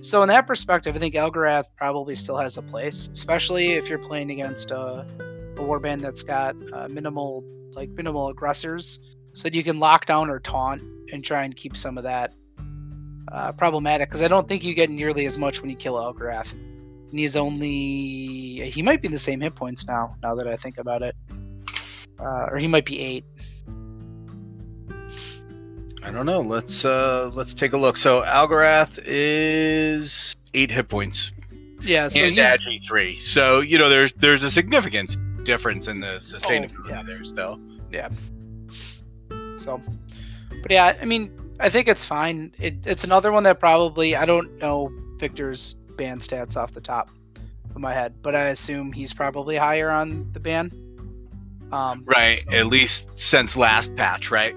So 0.00 0.22
in 0.22 0.28
that 0.28 0.46
perspective, 0.46 0.94
I 0.94 1.00
think 1.00 1.16
Elgarath 1.16 1.64
probably 1.76 2.14
still 2.14 2.36
has 2.36 2.56
a 2.56 2.62
place, 2.62 3.08
especially 3.12 3.72
if 3.72 3.88
you're 3.88 3.98
playing 3.98 4.30
against 4.30 4.70
a, 4.70 5.04
a 5.56 5.60
warband 5.60 5.98
that's 6.02 6.22
got 6.22 6.54
uh, 6.72 6.86
minimal 6.88 7.42
like 7.74 7.90
minimal 7.90 8.28
aggressors, 8.28 9.00
so 9.32 9.44
that 9.44 9.54
you 9.54 9.64
can 9.64 9.78
lock 9.78 10.06
down 10.06 10.30
or 10.30 10.38
taunt 10.38 10.82
and 11.12 11.24
try 11.24 11.44
and 11.44 11.56
keep 11.56 11.76
some 11.76 11.98
of 11.98 12.04
that 12.04 12.32
uh, 13.30 13.52
problematic. 13.52 14.08
Because 14.08 14.22
I 14.22 14.28
don't 14.28 14.48
think 14.48 14.64
you 14.64 14.74
get 14.74 14.90
nearly 14.90 15.26
as 15.26 15.38
much 15.38 15.60
when 15.60 15.70
you 15.70 15.76
kill 15.76 15.94
Elgarath. 15.94 16.52
And 16.52 17.18
he's 17.18 17.36
only 17.36 18.70
he 18.70 18.82
might 18.82 19.02
be 19.02 19.08
the 19.08 19.18
same 19.18 19.40
hit 19.40 19.54
points 19.54 19.86
now. 19.86 20.16
Now 20.22 20.34
that 20.34 20.48
I 20.48 20.56
think 20.56 20.78
about 20.78 21.02
it, 21.02 21.14
uh, 22.18 22.46
or 22.50 22.58
he 22.58 22.66
might 22.66 22.86
be 22.86 23.00
eight. 23.00 23.24
I 26.02 26.10
don't 26.10 26.26
know. 26.26 26.40
Let's 26.40 26.84
uh 26.84 27.30
let's 27.34 27.54
take 27.54 27.74
a 27.74 27.76
look. 27.76 27.96
So 27.96 28.22
Algarath 28.22 28.98
is 29.04 30.34
eight 30.54 30.70
hit 30.70 30.88
points. 30.88 31.32
Yeah, 31.80 32.08
so 32.08 32.22
and 32.22 32.36
Agi 32.36 32.84
three. 32.84 33.16
So 33.16 33.60
you 33.60 33.78
know 33.78 33.88
there's 33.88 34.12
there's 34.14 34.42
a 34.42 34.50
significance 34.50 35.16
difference 35.44 35.88
in 35.88 36.00
the 36.00 36.18
sustainability 36.20 36.74
oh, 36.86 36.88
yeah. 36.88 37.02
there 37.02 37.24
still. 37.24 37.60
Yeah. 37.90 38.08
So, 39.56 39.80
but 40.62 40.70
yeah, 40.70 40.96
I 41.00 41.04
mean, 41.04 41.30
I 41.60 41.68
think 41.68 41.88
it's 41.88 42.04
fine. 42.04 42.52
It, 42.58 42.86
it's 42.86 43.04
another 43.04 43.32
one 43.32 43.44
that 43.44 43.60
probably 43.60 44.16
I 44.16 44.24
don't 44.24 44.58
know 44.58 44.92
Victor's 45.18 45.74
band 45.96 46.20
stats 46.22 46.56
off 46.56 46.72
the 46.72 46.80
top 46.80 47.10
of 47.74 47.80
my 47.80 47.92
head, 47.92 48.14
but 48.22 48.34
I 48.34 48.48
assume 48.48 48.92
he's 48.92 49.14
probably 49.14 49.56
higher 49.56 49.90
on 49.90 50.30
the 50.32 50.40
band. 50.40 50.74
Um, 51.72 52.04
right, 52.04 52.38
so. 52.38 52.56
at 52.56 52.66
least 52.66 53.08
since 53.14 53.56
last 53.56 53.94
patch, 53.96 54.30
right? 54.30 54.54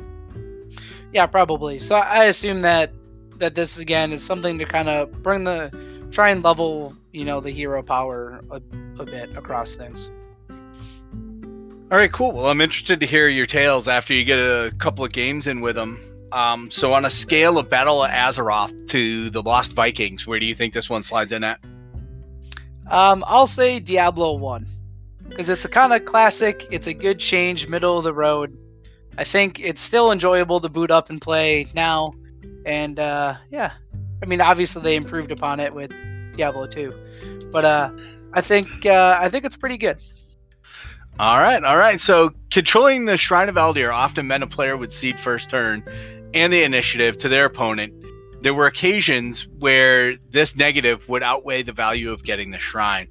Yeah, 1.13 1.25
probably. 1.27 1.79
So 1.79 1.95
I 1.95 2.25
assume 2.25 2.61
that 2.61 2.91
that 3.37 3.55
this 3.55 3.77
again 3.77 4.11
is 4.11 4.23
something 4.23 4.57
to 4.59 4.65
kind 4.65 4.89
of 4.89 5.11
bring 5.23 5.43
the 5.43 5.71
try 6.11 6.29
and 6.29 6.43
level, 6.43 6.95
you 7.11 7.25
know, 7.25 7.39
the 7.39 7.51
hero 7.51 7.83
power 7.83 8.41
a, 8.51 8.61
a 8.99 9.05
bit 9.05 9.35
across 9.37 9.75
things. 9.75 10.09
All 11.95 11.99
right, 11.99 12.11
cool. 12.11 12.33
Well, 12.33 12.47
I'm 12.47 12.59
interested 12.59 12.99
to 12.99 13.05
hear 13.05 13.29
your 13.29 13.45
tales 13.45 13.87
after 13.87 14.13
you 14.13 14.25
get 14.25 14.37
a 14.37 14.73
couple 14.79 15.05
of 15.05 15.13
games 15.13 15.47
in 15.47 15.61
with 15.61 15.77
them. 15.77 15.97
Um, 16.33 16.69
so, 16.69 16.91
on 16.91 17.05
a 17.05 17.09
scale 17.09 17.57
of 17.57 17.69
Battle 17.69 18.03
of 18.03 18.11
Azeroth 18.11 18.89
to 18.89 19.29
the 19.29 19.41
Lost 19.41 19.71
Vikings, 19.71 20.27
where 20.27 20.37
do 20.37 20.45
you 20.45 20.53
think 20.55 20.73
this 20.73 20.89
one 20.89 21.03
slides 21.03 21.31
in 21.31 21.45
at? 21.45 21.63
Um, 22.91 23.23
I'll 23.25 23.47
say 23.47 23.79
Diablo 23.79 24.33
1 24.33 24.67
because 25.29 25.47
it's 25.47 25.63
a 25.63 25.69
kind 25.69 25.93
of 25.93 26.03
classic. 26.03 26.67
It's 26.69 26.87
a 26.87 26.93
good 26.93 27.17
change, 27.17 27.69
middle 27.69 27.97
of 27.97 28.03
the 28.03 28.13
road. 28.13 28.57
I 29.17 29.23
think 29.23 29.61
it's 29.61 29.79
still 29.79 30.11
enjoyable 30.11 30.59
to 30.59 30.67
boot 30.67 30.91
up 30.91 31.09
and 31.09 31.21
play 31.21 31.65
now. 31.75 32.11
And 32.65 32.99
uh, 32.99 33.35
yeah, 33.51 33.71
I 34.21 34.25
mean, 34.25 34.41
obviously 34.41 34.81
they 34.81 34.97
improved 34.97 35.31
upon 35.31 35.61
it 35.61 35.73
with 35.73 35.93
Diablo 36.35 36.67
2, 36.67 37.49
but 37.53 37.63
uh, 37.63 37.89
I 38.33 38.41
think 38.41 38.85
uh, 38.85 39.17
I 39.17 39.29
think 39.29 39.45
it's 39.45 39.55
pretty 39.55 39.77
good. 39.77 40.01
All 41.17 41.39
right, 41.39 41.63
all 41.63 41.77
right. 41.77 41.99
So 41.99 42.31
controlling 42.51 43.05
the 43.05 43.15
Shrine 43.15 43.47
of 43.47 43.55
Eldir 43.55 43.93
often 43.93 44.27
meant 44.27 44.43
a 44.43 44.47
player 44.47 44.75
would 44.75 44.91
cede 44.91 45.17
first 45.17 45.49
turn 45.49 45.81
and 46.33 46.51
the 46.51 46.63
initiative 46.63 47.17
to 47.19 47.29
their 47.29 47.45
opponent. 47.45 47.93
There 48.41 48.53
were 48.53 48.67
occasions 48.67 49.47
where 49.59 50.17
this 50.31 50.57
negative 50.57 51.07
would 51.07 51.23
outweigh 51.23 51.63
the 51.63 51.71
value 51.71 52.11
of 52.11 52.23
getting 52.23 52.51
the 52.51 52.59
shrine. 52.59 53.07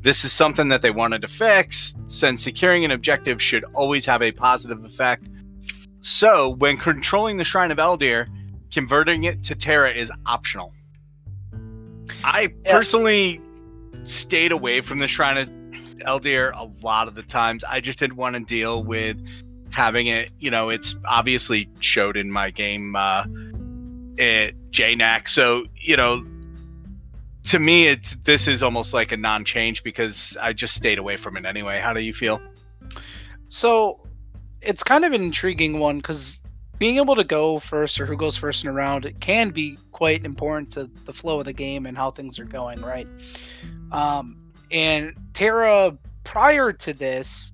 This 0.00 0.24
is 0.24 0.32
something 0.32 0.68
that 0.68 0.82
they 0.82 0.92
wanted 0.92 1.20
to 1.22 1.28
fix, 1.28 1.94
since 2.06 2.42
securing 2.42 2.84
an 2.84 2.92
objective 2.92 3.42
should 3.42 3.64
always 3.74 4.06
have 4.06 4.22
a 4.22 4.30
positive 4.30 4.84
effect. 4.84 5.28
So, 6.00 6.50
when 6.50 6.76
controlling 6.76 7.36
the 7.36 7.44
Shrine 7.44 7.72
of 7.72 7.78
Eldir, 7.78 8.28
converting 8.72 9.24
it 9.24 9.42
to 9.42 9.56
Terra 9.56 9.90
is 9.90 10.12
optional. 10.24 10.72
I 12.22 12.52
yeah. 12.64 12.72
personally 12.72 13.40
stayed 14.04 14.52
away 14.52 14.80
from 14.80 15.00
the 15.00 15.08
Shrine 15.08 15.36
of 15.36 15.50
Eldir 16.00 16.52
a 16.54 16.70
lot 16.84 17.08
of 17.08 17.14
the 17.14 17.22
times. 17.22 17.64
I 17.64 17.80
just 17.80 17.98
didn't 17.98 18.16
want 18.16 18.34
to 18.34 18.40
deal 18.40 18.82
with 18.82 19.16
having 19.70 20.06
it. 20.06 20.30
You 20.38 20.50
know, 20.50 20.70
it's 20.70 20.96
obviously 21.04 21.68
showed 21.80 22.16
in 22.16 22.30
my 22.30 22.50
game 22.50 22.96
uh, 22.96 23.24
at 24.18 24.54
JNAC. 24.70 25.28
So 25.28 25.66
you 25.76 25.96
know, 25.96 26.24
to 27.44 27.58
me, 27.58 27.88
it's 27.88 28.16
this 28.24 28.48
is 28.48 28.62
almost 28.62 28.92
like 28.92 29.12
a 29.12 29.16
non-change 29.16 29.82
because 29.82 30.36
I 30.40 30.52
just 30.52 30.74
stayed 30.74 30.98
away 30.98 31.16
from 31.16 31.36
it 31.36 31.44
anyway. 31.44 31.80
How 31.80 31.92
do 31.92 32.00
you 32.00 32.14
feel? 32.14 32.40
So 33.48 34.00
it's 34.60 34.82
kind 34.82 35.04
of 35.04 35.12
an 35.12 35.22
intriguing 35.22 35.78
one 35.78 35.98
because 35.98 36.40
being 36.78 36.96
able 36.96 37.16
to 37.16 37.24
go 37.24 37.58
first 37.58 38.00
or 38.00 38.06
who 38.06 38.16
goes 38.16 38.36
first 38.36 38.64
in 38.64 38.70
a 38.70 38.72
round 38.72 39.04
it 39.04 39.20
can 39.20 39.50
be 39.50 39.76
quite 39.92 40.24
important 40.24 40.70
to 40.70 40.88
the 41.04 41.12
flow 41.12 41.40
of 41.40 41.44
the 41.44 41.52
game 41.52 41.86
and 41.86 41.96
how 41.96 42.10
things 42.10 42.38
are 42.38 42.44
going, 42.44 42.80
right? 42.80 43.08
Um, 43.90 44.36
and 44.70 45.14
Terra, 45.34 45.96
prior 46.24 46.72
to 46.72 46.92
this 46.92 47.52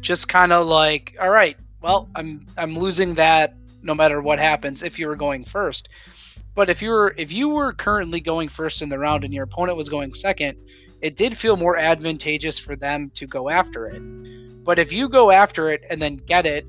just 0.00 0.28
kind 0.28 0.52
of 0.52 0.66
like, 0.66 1.16
all 1.20 1.30
right, 1.30 1.56
well, 1.80 2.08
I'm 2.14 2.46
I'm 2.56 2.78
losing 2.78 3.14
that 3.14 3.54
no 3.82 3.94
matter 3.94 4.20
what 4.20 4.38
happens 4.38 4.82
if 4.82 4.98
you 4.98 5.08
were 5.08 5.16
going 5.16 5.44
first. 5.44 5.88
But 6.54 6.68
if 6.68 6.82
you 6.82 6.90
were 6.90 7.14
if 7.16 7.32
you 7.32 7.48
were 7.48 7.72
currently 7.72 8.20
going 8.20 8.48
first 8.48 8.82
in 8.82 8.88
the 8.88 8.98
round 8.98 9.24
and 9.24 9.32
your 9.32 9.44
opponent 9.44 9.76
was 9.76 9.88
going 9.88 10.12
second, 10.14 10.58
it 11.00 11.16
did 11.16 11.36
feel 11.36 11.56
more 11.56 11.76
advantageous 11.76 12.58
for 12.58 12.76
them 12.76 13.10
to 13.14 13.26
go 13.26 13.48
after 13.48 13.86
it. 13.86 14.00
But 14.64 14.78
if 14.78 14.92
you 14.92 15.08
go 15.08 15.30
after 15.30 15.70
it 15.70 15.82
and 15.88 16.00
then 16.00 16.16
get 16.16 16.46
it, 16.46 16.68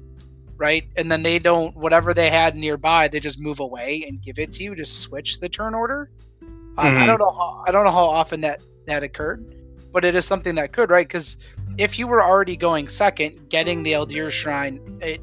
right, 0.56 0.88
and 0.96 1.12
then 1.12 1.24
they 1.24 1.40
don't 1.40 1.76
whatever 1.76 2.14
they 2.14 2.30
had 2.30 2.56
nearby, 2.56 3.08
they 3.08 3.20
just 3.20 3.40
move 3.40 3.60
away 3.60 4.06
and 4.08 4.22
give 4.22 4.40
it 4.40 4.54
to 4.54 4.64
you 4.64 4.76
to 4.76 4.86
switch 4.86 5.40
the 5.40 5.50
turn 5.50 5.74
order. 5.74 6.10
Mm-hmm. 6.42 6.80
I, 6.80 6.84
I 6.84 6.92
mm-hmm. 6.92 7.08
don't 7.08 7.20
know 7.20 7.32
how 7.32 7.64
I 7.68 7.72
don't 7.72 7.84
know 7.84 7.92
how 7.92 8.06
often 8.06 8.42
that 8.42 8.62
that 8.86 9.04
occurred 9.04 9.61
but 9.92 10.06
it 10.06 10.16
is 10.16 10.26
something 10.26 10.56
that 10.56 10.74
could, 10.74 10.90
right? 10.90 11.08
Because 11.08 11.38
if 11.78 11.98
you 11.98 12.08
were 12.08 12.24
already 12.24 12.56
going 12.56 12.88
second, 12.88 13.50
getting 13.50 13.84
the 13.84 13.94
Eldir 13.94 14.32
Shrine, 14.32 14.80
it 15.02 15.22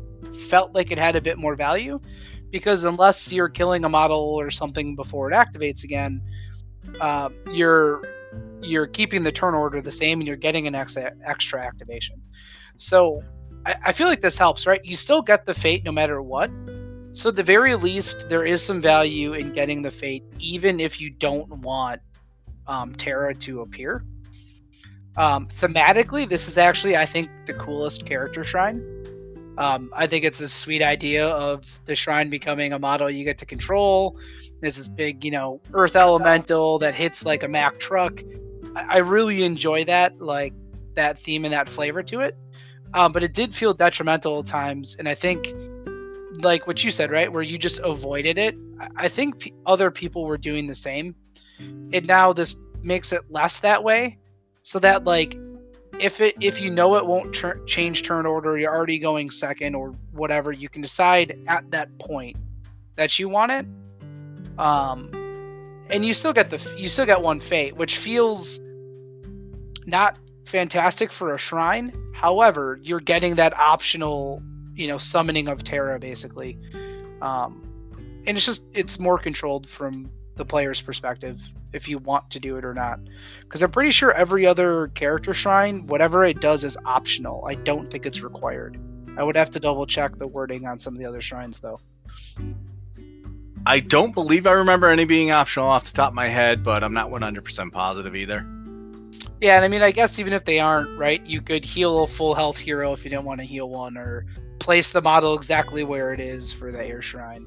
felt 0.48 0.74
like 0.74 0.90
it 0.90 0.98
had 0.98 1.16
a 1.16 1.20
bit 1.20 1.38
more 1.38 1.54
value. 1.54 2.00
Because 2.50 2.84
unless 2.84 3.30
you're 3.30 3.50
killing 3.50 3.84
a 3.84 3.88
model 3.88 4.18
or 4.18 4.50
something 4.50 4.96
before 4.96 5.30
it 5.30 5.34
activates 5.34 5.84
again, 5.84 6.22
uh, 7.00 7.28
you're 7.52 8.02
you're 8.62 8.86
keeping 8.86 9.22
the 9.22 9.30
turn 9.30 9.54
order 9.54 9.80
the 9.80 9.90
same 9.90 10.20
and 10.20 10.26
you're 10.26 10.36
getting 10.36 10.66
an 10.66 10.74
extra 10.74 11.12
extra 11.24 11.64
activation. 11.64 12.20
So 12.76 13.22
I, 13.66 13.74
I 13.86 13.92
feel 13.92 14.08
like 14.08 14.22
this 14.22 14.38
helps, 14.38 14.66
right? 14.66 14.80
You 14.82 14.96
still 14.96 15.20
get 15.20 15.44
the 15.44 15.54
fate 15.54 15.84
no 15.84 15.92
matter 15.92 16.22
what. 16.22 16.50
So 17.12 17.30
at 17.30 17.36
the 17.36 17.42
very 17.42 17.74
least, 17.74 18.28
there 18.28 18.44
is 18.44 18.62
some 18.62 18.80
value 18.80 19.34
in 19.34 19.52
getting 19.52 19.82
the 19.82 19.90
fate, 19.90 20.24
even 20.38 20.80
if 20.80 21.00
you 21.00 21.10
don't 21.10 21.48
want 21.60 22.00
um, 22.66 22.94
Terra 22.94 23.34
to 23.34 23.60
appear. 23.60 24.04
Um, 25.18 25.48
thematically, 25.48 26.28
this 26.28 26.46
is 26.46 26.56
actually, 26.56 26.96
I 26.96 27.04
think, 27.04 27.28
the 27.46 27.52
coolest 27.54 28.06
character 28.06 28.44
shrine. 28.44 28.84
Um, 29.58 29.90
I 29.92 30.06
think 30.06 30.24
it's 30.24 30.40
a 30.40 30.48
sweet 30.48 30.82
idea 30.82 31.26
of 31.26 31.80
the 31.86 31.96
shrine 31.96 32.30
becoming 32.30 32.72
a 32.72 32.78
model 32.78 33.10
you 33.10 33.24
get 33.24 33.36
to 33.38 33.46
control. 33.46 34.16
There's 34.60 34.76
this 34.76 34.88
big, 34.88 35.24
you 35.24 35.32
know, 35.32 35.60
earth 35.74 35.96
elemental 35.96 36.78
that 36.78 36.94
hits 36.94 37.24
like 37.24 37.42
a 37.42 37.48
Mack 37.48 37.80
truck. 37.80 38.22
I, 38.76 38.84
I 38.88 38.96
really 38.98 39.42
enjoy 39.42 39.84
that, 39.86 40.20
like 40.20 40.54
that 40.94 41.18
theme 41.18 41.44
and 41.44 41.52
that 41.52 41.68
flavor 41.68 42.04
to 42.04 42.20
it. 42.20 42.36
Um, 42.94 43.10
but 43.10 43.24
it 43.24 43.34
did 43.34 43.52
feel 43.52 43.74
detrimental 43.74 44.38
at 44.38 44.46
times, 44.46 44.96
and 44.98 45.08
I 45.08 45.14
think, 45.14 45.52
like 46.40 46.66
what 46.68 46.84
you 46.84 46.92
said, 46.92 47.10
right, 47.10 47.30
where 47.30 47.42
you 47.42 47.58
just 47.58 47.80
avoided 47.80 48.38
it. 48.38 48.54
I, 48.80 48.88
I 48.96 49.08
think 49.08 49.40
p- 49.40 49.54
other 49.66 49.90
people 49.90 50.24
were 50.24 50.38
doing 50.38 50.68
the 50.68 50.74
same, 50.74 51.16
and 51.58 52.06
now 52.06 52.32
this 52.32 52.54
makes 52.82 53.12
it 53.12 53.22
less 53.28 53.58
that 53.60 53.82
way, 53.82 54.17
so 54.68 54.78
that 54.78 55.04
like 55.04 55.34
if 55.98 56.20
it 56.20 56.36
if 56.42 56.60
you 56.60 56.68
know 56.68 56.94
it 56.96 57.06
won't 57.06 57.34
tur- 57.34 57.64
change 57.64 58.02
turn 58.02 58.26
order, 58.26 58.58
you're 58.58 58.70
already 58.70 58.98
going 58.98 59.30
second 59.30 59.74
or 59.74 59.94
whatever, 60.12 60.52
you 60.52 60.68
can 60.68 60.82
decide 60.82 61.38
at 61.46 61.70
that 61.70 61.98
point 61.98 62.36
that 62.96 63.18
you 63.18 63.30
want 63.30 63.50
it. 63.50 63.66
Um, 64.58 65.10
and 65.88 66.04
you 66.04 66.12
still 66.12 66.34
get 66.34 66.50
the 66.50 66.60
you 66.76 66.90
still 66.90 67.06
get 67.06 67.22
one 67.22 67.40
fate, 67.40 67.76
which 67.76 67.96
feels 67.96 68.60
not 69.86 70.18
fantastic 70.44 71.12
for 71.12 71.34
a 71.34 71.38
shrine. 71.38 71.90
However, 72.12 72.78
you're 72.82 73.00
getting 73.00 73.36
that 73.36 73.58
optional, 73.58 74.42
you 74.74 74.86
know, 74.86 74.98
summoning 74.98 75.48
of 75.48 75.64
Terra 75.64 75.98
basically. 75.98 76.58
Um, 77.22 77.62
and 78.26 78.36
it's 78.36 78.44
just 78.44 78.66
it's 78.74 78.98
more 78.98 79.18
controlled 79.18 79.66
from 79.66 80.10
the 80.38 80.44
player's 80.44 80.80
perspective 80.80 81.42
if 81.74 81.86
you 81.86 81.98
want 81.98 82.30
to 82.30 82.38
do 82.40 82.56
it 82.56 82.64
or 82.64 82.72
not. 82.72 82.98
Because 83.42 83.62
I'm 83.62 83.70
pretty 83.70 83.90
sure 83.90 84.12
every 84.12 84.46
other 84.46 84.88
character 84.88 85.34
shrine, 85.34 85.86
whatever 85.86 86.24
it 86.24 86.40
does 86.40 86.64
is 86.64 86.78
optional. 86.86 87.44
I 87.46 87.54
don't 87.56 87.86
think 87.90 88.06
it's 88.06 88.22
required. 88.22 88.78
I 89.18 89.22
would 89.22 89.36
have 89.36 89.50
to 89.50 89.60
double 89.60 89.84
check 89.84 90.16
the 90.18 90.26
wording 90.26 90.66
on 90.66 90.78
some 90.78 90.94
of 90.94 91.00
the 91.00 91.06
other 91.06 91.20
shrines 91.20 91.60
though. 91.60 91.80
I 93.66 93.80
don't 93.80 94.14
believe 94.14 94.46
I 94.46 94.52
remember 94.52 94.88
any 94.88 95.04
being 95.04 95.30
optional 95.30 95.66
off 95.66 95.90
the 95.90 95.96
top 95.96 96.10
of 96.12 96.14
my 96.14 96.28
head, 96.28 96.64
but 96.64 96.82
I'm 96.82 96.94
not 96.94 97.10
100% 97.10 97.72
positive 97.72 98.16
either. 98.16 98.46
Yeah, 99.40 99.56
and 99.56 99.64
I 99.64 99.68
mean, 99.68 99.82
I 99.82 99.90
guess 99.90 100.18
even 100.18 100.32
if 100.32 100.44
they 100.44 100.58
aren't, 100.58 100.98
right, 100.98 101.24
you 101.26 101.40
could 101.42 101.64
heal 101.64 102.02
a 102.02 102.06
full 102.06 102.34
health 102.34 102.56
hero 102.58 102.92
if 102.92 103.04
you 103.04 103.10
didn't 103.10 103.24
want 103.24 103.40
to 103.40 103.46
heal 103.46 103.68
one, 103.68 103.96
or 103.96 104.24
place 104.58 104.90
the 104.90 105.02
model 105.02 105.34
exactly 105.34 105.84
where 105.84 106.12
it 106.12 106.20
is 106.20 106.52
for 106.52 106.72
the 106.72 106.82
air 106.84 107.02
shrine. 107.02 107.46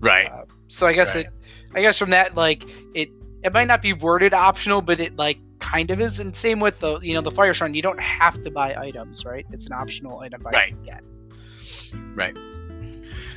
Right. 0.00 0.30
Uh, 0.30 0.44
so 0.68 0.86
I 0.86 0.92
guess 0.92 1.14
Right. 1.14 1.26
it, 1.26 1.32
I 1.74 1.80
guess 1.80 1.98
from 1.98 2.10
that, 2.10 2.34
like 2.34 2.64
it, 2.94 3.10
it 3.42 3.52
might 3.52 3.66
not 3.66 3.82
be 3.82 3.92
worded 3.92 4.32
optional, 4.34 4.80
but 4.82 5.00
it 5.00 5.16
like 5.16 5.38
kind 5.58 5.90
of 5.90 6.00
is. 6.00 6.20
And 6.20 6.34
same 6.34 6.60
with 6.60 6.80
the, 6.80 6.98
you 7.00 7.14
know, 7.14 7.20
the 7.20 7.30
fire 7.30 7.54
shrine. 7.54 7.74
You 7.74 7.82
don't 7.82 8.00
have 8.00 8.40
to 8.42 8.50
buy 8.50 8.74
items, 8.76 9.24
right? 9.24 9.44
It's 9.50 9.66
an 9.66 9.72
optional 9.72 10.20
item 10.20 10.42
buy 10.42 10.50
Right. 10.52 10.70
you 10.70 10.84
get. 10.84 11.02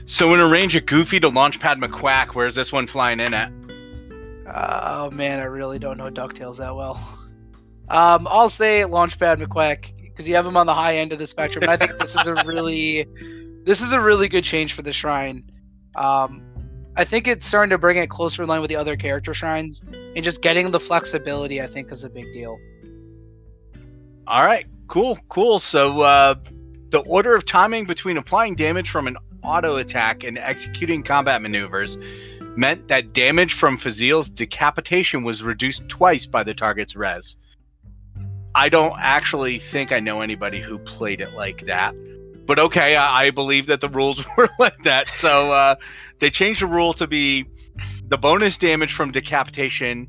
So 0.05 0.33
in 0.33 0.39
a 0.39 0.47
range 0.47 0.75
of 0.75 0.85
Goofy 0.85 1.19
to 1.19 1.29
Launchpad 1.29 1.83
McQuack, 1.83 2.29
where's 2.29 2.55
this 2.55 2.71
one 2.71 2.87
flying 2.87 3.19
in 3.19 3.33
at? 3.33 3.51
Oh 4.53 5.11
man, 5.11 5.39
I 5.39 5.43
really 5.43 5.79
don't 5.79 5.97
know 5.97 6.09
Ducktales 6.09 6.57
that 6.57 6.73
well. 6.75 6.95
Um, 7.89 8.27
I'll 8.29 8.49
say 8.49 8.83
Launchpad 8.83 9.43
McQuack 9.43 9.91
because 10.01 10.27
you 10.27 10.35
have 10.35 10.45
him 10.45 10.55
on 10.55 10.65
the 10.65 10.73
high 10.73 10.97
end 10.97 11.11
of 11.11 11.19
the 11.19 11.27
spectrum, 11.27 11.63
and 11.63 11.71
I 11.71 11.77
think 11.77 11.97
this 11.99 12.15
is 12.15 12.25
a 12.27 12.35
really, 12.45 13.05
this 13.65 13.81
is 13.81 13.91
a 13.91 13.99
really 13.99 14.29
good 14.29 14.43
change 14.45 14.73
for 14.73 14.81
the 14.81 14.93
shrine. 14.93 15.43
Um, 15.95 16.41
I 16.97 17.03
think 17.03 17.27
it's 17.27 17.45
starting 17.45 17.69
to 17.69 17.77
bring 17.77 17.97
it 17.97 18.09
closer 18.09 18.41
in 18.41 18.49
line 18.49 18.59
with 18.59 18.69
the 18.69 18.75
other 18.75 18.97
character 18.97 19.33
shrines, 19.33 19.83
and 19.91 20.23
just 20.23 20.41
getting 20.41 20.71
the 20.71 20.79
flexibility. 20.79 21.61
I 21.61 21.67
think 21.67 21.91
is 21.91 22.03
a 22.03 22.09
big 22.09 22.25
deal. 22.33 22.57
All 24.25 24.43
right, 24.43 24.65
cool, 24.87 25.19
cool. 25.29 25.59
So 25.59 26.01
uh, 26.01 26.35
the 26.89 26.99
order 26.99 27.35
of 27.35 27.45
timing 27.45 27.85
between 27.85 28.17
applying 28.17 28.55
damage 28.55 28.89
from 28.89 29.07
an 29.07 29.15
auto 29.43 29.75
attack 29.75 30.23
and 30.23 30.39
executing 30.39 31.03
combat 31.03 31.41
maneuvers 31.41 31.97
meant 32.55 32.87
that 32.87 33.13
damage 33.13 33.53
from 33.53 33.77
Fazil's 33.77 34.27
decapitation 34.27 35.23
was 35.23 35.43
reduced 35.43 35.87
twice 35.87 36.25
by 36.25 36.43
the 36.43 36.55
target's 36.55 36.95
res. 36.95 37.37
I 38.55 38.69
don't 38.69 38.95
actually 38.97 39.59
think 39.59 39.91
I 39.91 39.99
know 39.99 40.21
anybody 40.21 40.59
who 40.59 40.79
played 40.79 41.21
it 41.21 41.33
like 41.33 41.67
that. 41.67 41.93
But 42.47 42.59
okay, 42.59 42.95
I, 42.95 43.25
I 43.25 43.29
believe 43.29 43.67
that 43.67 43.81
the 43.81 43.89
rules 43.89 44.23
were 44.37 44.49
like 44.57 44.81
that. 44.83 45.09
So 45.09 45.51
uh, 45.51 45.75
they 46.19 46.29
changed 46.29 46.61
the 46.61 46.67
rule 46.67 46.93
to 46.93 47.05
be 47.05 47.45
the 48.07 48.17
bonus 48.17 48.57
damage 48.57 48.93
from 48.93 49.11
decapitation 49.11 50.07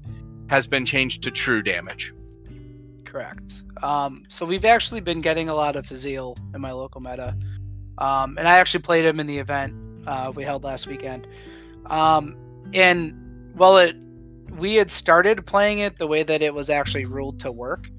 has 0.49 0.67
been 0.67 0.87
changed 0.87 1.23
to 1.25 1.31
true 1.31 1.63
damage. 1.63 2.15
Correct. 3.05 3.63
Um, 3.83 4.23
so 4.29 4.47
we've 4.47 4.65
actually 4.65 5.01
been 5.01 5.21
getting 5.21 5.49
a 5.49 5.55
lot 5.55 5.77
of 5.77 5.87
Fazil 5.87 6.37
in 6.55 6.61
my 6.61 6.73
local 6.73 7.01
meta, 7.01 7.37
um, 7.99 8.39
and 8.39 8.49
I 8.49 8.59
actually 8.59 8.83
played 8.83 9.05
him 9.05 9.21
in 9.21 9.27
the 9.27 9.39
event 9.39 9.75
uh, 10.09 10.33
we 10.35 10.43
held 10.43 10.65
last 10.65 10.87
weekend. 10.87 11.29
Um, 11.87 12.37
and 12.73 13.15
well, 13.57 13.77
it 13.77 13.97
we 14.59 14.75
had 14.75 14.91
started 14.91 15.47
playing 15.47 15.79
it 15.81 15.99
the 15.99 16.07
way 16.07 16.23
that 16.23 16.43
it 16.43 16.55
was 16.55 16.71
actually 16.71 17.05
ruled 17.05 17.39
to 17.41 17.53
work. 17.53 17.91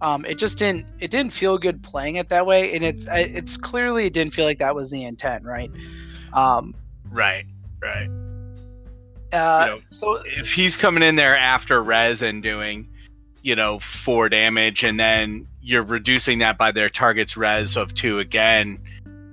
Um, 0.00 0.24
it 0.24 0.38
just 0.38 0.58
didn't 0.58 0.90
it 1.00 1.10
didn't 1.10 1.32
feel 1.32 1.58
good 1.58 1.82
playing 1.82 2.16
it 2.16 2.28
that 2.28 2.46
way, 2.46 2.74
and 2.74 2.84
it 2.84 2.96
it's 3.08 3.56
clearly 3.56 4.06
it 4.06 4.12
didn't 4.12 4.32
feel 4.32 4.44
like 4.44 4.58
that 4.58 4.74
was 4.74 4.90
the 4.90 5.04
intent, 5.04 5.44
right? 5.44 5.70
Um, 6.32 6.74
Right, 7.10 7.46
right. 7.80 8.08
uh, 9.32 9.64
You 9.64 9.74
know, 9.74 9.80
so 9.88 10.22
if 10.26 10.52
he's 10.52 10.76
coming 10.76 11.02
in 11.02 11.16
there 11.16 11.36
after 11.36 11.82
res 11.82 12.22
and 12.22 12.42
doing, 12.42 12.86
you 13.42 13.56
know, 13.56 13.78
four 13.80 14.28
damage, 14.28 14.84
and 14.84 15.00
then 15.00 15.48
you're 15.62 15.82
reducing 15.82 16.38
that 16.40 16.58
by 16.58 16.70
their 16.70 16.88
target's 16.88 17.36
res 17.36 17.76
of 17.76 17.94
two 17.94 18.18
again, 18.18 18.78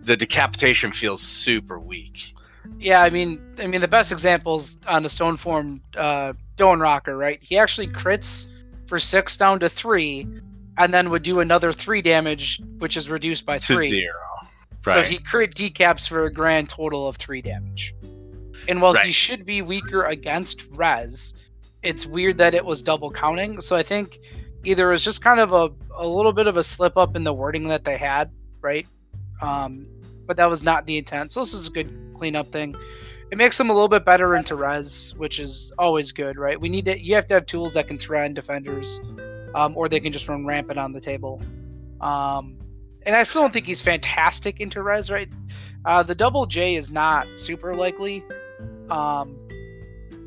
the 0.01 0.15
decapitation 0.17 0.91
feels 0.91 1.21
super 1.21 1.79
weak. 1.79 2.33
Yeah, 2.79 3.01
I 3.01 3.09
mean, 3.09 3.39
I 3.59 3.67
mean, 3.67 3.81
the 3.81 3.87
best 3.87 4.11
examples 4.11 4.77
on 4.87 5.03
the 5.03 5.09
stone 5.09 5.37
form, 5.37 5.81
uh, 5.97 6.33
Doan 6.55 6.79
Rocker, 6.79 7.15
right? 7.17 7.39
He 7.41 7.57
actually 7.57 7.87
crits 7.87 8.47
for 8.87 8.99
six 8.99 9.37
down 9.37 9.59
to 9.59 9.69
three, 9.69 10.27
and 10.77 10.93
then 10.93 11.09
would 11.09 11.23
do 11.23 11.39
another 11.39 11.71
three 11.71 12.01
damage, 12.01 12.61
which 12.79 12.97
is 12.97 13.09
reduced 13.09 13.45
by 13.45 13.59
three. 13.59 13.89
To 13.89 13.95
zero. 13.95 14.13
So 14.83 15.01
he 15.01 15.17
crit 15.17 15.55
decaps 15.55 16.07
for 16.07 16.25
a 16.25 16.31
grand 16.31 16.69
total 16.69 17.07
of 17.07 17.15
three 17.15 17.41
damage. 17.41 17.95
And 18.67 18.81
while 18.81 18.93
he 18.93 19.11
should 19.11 19.45
be 19.45 19.61
weaker 19.61 20.03
against 20.03 20.65
res, 20.71 21.33
it's 21.81 22.05
weird 22.05 22.37
that 22.37 22.53
it 22.53 22.63
was 22.63 22.81
double 22.81 23.11
counting. 23.11 23.61
So 23.61 23.75
I 23.75 23.83
think 23.83 24.19
either 24.63 24.89
it 24.89 24.91
was 24.91 25.03
just 25.03 25.23
kind 25.23 25.39
of 25.39 25.51
a, 25.51 25.69
a 25.95 26.07
little 26.07 26.33
bit 26.33 26.47
of 26.47 26.57
a 26.57 26.63
slip 26.63 26.97
up 26.97 27.15
in 27.15 27.23
the 27.23 27.33
wording 27.33 27.67
that 27.69 27.83
they 27.83 27.97
had, 27.97 28.31
right? 28.61 28.85
Um, 29.41 29.85
but 30.25 30.37
that 30.37 30.49
was 30.49 30.63
not 30.63 30.85
the 30.85 30.97
intent. 30.97 31.31
So 31.31 31.39
this 31.39 31.53
is 31.53 31.67
a 31.67 31.71
good 31.71 31.91
cleanup 32.15 32.51
thing. 32.51 32.75
It 33.31 33.37
makes 33.37 33.59
him 33.59 33.69
a 33.69 33.73
little 33.73 33.87
bit 33.87 34.05
better 34.05 34.35
into 34.35 34.55
res, 34.55 35.13
which 35.17 35.39
is 35.39 35.71
always 35.77 36.11
good, 36.11 36.37
right? 36.37 36.59
We 36.59 36.69
need 36.69 36.85
to. 36.85 36.99
You 36.99 37.15
have 37.15 37.25
to 37.27 37.33
have 37.35 37.45
tools 37.47 37.73
that 37.73 37.87
can 37.87 37.97
threaten 37.97 38.33
defenders, 38.33 39.01
um, 39.55 39.75
or 39.75 39.89
they 39.89 39.99
can 39.99 40.11
just 40.11 40.27
run 40.27 40.45
rampant 40.45 40.77
on 40.77 40.91
the 40.91 41.01
table. 41.01 41.41
Um, 42.01 42.57
and 43.05 43.15
I 43.15 43.23
still 43.23 43.41
don't 43.41 43.53
think 43.53 43.65
he's 43.65 43.81
fantastic 43.81 44.59
into 44.59 44.83
res, 44.83 45.09
right? 45.09 45.29
Uh, 45.85 46.03
the 46.03 46.13
double 46.13 46.45
J 46.45 46.75
is 46.75 46.91
not 46.91 47.27
super 47.35 47.73
likely, 47.73 48.23
um, 48.89 49.37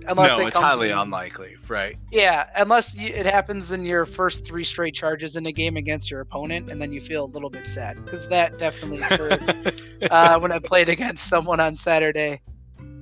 unless 0.07 0.39
no, 0.39 0.45
it 0.45 0.49
it's 0.49 0.57
highly 0.57 0.91
in- 0.91 0.99
unlikely. 0.99 1.57
Right. 1.69 1.99
yeah, 2.11 2.49
unless 2.57 2.97
y 2.97 3.05
it 3.05 3.27
happens 3.27 3.73
in 3.73 3.85
your 3.85 4.07
first 4.07 4.47
three 4.47 4.65
straight 4.65 4.95
charges 4.95 5.37
in 5.37 5.45
a 5.45 5.53
game 5.53 5.77
against 5.77 6.11
your 6.11 6.21
opponent, 6.21 6.71
and 6.71 6.81
then 6.81 6.93
you 6.93 7.01
feel 7.01 7.25
a 7.25 7.31
little 7.31 7.51
bit 7.51 7.67
sad 7.67 8.03
because 8.05 8.27
that 8.29 8.59
definitely 8.59 9.03
occurred 9.03 9.83
uh, 10.11 10.39
when 10.39 10.53
I 10.53 10.59
played 10.59 10.89
against 10.89 11.29
someone 11.29 11.61
on 11.61 11.77
Saturday. 11.77 12.41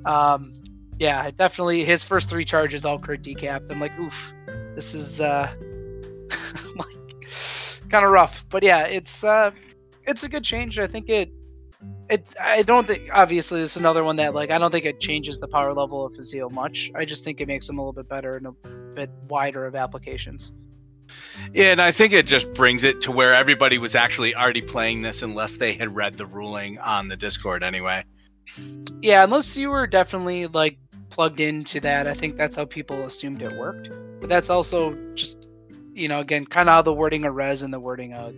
Um, 0.04 0.52
yeah, 0.98 1.30
definitely 1.30 1.84
his 1.84 2.02
first 2.02 2.28
three 2.28 2.44
charges 2.44 2.84
all 2.84 2.98
crit 2.98 3.22
decapped. 3.22 3.70
I'm 3.70 3.80
like, 3.80 3.96
oof, 4.00 4.32
this 4.74 4.94
is 4.94 5.20
uh, 5.20 5.54
like 6.76 7.28
kind 7.88 8.04
of 8.04 8.10
rough. 8.10 8.44
But 8.48 8.62
yeah, 8.62 8.86
it's 8.86 9.24
uh, 9.24 9.50
it's 10.06 10.22
a 10.22 10.28
good 10.28 10.44
change. 10.44 10.78
I 10.78 10.86
think 10.86 11.08
it. 11.08 11.30
It, 12.08 12.26
I 12.40 12.62
don't 12.62 12.86
think. 12.86 13.10
Obviously, 13.12 13.60
this 13.60 13.72
is 13.72 13.80
another 13.80 14.04
one 14.04 14.16
that, 14.16 14.34
like, 14.34 14.50
I 14.50 14.58
don't 14.58 14.70
think 14.70 14.84
it 14.84 15.00
changes 15.00 15.40
the 15.40 15.48
power 15.48 15.74
level 15.74 16.06
of 16.06 16.14
Fazil 16.14 16.50
much. 16.50 16.90
I 16.94 17.04
just 17.04 17.24
think 17.24 17.40
it 17.40 17.48
makes 17.48 17.68
him 17.68 17.78
a 17.78 17.82
little 17.82 17.92
bit 17.92 18.08
better 18.08 18.36
and 18.36 18.46
a 18.46 18.52
bit 18.94 19.10
wider 19.28 19.66
of 19.66 19.74
applications. 19.74 20.52
Yeah, 21.52 21.72
and 21.72 21.82
I 21.82 21.92
think 21.92 22.12
it 22.12 22.26
just 22.26 22.52
brings 22.54 22.82
it 22.82 23.00
to 23.02 23.12
where 23.12 23.34
everybody 23.34 23.78
was 23.78 23.94
actually 23.94 24.34
already 24.34 24.62
playing 24.62 25.02
this 25.02 25.22
unless 25.22 25.56
they 25.56 25.72
had 25.72 25.94
read 25.94 26.14
the 26.14 26.26
ruling 26.26 26.78
on 26.78 27.08
the 27.08 27.16
Discord 27.16 27.62
anyway. 27.62 28.04
Yeah, 29.02 29.24
unless 29.24 29.56
you 29.56 29.70
were 29.70 29.86
definitely 29.86 30.46
like 30.46 30.78
plugged 31.10 31.40
into 31.40 31.80
that, 31.80 32.06
I 32.06 32.14
think 32.14 32.36
that's 32.36 32.56
how 32.56 32.64
people 32.64 33.04
assumed 33.04 33.42
it 33.42 33.56
worked. 33.56 33.90
But 34.20 34.28
that's 34.28 34.50
also 34.50 34.94
just, 35.14 35.45
you 35.96 36.08
know, 36.08 36.20
again, 36.20 36.44
kind 36.44 36.68
of 36.68 36.84
the 36.84 36.92
wording 36.92 37.24
of 37.24 37.34
res 37.34 37.62
and 37.62 37.72
the 37.72 37.80
wording 37.80 38.12
of, 38.12 38.34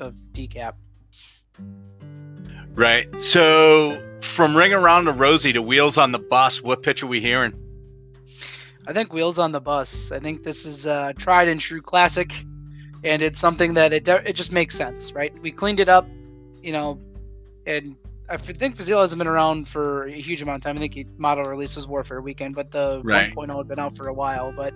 of 0.00 0.14
decap. 0.32 0.74
Right. 2.74 3.20
So 3.20 4.02
from 4.20 4.56
ring 4.56 4.72
around 4.72 5.06
to 5.06 5.12
Rosie 5.12 5.52
to 5.52 5.62
wheels 5.62 5.96
on 5.96 6.12
the 6.12 6.18
bus, 6.18 6.62
what 6.62 6.82
pitch 6.82 7.02
are 7.02 7.06
we 7.06 7.20
hearing? 7.20 7.54
I 8.88 8.94
think 8.94 9.12
Wheels 9.12 9.38
on 9.38 9.52
the 9.52 9.60
Bus. 9.60 10.12
I 10.12 10.18
think 10.18 10.44
this 10.44 10.64
is 10.64 10.86
a 10.86 11.12
tried 11.18 11.46
and 11.46 11.60
true 11.60 11.82
classic, 11.82 12.32
and 13.04 13.20
it's 13.20 13.38
something 13.38 13.74
that 13.74 13.92
it 13.92 14.08
it 14.08 14.34
just 14.34 14.50
makes 14.50 14.74
sense, 14.74 15.12
right? 15.12 15.30
We 15.42 15.52
cleaned 15.52 15.78
it 15.78 15.90
up, 15.90 16.08
you 16.62 16.72
know, 16.72 16.98
and 17.66 17.96
I 18.30 18.36
think 18.36 18.76
Fazil 18.76 19.00
hasn't 19.00 19.18
been 19.18 19.26
around 19.26 19.68
for 19.68 20.04
a 20.04 20.12
huge 20.12 20.42
amount 20.42 20.56
of 20.56 20.62
time. 20.62 20.76
I 20.76 20.80
think 20.80 20.94
he 20.94 21.06
model 21.16 21.44
releases 21.44 21.86
Warfare 21.86 22.20
Weekend, 22.20 22.54
but 22.54 22.70
the 22.70 23.00
right. 23.02 23.34
1.0 23.34 23.56
had 23.56 23.68
been 23.68 23.78
out 23.78 23.96
for 23.96 24.08
a 24.08 24.12
while. 24.12 24.52
But 24.52 24.74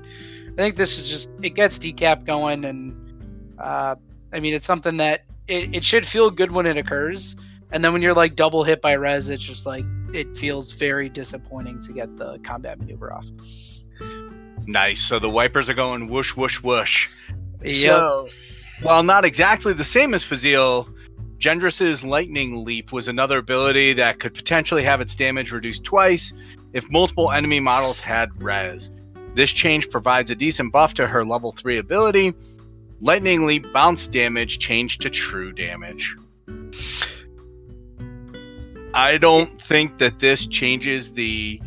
I 0.53 0.57
think 0.57 0.77
this 0.77 0.99
is 0.99 1.09
just 1.09 1.33
it 1.43 1.51
gets 1.51 1.79
decap 1.79 2.25
going, 2.25 2.65
and 2.65 3.55
uh, 3.59 3.97
I 4.33 4.41
mean 4.41 4.55
it's 4.55 4.67
something 4.67 4.97
that 4.97 5.25
it, 5.49 5.75
it 5.75 5.85
should 5.85 6.07
feel 6.07 6.31
good 6.31 6.51
when 6.51 6.65
it 6.65 6.79
occurs, 6.79 7.37
and 7.73 7.85
then 7.85 7.93
when 7.93 8.01
you're 8.01 8.15
like 8.15 8.37
double 8.37 8.65
hit 8.65 8.81
by 8.81 8.93
res, 8.93 9.29
it's 9.29 9.43
just 9.43 9.67
like 9.67 9.85
it 10.15 10.37
feels 10.37 10.73
very 10.73 11.09
disappointing 11.09 11.81
to 11.83 11.93
get 11.93 12.17
the 12.17 12.39
combat 12.39 12.79
maneuver 12.79 13.13
off. 13.13 13.27
Nice. 14.67 15.01
So 15.01 15.19
the 15.19 15.31
wipers 15.31 15.69
are 15.69 15.75
going 15.75 16.09
whoosh 16.09 16.37
whoosh 16.37 16.63
whoosh. 16.63 17.11
Yep. 17.63 17.71
So, 17.71 18.29
while 18.83 19.03
not 19.03 19.25
exactly 19.25 19.73
the 19.73 19.85
same 19.85 20.15
as 20.15 20.25
Fazil, 20.25 20.89
Gendriss's 21.43 22.05
Lightning 22.05 22.65
Leap 22.65 22.93
was 22.93 23.09
another 23.09 23.39
ability 23.39 23.95
that 23.95 24.21
could 24.21 24.33
potentially 24.33 24.85
have 24.85 25.01
its 25.01 25.17
damage 25.17 25.51
reduced 25.51 25.83
twice 25.83 26.33
if 26.73 26.89
multiple 26.89 27.33
enemy 27.33 27.59
models 27.59 27.99
had 27.99 28.31
res. 28.41 28.93
This 29.35 29.51
change 29.51 29.91
provides 29.91 30.31
a 30.31 30.37
decent 30.37 30.73
buff 30.73 30.95
to 30.95 31.09
her 31.09 31.25
level 31.25 31.51
3 31.51 31.79
ability. 31.79 32.33
Lightning 33.01 33.45
Leap 33.45 33.67
bounce 33.73 34.07
damage 34.07 34.61
changed 34.61 35.01
to 35.01 35.11
true 35.11 35.51
damage. 35.51 36.15
I 38.95 39.19
don't 39.19 39.61
think 39.61 39.99
that 39.99 40.21
this 40.21 40.47
changes 40.47 41.11
the 41.11 41.61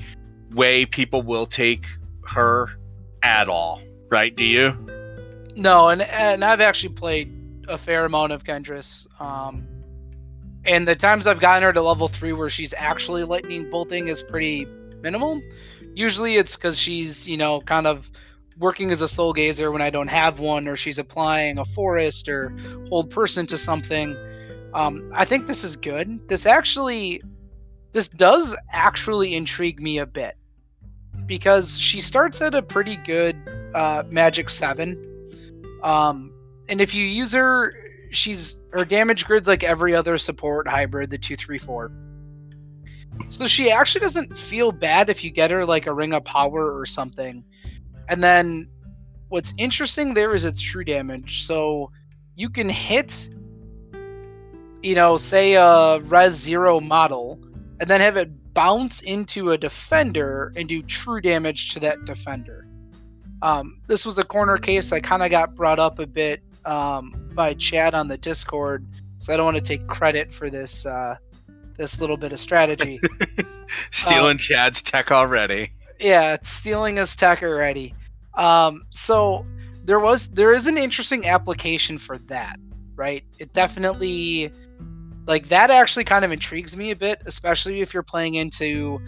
way 0.53 0.85
people 0.85 1.21
will 1.21 1.47
take 1.47 1.85
her 2.23 2.69
at 3.23 3.49
all, 3.49 3.81
right? 4.09 4.33
Do 4.33 4.45
you? 4.45 4.71
No, 5.57 5.89
and 5.89 6.03
and 6.03 6.45
I've 6.45 6.61
actually 6.61 6.93
played 6.93 7.34
a 7.67 7.77
fair 7.77 8.05
amount 8.05 8.31
of 8.31 8.43
Gendriss. 8.43 9.07
Um, 9.21 9.67
and 10.65 10.87
the 10.87 10.95
times 10.95 11.27
I've 11.27 11.39
gotten 11.39 11.63
her 11.63 11.73
to 11.73 11.81
level 11.81 12.07
three 12.07 12.33
where 12.33 12.49
she's 12.49 12.73
actually 12.77 13.23
lightning 13.23 13.69
bolting 13.69 14.07
is 14.07 14.23
pretty 14.23 14.65
minimal. 15.01 15.41
Usually 15.93 16.37
it's 16.37 16.55
because 16.55 16.79
she's, 16.79 17.27
you 17.27 17.37
know, 17.37 17.61
kind 17.61 17.87
of 17.87 18.09
working 18.57 18.91
as 18.91 19.01
a 19.01 19.07
soul 19.07 19.33
gazer 19.33 19.71
when 19.71 19.81
I 19.81 19.89
don't 19.89 20.07
have 20.07 20.39
one, 20.39 20.67
or 20.67 20.75
she's 20.75 20.97
applying 20.97 21.57
a 21.57 21.65
forest 21.65 22.27
or 22.27 22.55
hold 22.89 23.11
person 23.11 23.45
to 23.47 23.57
something. 23.57 24.15
Um, 24.73 25.11
I 25.13 25.25
think 25.25 25.47
this 25.47 25.63
is 25.63 25.75
good. 25.75 26.27
This 26.27 26.45
actually, 26.45 27.21
this 27.91 28.07
does 28.07 28.55
actually 28.71 29.35
intrigue 29.35 29.81
me 29.81 29.99
a 29.99 30.05
bit 30.05 30.35
because 31.25 31.77
she 31.77 32.01
starts 32.01 32.41
at 32.41 32.53
a 32.53 32.61
pretty 32.61 32.97
good 32.97 33.35
uh, 33.73 34.03
magic 34.09 34.49
seven. 34.49 35.01
Um, 35.83 36.31
and 36.69 36.81
if 36.81 36.93
you 36.93 37.05
use 37.05 37.33
her, 37.33 37.73
she's 38.11 38.61
her 38.71 38.85
damage 38.85 39.25
grid's 39.25 39.47
like 39.47 39.63
every 39.63 39.95
other 39.95 40.17
support 40.17 40.67
hybrid, 40.67 41.09
the 41.09 41.17
two 41.17 41.35
three 41.35 41.57
four. 41.57 41.91
So 43.29 43.47
she 43.47 43.71
actually 43.71 44.01
doesn't 44.01 44.35
feel 44.35 44.71
bad 44.71 45.09
if 45.09 45.23
you 45.23 45.31
get 45.31 45.51
her 45.51 45.65
like 45.65 45.87
a 45.87 45.93
ring 45.93 46.13
of 46.13 46.25
power 46.25 46.77
or 46.77 46.85
something. 46.85 47.43
And 48.09 48.23
then 48.23 48.67
what's 49.29 49.53
interesting 49.57 50.13
there 50.13 50.35
is 50.35 50.45
its 50.45 50.61
true 50.61 50.83
damage. 50.83 51.45
So 51.45 51.91
you 52.35 52.49
can 52.49 52.67
hit 52.67 53.29
you 54.85 54.93
know, 54.93 55.17
say 55.17 55.55
a 55.55 55.99
res 56.01 56.33
zero 56.33 56.79
model, 56.79 57.39
and 57.79 57.89
then 57.89 58.01
have 58.01 58.17
it 58.17 58.53
bounce 58.53 59.01
into 59.01 59.49
a 59.51 59.57
defender 59.57 60.53
and 60.55 60.69
do 60.69 60.83
true 60.83 61.19
damage 61.19 61.73
to 61.73 61.79
that 61.79 62.05
defender. 62.05 62.67
Um, 63.41 63.81
this 63.87 64.05
was 64.05 64.15
the 64.15 64.23
corner 64.23 64.57
case 64.57 64.91
that 64.91 65.01
kind 65.01 65.23
of 65.23 65.31
got 65.31 65.55
brought 65.55 65.79
up 65.79 65.97
a 65.97 66.05
bit 66.05 66.43
um, 66.65 67.29
by 67.33 67.53
Chad 67.53 67.93
on 67.93 68.07
the 68.07 68.17
Discord, 68.17 68.85
so 69.17 69.33
I 69.33 69.37
don't 69.37 69.45
want 69.45 69.57
to 69.57 69.61
take 69.61 69.87
credit 69.87 70.31
for 70.31 70.49
this 70.49 70.85
uh, 70.85 71.15
this 71.77 71.99
little 71.99 72.17
bit 72.17 72.31
of 72.31 72.39
strategy. 72.39 72.99
stealing 73.91 74.31
um, 74.31 74.37
Chad's 74.37 74.81
tech 74.81 75.11
already. 75.11 75.71
Yeah, 75.99 76.33
it's 76.33 76.49
stealing 76.49 76.97
his 76.97 77.15
tech 77.15 77.43
already. 77.43 77.93
Um, 78.33 78.83
so 78.89 79.45
there 79.83 79.99
was 79.99 80.27
there 80.29 80.53
is 80.53 80.67
an 80.67 80.77
interesting 80.77 81.25
application 81.25 81.97
for 81.97 82.17
that, 82.17 82.57
right? 82.95 83.23
It 83.39 83.53
definitely 83.53 84.51
like 85.27 85.47
that 85.49 85.71
actually 85.71 86.03
kind 86.03 86.25
of 86.25 86.31
intrigues 86.31 86.75
me 86.75 86.91
a 86.91 86.95
bit, 86.95 87.21
especially 87.25 87.81
if 87.81 87.93
you're 87.93 88.03
playing 88.03 88.35
into, 88.35 89.01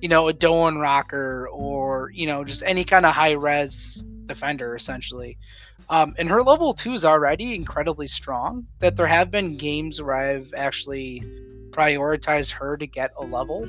you 0.00 0.08
know, 0.08 0.28
a 0.28 0.34
Doenrakkar 0.34 1.46
or 1.52 2.10
you 2.14 2.26
know 2.26 2.44
just 2.44 2.62
any 2.66 2.84
kind 2.84 3.06
of 3.06 3.14
high 3.14 3.32
res 3.32 4.04
defender 4.32 4.74
essentially. 4.74 5.38
Um, 5.90 6.14
and 6.18 6.28
her 6.28 6.42
level 6.42 6.72
two 6.74 6.94
is 6.94 7.04
already 7.04 7.54
incredibly 7.54 8.06
strong. 8.06 8.66
That 8.78 8.96
there 8.96 9.06
have 9.06 9.30
been 9.30 9.56
games 9.56 10.00
where 10.00 10.14
I've 10.14 10.52
actually 10.56 11.22
prioritized 11.70 12.52
her 12.52 12.76
to 12.76 12.86
get 12.86 13.10
a 13.18 13.24
level 13.24 13.66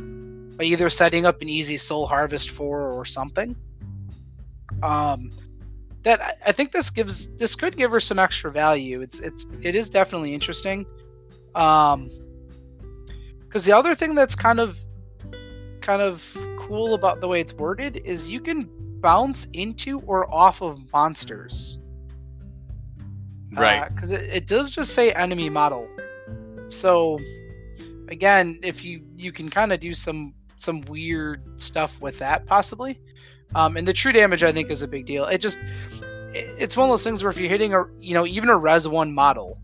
by 0.57 0.65
either 0.65 0.89
setting 0.89 1.25
up 1.25 1.41
an 1.41 1.49
easy 1.49 1.77
soul 1.77 2.05
harvest 2.05 2.49
for 2.49 2.91
or 2.91 3.05
something. 3.05 3.55
Um, 4.81 5.31
that 6.03 6.37
I 6.45 6.51
think 6.51 6.71
this 6.71 6.89
gives 6.89 7.27
this 7.37 7.55
could 7.55 7.77
give 7.77 7.91
her 7.91 7.99
some 7.99 8.19
extra 8.19 8.51
value. 8.51 9.01
It's 9.01 9.19
it's 9.19 9.45
it 9.61 9.75
is 9.75 9.89
definitely 9.89 10.33
interesting. 10.33 10.85
Um, 11.55 12.09
because 13.39 13.65
the 13.65 13.71
other 13.71 13.95
thing 13.95 14.15
that's 14.15 14.35
kind 14.35 14.59
of 14.59 14.79
kind 15.81 16.01
of 16.01 16.37
cool 16.57 16.93
about 16.93 17.21
the 17.21 17.27
way 17.27 17.39
it's 17.39 17.53
worded 17.53 18.01
is 18.03 18.27
you 18.27 18.41
can 18.41 18.69
bounce 19.03 19.45
into 19.53 19.99
or 20.07 20.33
off 20.33 20.61
of 20.61 20.91
monsters. 20.91 21.77
Right. 23.51 23.87
Because 23.89 24.11
uh, 24.11 24.15
it, 24.15 24.29
it 24.37 24.47
does 24.47 24.71
just 24.71 24.95
say 24.95 25.11
enemy 25.11 25.49
model. 25.49 25.87
So 26.67 27.19
again, 28.07 28.59
if 28.63 28.83
you 28.83 29.03
you 29.15 29.31
can 29.31 29.49
kind 29.49 29.71
of 29.71 29.79
do 29.79 29.93
some 29.93 30.33
some 30.57 30.81
weird 30.81 31.43
stuff 31.61 32.01
with 32.01 32.17
that 32.19 32.47
possibly. 32.47 32.99
Um, 33.53 33.77
and 33.77 33.87
the 33.87 33.93
true 33.93 34.11
damage 34.11 34.43
I 34.43 34.51
think 34.51 34.71
is 34.71 34.81
a 34.81 34.87
big 34.87 35.05
deal. 35.05 35.25
It 35.25 35.39
just 35.39 35.59
it, 36.33 36.55
it's 36.57 36.75
one 36.75 36.85
of 36.85 36.89
those 36.89 37.03
things 37.03 37.21
where 37.21 37.29
if 37.29 37.37
you're 37.37 37.49
hitting 37.49 37.75
a 37.75 37.83
you 37.99 38.15
know 38.15 38.25
even 38.25 38.49
a 38.49 38.57
res 38.57 38.87
one 38.87 39.13
model, 39.13 39.59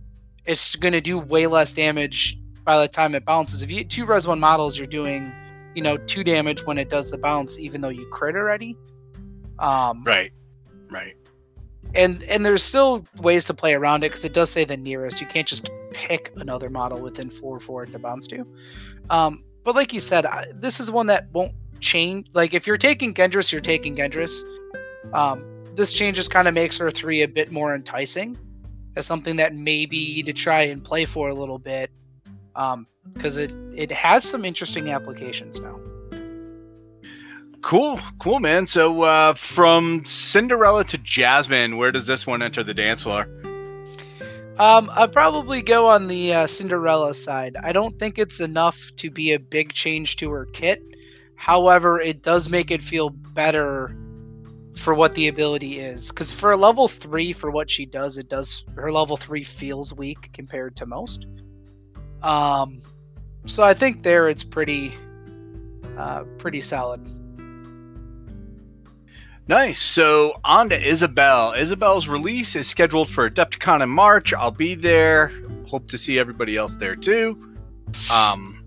it's 0.45 0.75
going 0.75 0.93
to 0.93 1.01
do 1.01 1.17
way 1.17 1.47
less 1.47 1.73
damage 1.73 2.37
by 2.65 2.79
the 2.79 2.87
time 2.87 3.15
it 3.15 3.25
bounces. 3.25 3.63
If 3.63 3.71
you 3.71 3.83
two 3.83 4.05
res 4.05 4.27
one 4.27 4.39
models, 4.39 4.77
you're 4.77 4.85
doing, 4.85 5.33
you 5.73 5.81
know, 5.81 5.97
two 5.97 6.23
damage 6.23 6.65
when 6.65 6.77
it 6.77 6.89
does 6.89 7.09
the 7.09 7.17
bounce, 7.17 7.57
even 7.57 7.81
though 7.81 7.89
you 7.89 8.07
crit 8.11 8.35
already. 8.35 8.77
Um, 9.59 10.03
right, 10.05 10.31
right. 10.89 11.15
And 11.95 12.23
and 12.23 12.45
there's 12.45 12.63
still 12.63 13.05
ways 13.17 13.45
to 13.45 13.53
play 13.53 13.73
around 13.73 14.03
it 14.03 14.09
because 14.09 14.25
it 14.25 14.33
does 14.33 14.49
say 14.49 14.63
the 14.63 14.77
nearest. 14.77 15.21
You 15.21 15.27
can't 15.27 15.47
just 15.47 15.69
pick 15.91 16.31
another 16.35 16.69
model 16.69 17.01
within 17.01 17.29
four 17.29 17.59
for 17.59 17.83
it 17.83 17.91
to 17.91 17.99
bounce 17.99 18.27
to. 18.27 18.45
Um, 19.09 19.43
but 19.63 19.75
like 19.75 19.93
you 19.93 19.99
said, 19.99 20.25
I, 20.25 20.45
this 20.53 20.79
is 20.79 20.91
one 20.91 21.07
that 21.07 21.27
won't 21.31 21.53
change. 21.79 22.27
Like 22.33 22.53
if 22.53 22.67
you're 22.67 22.77
taking 22.77 23.13
Gendriss, 23.13 23.51
you're 23.51 23.61
taking 23.61 23.95
Gendriss. 23.95 24.41
Um, 25.13 25.43
this 25.75 25.93
change 25.93 26.17
just 26.17 26.31
kind 26.31 26.47
of 26.47 26.53
makes 26.53 26.77
her 26.77 26.91
three 26.91 27.21
a 27.21 27.27
bit 27.27 27.51
more 27.51 27.73
enticing 27.73 28.37
as 28.95 29.05
something 29.05 29.35
that 29.37 29.55
maybe 29.55 30.21
to 30.23 30.33
try 30.33 30.63
and 30.63 30.83
play 30.83 31.05
for 31.05 31.29
a 31.29 31.33
little 31.33 31.59
bit 31.59 31.91
because 32.53 33.37
um, 33.37 33.43
it 33.43 33.53
it 33.73 33.91
has 33.91 34.23
some 34.23 34.45
interesting 34.45 34.89
applications 34.89 35.59
now. 35.59 35.79
Cool, 37.61 37.99
cool, 38.19 38.39
man. 38.39 38.67
So 38.67 39.03
uh, 39.03 39.33
from 39.33 40.05
Cinderella 40.05 40.83
to 40.85 40.97
Jasmine, 40.97 41.77
where 41.77 41.91
does 41.91 42.07
this 42.07 42.25
one 42.25 42.41
enter 42.41 42.63
the 42.63 42.73
dance 42.73 43.03
floor? 43.03 43.27
Um, 44.57 44.89
I'd 44.93 45.13
probably 45.13 45.61
go 45.61 45.87
on 45.87 46.07
the 46.07 46.33
uh, 46.33 46.47
Cinderella 46.47 47.13
side. 47.13 47.55
I 47.63 47.71
don't 47.71 47.97
think 47.97 48.19
it's 48.19 48.39
enough 48.39 48.91
to 48.97 49.09
be 49.09 49.31
a 49.31 49.39
big 49.39 49.73
change 49.73 50.17
to 50.17 50.29
her 50.31 50.45
kit. 50.45 50.83
However, 51.35 52.01
it 52.01 52.21
does 52.21 52.49
make 52.49 52.69
it 52.69 52.81
feel 52.81 53.09
better 53.09 53.95
for 54.75 54.93
what 54.93 55.15
the 55.15 55.27
ability 55.27 55.79
is. 55.79 56.09
Because 56.09 56.33
for 56.33 56.51
a 56.51 56.57
level 56.57 56.87
three, 56.87 57.31
for 57.31 57.51
what 57.51 57.69
she 57.69 57.85
does, 57.85 58.17
it 58.17 58.29
does 58.29 58.65
her 58.75 58.91
level 58.91 59.15
three 59.15 59.43
feels 59.43 59.93
weak 59.93 60.29
compared 60.33 60.75
to 60.77 60.85
most. 60.85 61.25
Um, 62.21 62.81
so 63.45 63.63
I 63.63 63.73
think 63.73 64.03
there 64.03 64.27
it's 64.27 64.43
pretty, 64.43 64.93
uh, 65.97 66.23
pretty 66.37 66.59
solid. 66.59 67.07
Nice. 69.49 69.81
So 69.81 70.39
on 70.45 70.69
to 70.69 70.79
Isabel. 70.79 71.53
Isabel's 71.53 72.07
release 72.07 72.55
is 72.55 72.67
scheduled 72.67 73.09
for 73.09 73.27
Adepticon 73.27 73.81
in 73.81 73.89
March. 73.89 74.31
I'll 74.31 74.51
be 74.51 74.75
there. 74.75 75.31
Hope 75.67 75.87
to 75.87 75.97
see 75.97 76.19
everybody 76.19 76.55
else 76.55 76.75
there 76.75 76.95
too. 76.95 77.55
Um, 78.13 78.63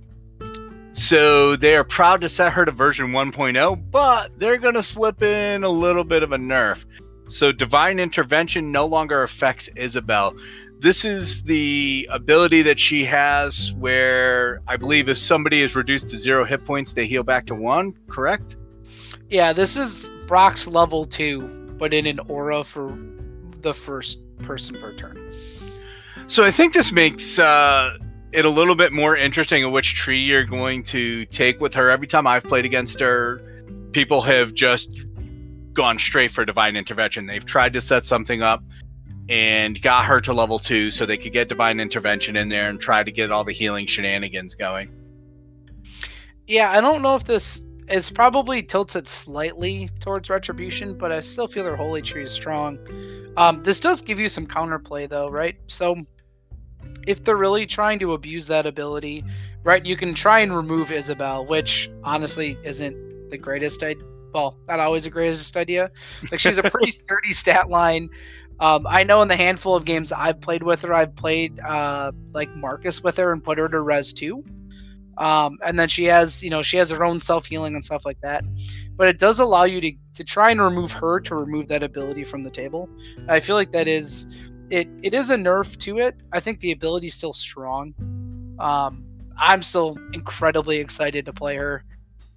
so 0.90 1.54
they 1.54 1.76
are 1.76 1.84
proud 1.84 2.20
to 2.22 2.28
set 2.28 2.52
her 2.52 2.64
to 2.64 2.72
version 2.72 3.12
1.0, 3.12 3.90
but 3.92 4.36
they're 4.40 4.58
going 4.58 4.74
to 4.74 4.82
slip 4.82 5.22
in 5.22 5.62
a 5.62 5.68
little 5.68 6.02
bit 6.02 6.24
of 6.24 6.32
a 6.32 6.36
nerf. 6.36 6.84
So 7.28 7.52
divine 7.52 8.00
intervention 8.00 8.72
no 8.72 8.84
longer 8.84 9.22
affects 9.22 9.68
Isabel. 9.76 10.34
This 10.80 11.04
is 11.04 11.44
the 11.44 12.08
ability 12.10 12.62
that 12.62 12.80
she 12.80 13.04
has 13.04 13.72
where 13.74 14.60
I 14.66 14.76
believe 14.76 15.08
if 15.08 15.18
somebody 15.18 15.62
is 15.62 15.76
reduced 15.76 16.08
to 16.08 16.16
zero 16.16 16.44
hit 16.44 16.64
points, 16.64 16.92
they 16.92 17.06
heal 17.06 17.22
back 17.22 17.46
to 17.46 17.54
one, 17.54 17.94
correct? 18.08 18.56
Yeah, 19.30 19.52
this 19.52 19.76
is 19.76 20.10
Brock's 20.32 20.66
level 20.66 21.04
two, 21.04 21.46
but 21.76 21.92
in 21.92 22.06
an 22.06 22.18
aura 22.20 22.64
for 22.64 22.98
the 23.60 23.74
first 23.74 24.18
person 24.38 24.80
per 24.80 24.90
turn. 24.94 25.30
So 26.26 26.42
I 26.42 26.50
think 26.50 26.72
this 26.72 26.90
makes 26.90 27.38
uh, 27.38 27.98
it 28.32 28.46
a 28.46 28.48
little 28.48 28.74
bit 28.74 28.94
more 28.94 29.14
interesting 29.14 29.62
of 29.62 29.72
which 29.72 29.92
tree 29.92 30.22
you're 30.22 30.46
going 30.46 30.84
to 30.84 31.26
take 31.26 31.60
with 31.60 31.74
her. 31.74 31.90
Every 31.90 32.06
time 32.06 32.26
I've 32.26 32.44
played 32.44 32.64
against 32.64 32.98
her, 33.00 33.42
people 33.92 34.22
have 34.22 34.54
just 34.54 35.04
gone 35.74 35.98
straight 35.98 36.30
for 36.30 36.46
divine 36.46 36.76
intervention. 36.76 37.26
They've 37.26 37.44
tried 37.44 37.74
to 37.74 37.82
set 37.82 38.06
something 38.06 38.40
up 38.40 38.64
and 39.28 39.82
got 39.82 40.06
her 40.06 40.18
to 40.22 40.32
level 40.32 40.58
two 40.58 40.90
so 40.90 41.04
they 41.04 41.18
could 41.18 41.34
get 41.34 41.50
divine 41.50 41.78
intervention 41.78 42.36
in 42.36 42.48
there 42.48 42.70
and 42.70 42.80
try 42.80 43.02
to 43.02 43.12
get 43.12 43.30
all 43.30 43.44
the 43.44 43.52
healing 43.52 43.86
shenanigans 43.86 44.54
going. 44.54 44.90
Yeah, 46.46 46.70
I 46.70 46.80
don't 46.80 47.02
know 47.02 47.16
if 47.16 47.24
this 47.24 47.62
it's 47.88 48.10
probably 48.10 48.62
tilts 48.62 48.96
it 48.96 49.08
slightly 49.08 49.88
towards 50.00 50.30
retribution, 50.30 50.96
but 50.96 51.12
I 51.12 51.20
still 51.20 51.48
feel 51.48 51.64
their 51.64 51.76
holy 51.76 52.02
tree 52.02 52.22
is 52.22 52.32
strong. 52.32 52.78
Um, 53.36 53.60
this 53.62 53.80
does 53.80 54.02
give 54.02 54.20
you 54.20 54.28
some 54.28 54.46
counterplay 54.46 55.08
though, 55.08 55.28
right? 55.28 55.56
So 55.66 56.04
if 57.06 57.22
they're 57.22 57.36
really 57.36 57.66
trying 57.66 57.98
to 58.00 58.12
abuse 58.12 58.46
that 58.46 58.66
ability, 58.66 59.24
right, 59.64 59.84
you 59.84 59.96
can 59.96 60.14
try 60.14 60.40
and 60.40 60.54
remove 60.54 60.92
Isabel, 60.92 61.46
which 61.46 61.90
honestly 62.04 62.58
isn't 62.62 63.30
the 63.30 63.38
greatest 63.38 63.82
idea. 63.82 64.04
Well, 64.32 64.56
not 64.66 64.80
always 64.80 65.04
the 65.04 65.10
greatest 65.10 65.56
idea. 65.56 65.90
Like 66.30 66.40
she's 66.40 66.58
a 66.58 66.62
pretty 66.62 66.90
sturdy 66.92 67.32
stat 67.32 67.68
line. 67.68 68.08
Um, 68.60 68.86
I 68.88 69.02
know 69.02 69.22
in 69.22 69.28
the 69.28 69.36
handful 69.36 69.74
of 69.74 69.84
games 69.84 70.12
I've 70.12 70.40
played 70.40 70.62
with 70.62 70.82
her, 70.82 70.94
I've 70.94 71.16
played 71.16 71.58
uh, 71.60 72.12
like 72.32 72.54
Marcus 72.54 73.02
with 73.02 73.16
her 73.16 73.32
and 73.32 73.42
put 73.42 73.58
her 73.58 73.68
to 73.68 73.80
res 73.80 74.12
two. 74.12 74.44
Um, 75.18 75.58
and 75.64 75.78
then 75.78 75.88
she 75.88 76.04
has, 76.04 76.42
you 76.42 76.50
know, 76.50 76.62
she 76.62 76.76
has 76.78 76.90
her 76.90 77.04
own 77.04 77.20
self 77.20 77.46
healing 77.46 77.74
and 77.74 77.84
stuff 77.84 78.04
like 78.04 78.20
that. 78.22 78.44
But 78.96 79.08
it 79.08 79.18
does 79.18 79.38
allow 79.38 79.64
you 79.64 79.80
to 79.80 79.92
to 80.14 80.24
try 80.24 80.50
and 80.50 80.60
remove 80.60 80.92
her 80.92 81.20
to 81.20 81.34
remove 81.34 81.68
that 81.68 81.82
ability 81.82 82.24
from 82.24 82.42
the 82.42 82.50
table. 82.50 82.88
I 83.28 83.40
feel 83.40 83.56
like 83.56 83.72
that 83.72 83.88
is 83.88 84.26
it. 84.70 84.88
It 85.02 85.14
is 85.14 85.30
a 85.30 85.36
nerf 85.36 85.76
to 85.78 85.98
it. 85.98 86.16
I 86.32 86.40
think 86.40 86.60
the 86.60 86.72
ability 86.72 87.08
is 87.08 87.14
still 87.14 87.32
strong. 87.32 87.94
Um, 88.58 89.04
I'm 89.38 89.62
still 89.62 89.96
incredibly 90.12 90.78
excited 90.78 91.26
to 91.26 91.32
play 91.32 91.56
her. 91.56 91.84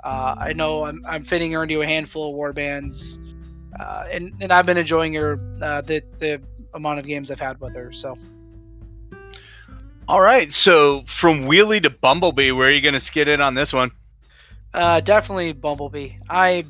Uh, 0.04 0.36
I 0.38 0.54
know 0.54 0.86
I'm, 0.86 1.04
I'm 1.08 1.24
fitting 1.24 1.52
her 1.54 1.64
into 1.64 1.82
a 1.82 1.86
handful 1.86 2.30
of 2.30 2.36
war 2.36 2.54
bands, 2.54 3.20
uh, 3.80 4.06
and 4.12 4.34
and 4.40 4.52
I've 4.52 4.66
been 4.66 4.78
enjoying 4.78 5.14
her 5.16 5.40
uh, 5.62 5.82
the 5.82 6.04
the 6.20 6.42
amount 6.74 7.00
of 7.00 7.08
games 7.08 7.32
I've 7.32 7.40
had 7.40 7.60
with 7.60 7.76
her. 7.76 7.92
So 7.92 8.14
all 10.08 10.22
right. 10.22 10.52
So 10.52 11.04
from 11.06 11.42
Wheelie 11.42 11.82
to 11.84 11.90
Bumblebee, 11.90 12.52
where 12.52 12.68
are 12.68 12.72
you 12.72 12.82
going 12.82 12.94
to 12.94 13.00
skid 13.00 13.28
in 13.28 13.42
on 13.42 13.54
this 13.54 13.74
one? 13.74 13.92
Uh, 14.74 15.00
definitely 15.00 15.54
Bumblebee. 15.54 16.14
I, 16.30 16.66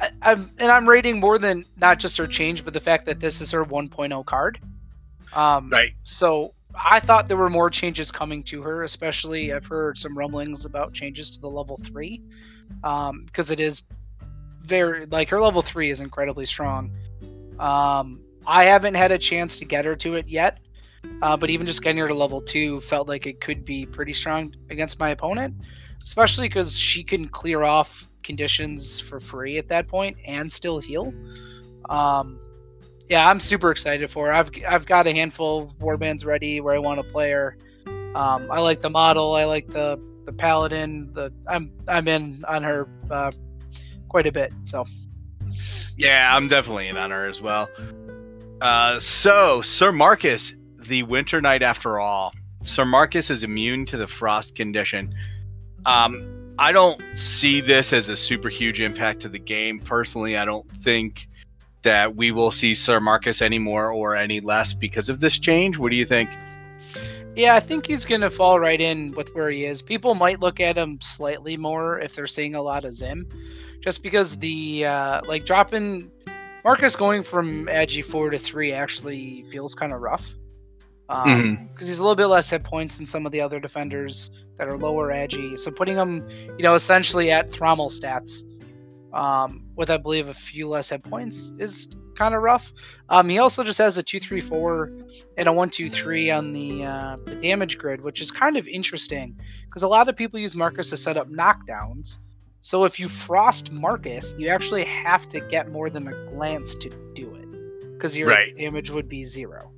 I, 0.00 0.32
am 0.32 0.50
and 0.58 0.70
I'm 0.70 0.88
rating 0.88 1.20
more 1.20 1.38
than 1.38 1.64
not 1.78 1.98
just 1.98 2.16
her 2.18 2.26
change, 2.26 2.64
but 2.64 2.72
the 2.72 2.80
fact 2.80 3.06
that 3.06 3.20
this 3.20 3.40
is 3.40 3.50
her 3.50 3.64
1.0 3.64 4.24
card. 4.26 4.60
Um, 5.32 5.68
right. 5.70 5.92
So 6.04 6.54
I 6.82 7.00
thought 7.00 7.28
there 7.28 7.36
were 7.36 7.50
more 7.50 7.70
changes 7.70 8.10
coming 8.10 8.42
to 8.44 8.62
her, 8.62 8.82
especially 8.82 9.52
I've 9.52 9.66
heard 9.66 9.98
some 9.98 10.16
rumblings 10.16 10.64
about 10.64 10.92
changes 10.92 11.30
to 11.30 11.40
the 11.40 11.50
level 11.50 11.80
three, 11.82 12.22
um, 12.82 13.24
because 13.26 13.50
it 13.50 13.60
is 13.60 13.82
very 14.62 15.06
like 15.06 15.28
her 15.30 15.40
level 15.40 15.62
three 15.62 15.90
is 15.90 16.00
incredibly 16.00 16.46
strong. 16.46 16.90
Um, 17.58 18.20
I 18.46 18.64
haven't 18.64 18.94
had 18.94 19.12
a 19.12 19.18
chance 19.18 19.56
to 19.58 19.64
get 19.64 19.84
her 19.84 19.96
to 19.96 20.14
it 20.14 20.28
yet. 20.28 20.60
Uh, 21.22 21.36
but 21.36 21.50
even 21.50 21.66
just 21.66 21.82
getting 21.82 21.98
her 21.98 22.08
to 22.08 22.14
level 22.14 22.40
two 22.40 22.80
felt 22.80 23.08
like 23.08 23.26
it 23.26 23.40
could 23.40 23.64
be 23.64 23.86
pretty 23.86 24.12
strong 24.12 24.54
against 24.70 24.98
my 24.98 25.10
opponent, 25.10 25.54
especially 26.02 26.48
because 26.48 26.76
she 26.78 27.02
can 27.02 27.28
clear 27.28 27.62
off 27.62 28.10
conditions 28.22 29.00
for 29.00 29.20
free 29.20 29.58
at 29.58 29.68
that 29.68 29.86
point 29.86 30.16
and 30.26 30.50
still 30.50 30.78
heal. 30.78 31.12
Um, 31.88 32.38
yeah, 33.08 33.28
I'm 33.28 33.38
super 33.38 33.70
excited 33.70 34.10
for 34.10 34.26
her. 34.26 34.32
I've 34.32 34.50
I've 34.66 34.86
got 34.86 35.06
a 35.06 35.12
handful 35.12 35.62
of 35.62 35.70
warbands 35.78 36.24
ready 36.24 36.60
where 36.60 36.74
I 36.74 36.78
want 36.78 37.06
to 37.06 37.12
play 37.12 37.30
her. 37.30 37.56
Um, 38.14 38.50
I 38.50 38.60
like 38.60 38.80
the 38.80 38.90
model. 38.90 39.34
I 39.34 39.44
like 39.44 39.68
the 39.68 40.00
the 40.24 40.32
paladin. 40.32 41.12
The 41.12 41.32
I'm 41.46 41.72
I'm 41.86 42.08
in 42.08 42.42
on 42.48 42.62
her 42.62 42.88
uh, 43.10 43.30
quite 44.08 44.26
a 44.26 44.32
bit. 44.32 44.52
So 44.64 44.86
yeah, 45.98 46.34
I'm 46.34 46.48
definitely 46.48 46.88
in 46.88 46.96
on 46.96 47.10
her 47.10 47.26
as 47.26 47.40
well. 47.40 47.68
Uh, 48.60 48.98
so 48.98 49.60
Sir 49.60 49.92
Marcus 49.92 50.54
the 50.86 51.02
Winter 51.04 51.40
night 51.40 51.62
after 51.62 51.98
all, 51.98 52.32
Sir 52.62 52.84
Marcus 52.84 53.30
is 53.30 53.42
immune 53.42 53.84
to 53.86 53.96
the 53.96 54.06
frost 54.06 54.54
condition. 54.54 55.14
Um, 55.86 56.54
I 56.58 56.72
don't 56.72 57.00
see 57.16 57.60
this 57.60 57.92
as 57.92 58.08
a 58.08 58.16
super 58.16 58.48
huge 58.48 58.80
impact 58.80 59.20
to 59.20 59.28
the 59.28 59.38
game. 59.38 59.80
Personally, 59.80 60.36
I 60.36 60.44
don't 60.44 60.70
think 60.82 61.28
that 61.82 62.16
we 62.16 62.30
will 62.30 62.50
see 62.50 62.74
Sir 62.74 63.00
Marcus 63.00 63.42
any 63.42 63.58
more 63.58 63.90
or 63.90 64.16
any 64.16 64.40
less 64.40 64.72
because 64.72 65.08
of 65.08 65.20
this 65.20 65.38
change. 65.38 65.78
What 65.78 65.90
do 65.90 65.96
you 65.96 66.06
think? 66.06 66.30
Yeah, 67.36 67.54
I 67.54 67.60
think 67.60 67.86
he's 67.86 68.04
going 68.04 68.20
to 68.20 68.30
fall 68.30 68.60
right 68.60 68.80
in 68.80 69.12
with 69.12 69.34
where 69.34 69.50
he 69.50 69.64
is. 69.64 69.82
People 69.82 70.14
might 70.14 70.40
look 70.40 70.60
at 70.60 70.76
him 70.76 71.00
slightly 71.02 71.56
more 71.56 71.98
if 71.98 72.14
they're 72.14 72.28
seeing 72.28 72.54
a 72.54 72.62
lot 72.62 72.84
of 72.84 72.94
Zim, 72.94 73.28
just 73.80 74.02
because 74.02 74.38
the 74.38 74.86
uh, 74.86 75.20
like 75.26 75.44
dropping 75.44 76.10
Marcus 76.62 76.94
going 76.94 77.24
from 77.24 77.66
Agi 77.66 78.04
four 78.04 78.30
to 78.30 78.38
three 78.38 78.72
actually 78.72 79.42
feels 79.42 79.74
kind 79.74 79.92
of 79.92 80.00
rough 80.00 80.34
because 81.06 81.26
um, 81.26 81.56
mm-hmm. 81.56 81.78
he's 81.78 81.98
a 81.98 82.02
little 82.02 82.16
bit 82.16 82.26
less 82.26 82.48
hit 82.48 82.64
points 82.64 82.96
than 82.96 83.06
some 83.06 83.26
of 83.26 83.32
the 83.32 83.40
other 83.40 83.60
defenders 83.60 84.30
that 84.56 84.68
are 84.68 84.78
lower 84.78 85.10
agi. 85.10 85.58
So 85.58 85.70
putting 85.70 85.96
him, 85.96 86.26
you 86.56 86.62
know, 86.62 86.74
essentially 86.74 87.30
at 87.30 87.50
Thrommel 87.50 87.90
stats, 87.90 88.44
um, 89.12 89.62
with 89.76 89.90
I 89.90 89.96
believe 89.96 90.28
a 90.28 90.34
few 90.34 90.68
less 90.68 90.90
hit 90.90 91.02
points 91.02 91.52
is 91.58 91.88
kind 92.14 92.34
of 92.34 92.42
rough. 92.42 92.72
Um, 93.08 93.28
he 93.28 93.38
also 93.38 93.62
just 93.62 93.78
has 93.78 93.98
a 93.98 94.02
two 94.02 94.18
three 94.18 94.40
four 94.40 94.92
and 95.36 95.46
a 95.46 95.52
one 95.52 95.68
two 95.68 95.90
three 95.90 96.30
on 96.30 96.52
the 96.52 96.84
uh, 96.84 97.16
the 97.26 97.34
damage 97.36 97.78
grid, 97.78 98.00
which 98.00 98.20
is 98.20 98.30
kind 98.30 98.56
of 98.56 98.66
interesting 98.66 99.38
because 99.66 99.82
a 99.82 99.88
lot 99.88 100.08
of 100.08 100.16
people 100.16 100.40
use 100.40 100.56
Marcus 100.56 100.90
to 100.90 100.96
set 100.96 101.16
up 101.16 101.28
knockdowns. 101.30 102.18
So 102.60 102.84
if 102.84 102.98
you 102.98 103.10
frost 103.10 103.70
Marcus, 103.72 104.34
you 104.38 104.48
actually 104.48 104.84
have 104.84 105.28
to 105.28 105.40
get 105.40 105.70
more 105.70 105.90
than 105.90 106.08
a 106.08 106.14
glance 106.32 106.74
to 106.76 106.88
do 107.14 107.34
it 107.34 107.92
because 107.92 108.16
your 108.16 108.28
right. 108.28 108.56
damage 108.56 108.88
would 108.88 109.06
be 109.06 109.24
zero. 109.24 109.70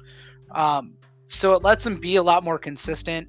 Um, 0.53 0.95
so 1.27 1.55
it 1.55 1.63
lets 1.63 1.85
him 1.85 1.97
be 1.97 2.17
a 2.17 2.23
lot 2.23 2.45
more 2.45 2.59
consistent. 2.59 3.29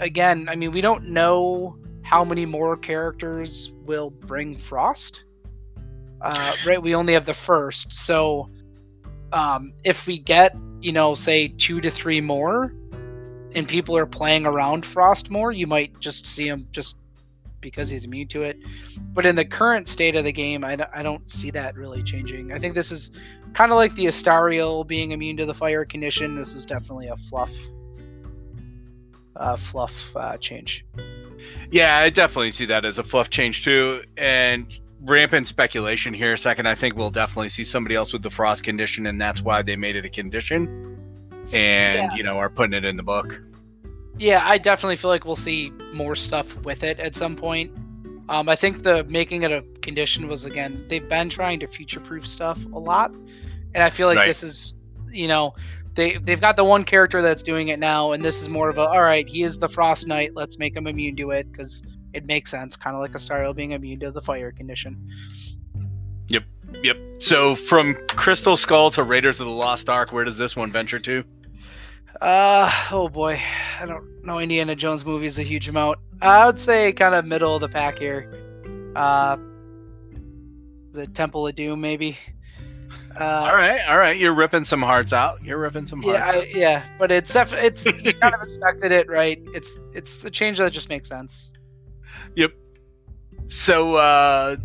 Again, 0.00 0.48
I 0.50 0.56
mean, 0.56 0.72
we 0.72 0.80
don't 0.80 1.08
know 1.08 1.78
how 2.02 2.24
many 2.24 2.44
more 2.44 2.76
characters 2.76 3.72
will 3.84 4.10
bring 4.10 4.56
Frost. 4.56 5.24
Uh, 6.20 6.52
right, 6.66 6.82
we 6.82 6.94
only 6.94 7.12
have 7.12 7.26
the 7.26 7.34
first. 7.34 7.92
So 7.92 8.50
um, 9.32 9.72
if 9.84 10.06
we 10.06 10.18
get, 10.18 10.56
you 10.80 10.92
know, 10.92 11.14
say 11.14 11.48
two 11.48 11.80
to 11.80 11.90
three 11.90 12.20
more, 12.20 12.74
and 13.54 13.66
people 13.66 13.96
are 13.96 14.06
playing 14.06 14.46
around 14.46 14.84
Frost 14.84 15.30
more, 15.30 15.52
you 15.52 15.66
might 15.66 15.98
just 16.00 16.26
see 16.26 16.48
him 16.48 16.66
just 16.70 16.98
because 17.60 17.90
he's 17.90 18.04
immune 18.04 18.28
to 18.28 18.42
it. 18.42 18.58
But 19.12 19.26
in 19.26 19.36
the 19.36 19.44
current 19.44 19.88
state 19.88 20.16
of 20.16 20.24
the 20.24 20.32
game, 20.32 20.64
I, 20.64 20.78
I 20.94 21.02
don't 21.02 21.28
see 21.30 21.50
that 21.52 21.76
really 21.76 22.02
changing. 22.02 22.52
I 22.52 22.58
think 22.58 22.74
this 22.74 22.90
is 22.90 23.10
kind 23.54 23.72
of 23.72 23.76
like 23.76 23.94
the 23.94 24.06
Astariel 24.06 24.86
being 24.86 25.12
immune 25.12 25.36
to 25.38 25.46
the 25.46 25.54
fire 25.54 25.84
condition. 25.84 26.34
This 26.34 26.54
is 26.54 26.66
definitely 26.66 27.08
a 27.08 27.16
fluff, 27.16 27.52
uh, 29.36 29.56
fluff 29.56 30.16
uh, 30.16 30.36
change. 30.36 30.84
Yeah, 31.70 31.98
I 31.98 32.10
definitely 32.10 32.50
see 32.50 32.66
that 32.66 32.84
as 32.84 32.98
a 32.98 33.04
fluff 33.04 33.30
change 33.30 33.64
too. 33.64 34.02
And 34.16 34.66
rampant 35.02 35.46
speculation 35.46 36.14
here. 36.14 36.36
Second, 36.36 36.66
I 36.66 36.74
think 36.74 36.96
we'll 36.96 37.10
definitely 37.10 37.50
see 37.50 37.64
somebody 37.64 37.94
else 37.94 38.12
with 38.12 38.22
the 38.22 38.30
frost 38.30 38.64
condition, 38.64 39.06
and 39.06 39.20
that's 39.20 39.42
why 39.42 39.62
they 39.62 39.76
made 39.76 39.96
it 39.96 40.04
a 40.04 40.10
condition, 40.10 40.98
and 41.52 41.52
yeah. 41.96 42.14
you 42.14 42.22
know 42.22 42.36
are 42.36 42.50
putting 42.50 42.74
it 42.74 42.84
in 42.84 42.96
the 42.96 43.02
book. 43.02 43.40
Yeah, 44.18 44.42
I 44.44 44.58
definitely 44.58 44.96
feel 44.96 45.10
like 45.10 45.24
we'll 45.24 45.36
see 45.36 45.72
more 45.92 46.16
stuff 46.16 46.56
with 46.64 46.82
it 46.82 46.98
at 46.98 47.14
some 47.14 47.36
point. 47.36 47.72
Um, 48.28 48.48
I 48.48 48.56
think 48.56 48.82
the 48.82 49.04
making 49.04 49.42
it 49.42 49.52
a 49.52 49.62
condition 49.80 50.28
was 50.28 50.44
again 50.44 50.84
they've 50.88 51.08
been 51.08 51.30
trying 51.30 51.60
to 51.60 51.66
future 51.66 52.00
proof 52.00 52.26
stuff 52.26 52.62
a 52.66 52.78
lot, 52.78 53.12
and 53.74 53.82
I 53.82 53.90
feel 53.90 54.06
like 54.06 54.18
right. 54.18 54.26
this 54.26 54.42
is 54.42 54.74
you 55.10 55.28
know 55.28 55.54
they 55.94 56.18
they've 56.18 56.40
got 56.40 56.56
the 56.56 56.64
one 56.64 56.84
character 56.84 57.22
that's 57.22 57.42
doing 57.42 57.68
it 57.68 57.78
now, 57.78 58.12
and 58.12 58.22
this 58.24 58.42
is 58.42 58.48
more 58.48 58.68
of 58.68 58.76
a 58.76 58.82
all 58.82 59.02
right 59.02 59.28
he 59.28 59.44
is 59.44 59.58
the 59.58 59.68
Frost 59.68 60.06
Knight 60.06 60.34
let's 60.34 60.58
make 60.58 60.76
him 60.76 60.86
immune 60.86 61.16
to 61.16 61.30
it 61.30 61.50
because 61.50 61.84
it 62.12 62.26
makes 62.26 62.50
sense 62.50 62.76
kind 62.76 62.96
of 62.96 63.00
like 63.00 63.14
a 63.14 63.18
Astariel 63.18 63.54
being 63.54 63.72
immune 63.72 64.00
to 64.00 64.10
the 64.10 64.22
fire 64.22 64.52
condition. 64.52 65.08
Yep, 66.28 66.44
yep. 66.82 66.98
So 67.18 67.54
from 67.54 67.96
Crystal 68.08 68.56
Skull 68.56 68.90
to 68.90 69.02
Raiders 69.02 69.40
of 69.40 69.46
the 69.46 69.52
Lost 69.52 69.88
Ark, 69.88 70.12
where 70.12 70.24
does 70.24 70.36
this 70.36 70.54
one 70.54 70.70
venture 70.70 70.98
to? 70.98 71.24
Uh 72.20 72.72
oh 72.90 73.08
boy, 73.08 73.40
I 73.80 73.86
don't 73.86 74.24
know 74.24 74.38
Indiana 74.38 74.74
Jones 74.74 75.04
movies 75.04 75.38
a 75.38 75.42
huge 75.42 75.68
amount. 75.68 75.98
I 76.20 76.46
would 76.46 76.58
say 76.58 76.92
kind 76.92 77.14
of 77.14 77.24
middle 77.24 77.54
of 77.54 77.60
the 77.60 77.68
pack 77.68 77.98
here. 77.98 78.28
Uh, 78.96 79.36
the 80.90 81.06
Temple 81.06 81.46
of 81.46 81.54
Doom, 81.54 81.80
maybe. 81.80 82.18
Uh, 83.18 83.48
all 83.50 83.56
right, 83.56 83.80
all 83.88 83.98
right. 83.98 84.16
You're 84.16 84.34
ripping 84.34 84.64
some 84.64 84.82
hearts 84.82 85.12
out. 85.12 85.42
You're 85.44 85.58
ripping 85.58 85.86
some 85.86 86.02
hearts. 86.02 86.18
Yeah, 86.18 86.26
I, 86.26 86.50
yeah. 86.54 86.88
But 86.98 87.10
it's 87.10 87.32
def- 87.32 87.52
it's 87.52 87.84
you 87.84 88.14
kind 88.20 88.34
of 88.34 88.42
expected 88.42 88.92
it, 88.92 89.08
right? 89.08 89.40
It's 89.54 89.78
it's 89.92 90.24
a 90.24 90.30
change 90.30 90.58
that 90.58 90.72
just 90.72 90.88
makes 90.88 91.08
sense. 91.08 91.52
Yep. 92.36 92.52
So 93.46 93.96
uh, 93.96 94.56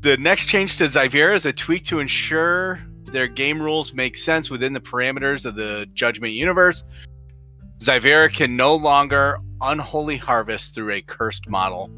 the 0.00 0.16
next 0.16 0.46
change 0.46 0.78
to 0.78 0.84
Zyvera 0.84 1.34
is 1.34 1.46
a 1.46 1.52
tweak 1.52 1.84
to 1.86 2.00
ensure 2.00 2.80
their 3.12 3.28
game 3.28 3.60
rules 3.60 3.92
make 3.92 4.16
sense 4.16 4.50
within 4.50 4.72
the 4.72 4.80
parameters 4.80 5.46
of 5.46 5.54
the 5.54 5.86
Judgment 5.94 6.32
universe. 6.32 6.82
Zyvera 7.78 8.32
can 8.32 8.56
no 8.56 8.74
longer 8.74 9.38
unholy 9.60 10.16
harvest 10.16 10.74
through 10.74 10.92
a 10.92 11.02
cursed 11.02 11.48
model. 11.48 11.90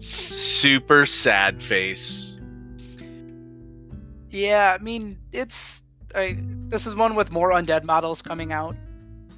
Super 0.00 1.06
sad 1.06 1.62
face. 1.62 2.40
Yeah, 4.28 4.76
I 4.78 4.82
mean, 4.82 5.18
it's 5.32 5.82
I, 6.14 6.36
this 6.68 6.86
is 6.86 6.94
one 6.94 7.14
with 7.14 7.30
more 7.30 7.50
undead 7.50 7.84
models 7.84 8.22
coming 8.22 8.52
out, 8.52 8.76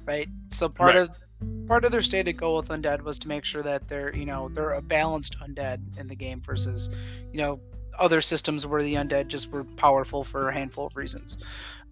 right? 0.05 0.29
So 0.49 0.69
part 0.69 0.95
right. 0.95 1.09
of 1.09 1.19
part 1.67 1.83
of 1.83 1.91
their 1.91 2.01
stated 2.01 2.33
goal 2.33 2.57
with 2.57 2.69
undead 2.69 3.01
was 3.01 3.19
to 3.19 3.27
make 3.27 3.43
sure 3.43 3.63
that 3.63 3.87
they're 3.87 4.15
you 4.15 4.25
know 4.25 4.49
they're 4.49 4.73
a 4.73 4.81
balanced 4.81 5.37
undead 5.39 5.97
in 5.99 6.07
the 6.07 6.15
game 6.15 6.41
versus 6.41 6.89
you 7.31 7.39
know 7.39 7.59
other 7.99 8.21
systems 8.21 8.65
where 8.65 8.83
the 8.83 8.95
undead 8.95 9.27
just 9.27 9.51
were 9.51 9.63
powerful 9.63 10.23
for 10.23 10.49
a 10.49 10.53
handful 10.53 10.87
of 10.87 10.95
reasons. 10.95 11.37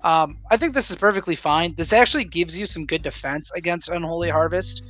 Um, 0.01 0.37
I 0.51 0.57
think 0.57 0.73
this 0.73 0.89
is 0.89 0.97
perfectly 0.97 1.35
fine. 1.35 1.75
This 1.75 1.93
actually 1.93 2.25
gives 2.25 2.59
you 2.59 2.65
some 2.65 2.85
good 2.85 3.01
defense 3.01 3.51
against 3.51 3.89
Unholy 3.89 4.29
Harvest. 4.29 4.83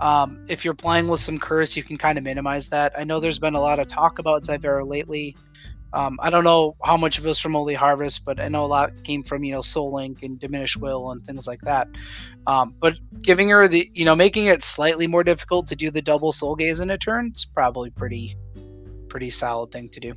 Um, 0.00 0.44
if 0.48 0.64
you're 0.64 0.74
playing 0.74 1.08
with 1.08 1.20
some 1.20 1.38
curse, 1.38 1.76
you 1.76 1.82
can 1.82 1.96
kind 1.96 2.18
of 2.18 2.24
minimize 2.24 2.68
that. 2.68 2.92
I 2.96 3.04
know 3.04 3.20
there's 3.20 3.38
been 3.38 3.54
a 3.54 3.60
lot 3.60 3.78
of 3.78 3.86
talk 3.86 4.18
about 4.18 4.42
Zyvera 4.42 4.86
lately. 4.86 5.36
Um, 5.92 6.18
I 6.20 6.28
don't 6.28 6.44
know 6.44 6.76
how 6.84 6.96
much 6.96 7.18
of 7.18 7.24
it 7.24 7.28
was 7.28 7.38
from 7.38 7.52
Holy 7.52 7.74
Harvest, 7.74 8.24
but 8.24 8.40
I 8.40 8.48
know 8.48 8.64
a 8.64 8.66
lot 8.66 8.92
came 9.04 9.22
from 9.22 9.42
you 9.42 9.54
know 9.54 9.62
Soul 9.62 9.94
Link 9.94 10.22
and 10.22 10.38
Diminished 10.38 10.76
Will 10.76 11.10
and 11.10 11.24
things 11.24 11.46
like 11.46 11.60
that. 11.62 11.88
Um, 12.46 12.74
but 12.78 12.94
giving 13.22 13.48
her 13.48 13.66
the 13.68 13.90
you 13.94 14.04
know 14.04 14.14
making 14.14 14.46
it 14.46 14.62
slightly 14.62 15.06
more 15.06 15.24
difficult 15.24 15.66
to 15.68 15.76
do 15.76 15.90
the 15.90 16.02
double 16.02 16.30
Soul 16.30 16.56
Gaze 16.56 16.80
in 16.80 16.90
a 16.90 16.98
turn 16.98 17.32
is 17.34 17.46
probably 17.46 17.90
pretty 17.90 18.36
pretty 19.08 19.30
solid 19.30 19.72
thing 19.72 19.88
to 19.90 20.00
do. 20.00 20.14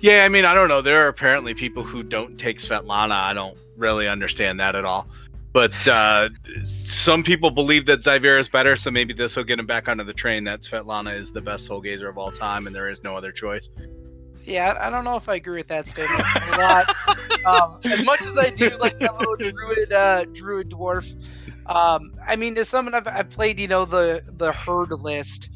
Yeah, 0.00 0.24
I 0.24 0.28
mean, 0.28 0.44
I 0.44 0.54
don't 0.54 0.68
know. 0.68 0.82
There 0.82 1.04
are 1.04 1.08
apparently 1.08 1.54
people 1.54 1.82
who 1.82 2.02
don't 2.02 2.38
take 2.38 2.58
Svetlana. 2.58 3.12
I 3.12 3.34
don't 3.34 3.58
really 3.76 4.08
understand 4.08 4.58
that 4.60 4.74
at 4.74 4.84
all. 4.84 5.06
But 5.52 5.88
uh, 5.88 6.28
some 6.62 7.22
people 7.22 7.50
believe 7.50 7.86
that 7.86 8.00
Zyvera 8.00 8.38
is 8.38 8.48
better, 8.48 8.76
so 8.76 8.90
maybe 8.90 9.14
this 9.14 9.34
will 9.34 9.44
get 9.44 9.58
him 9.58 9.66
back 9.66 9.88
onto 9.88 10.04
the 10.04 10.12
train 10.12 10.44
that 10.44 10.60
Svetlana 10.60 11.16
is 11.16 11.32
the 11.32 11.40
best 11.40 11.66
soul 11.66 11.80
gazer 11.80 12.08
of 12.08 12.18
all 12.18 12.30
time 12.30 12.66
and 12.66 12.76
there 12.76 12.88
is 12.88 13.02
no 13.02 13.16
other 13.16 13.32
choice. 13.32 13.68
Yeah, 14.44 14.78
I 14.80 14.88
don't 14.88 15.04
know 15.04 15.16
if 15.16 15.28
I 15.28 15.34
agree 15.34 15.58
with 15.58 15.68
that 15.68 15.86
statement 15.86 16.24
a 16.52 16.56
lot. 16.56 16.96
um, 17.44 17.80
as 17.84 18.04
much 18.04 18.22
as 18.22 18.36
I 18.38 18.50
do 18.50 18.70
like 18.78 18.98
that 18.98 19.18
little 19.18 19.36
druid, 19.52 19.92
uh, 19.92 20.24
druid 20.32 20.70
dwarf. 20.70 21.14
Um, 21.66 22.14
I 22.26 22.36
mean, 22.36 22.56
as 22.56 22.68
someone 22.68 22.94
I've, 22.94 23.06
I've 23.06 23.28
played, 23.28 23.58
you 23.60 23.68
know, 23.68 23.84
the 23.84 24.22
the 24.38 24.52
herd 24.52 24.90
list, 24.90 25.50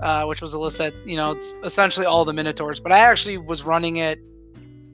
uh, 0.00 0.24
which 0.24 0.40
was 0.40 0.54
a 0.54 0.58
list 0.58 0.78
that 0.78 0.94
you 1.06 1.16
know 1.16 1.32
it's 1.32 1.52
essentially 1.64 2.06
all 2.06 2.24
the 2.24 2.32
minotaurs. 2.32 2.80
But 2.80 2.92
I 2.92 2.98
actually 2.98 3.38
was 3.38 3.64
running 3.64 3.96
it 3.96 4.20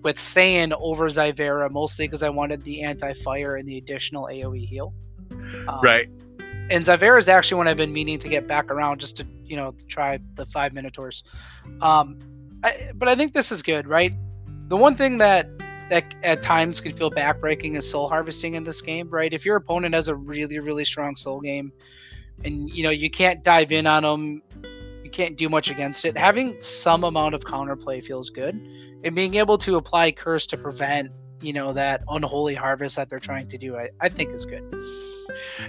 with 0.03 0.17
Saiyin 0.17 0.77
over 0.79 1.09
Zyvera 1.09 1.71
mostly 1.71 2.07
because 2.07 2.23
I 2.23 2.29
wanted 2.29 2.63
the 2.63 2.83
anti-fire 2.83 3.57
and 3.57 3.67
the 3.67 3.79
additional 3.79 4.27
AOE 4.27 4.67
heal. 4.67 4.95
Um, 5.67 5.81
right. 5.83 6.09
And 6.71 6.85
Zyvera 6.85 7.19
is 7.19 7.29
actually 7.29 7.57
one 7.59 7.69
I've 7.69 7.77
been 7.77 7.93
meaning 7.93 8.19
to 8.19 8.29
get 8.29 8.47
back 8.47 8.71
around 8.71 9.01
just 9.01 9.17
to 9.19 9.27
you 9.45 9.57
know 9.57 9.75
try 9.89 10.19
the 10.35 10.47
five 10.47 10.73
minotaurs. 10.73 11.25
Um, 11.81 12.19
I, 12.63 12.93
but 12.95 13.09
I 13.09 13.15
think 13.15 13.33
this 13.33 13.53
is 13.53 13.63
good, 13.63 13.87
right? 13.87 14.13
The 14.69 14.77
one 14.77 14.97
thing 14.97 15.19
that 15.19 15.49
that 15.91 16.15
at 16.23 16.41
times 16.41 16.81
can 16.81 16.93
feel 16.93 17.11
backbreaking 17.11 17.77
is 17.77 17.89
soul 17.89 18.09
harvesting 18.09 18.55
in 18.55 18.65
this 18.65 18.81
game, 18.81 19.09
right? 19.11 19.33
If 19.33 19.45
your 19.45 19.57
opponent 19.57 19.95
has 19.95 20.09
a 20.09 20.17
really 20.17 20.59
really 20.59 20.85
strong 20.85 21.17
soul 21.17 21.41
game, 21.41 21.73
and 22.45 22.71
you 22.71 22.83
know 22.83 22.91
you 22.91 23.11
can't 23.11 23.43
dive 23.45 23.73
in 23.73 23.87
on 23.87 24.03
them, 24.03 24.43
can't 25.15 25.37
do 25.37 25.49
much 25.49 25.71
against 25.71 26.05
it. 26.05 26.19
Having 26.19 26.61
some 26.61 27.05
amount 27.05 27.35
of 27.35 27.45
counterplay 27.45 28.03
feels 28.03 28.29
good, 28.29 28.55
and 29.05 29.15
being 29.15 29.37
able 29.37 29.57
to 29.59 29.77
apply 29.77 30.13
curse 30.13 30.47
to 30.49 30.59
prevent 30.59 31.11
you 31.41 31.53
know 31.53 31.73
that 31.73 32.03
unholy 32.09 32.55
harvest 32.55 32.97
that 32.97 33.09
they're 33.09 33.19
trying 33.19 33.49
to 33.49 33.59
do, 33.59 33.77
I, 33.77 33.91
I 34.01 34.09
think 34.09 34.31
is 34.31 34.45
good. 34.45 34.65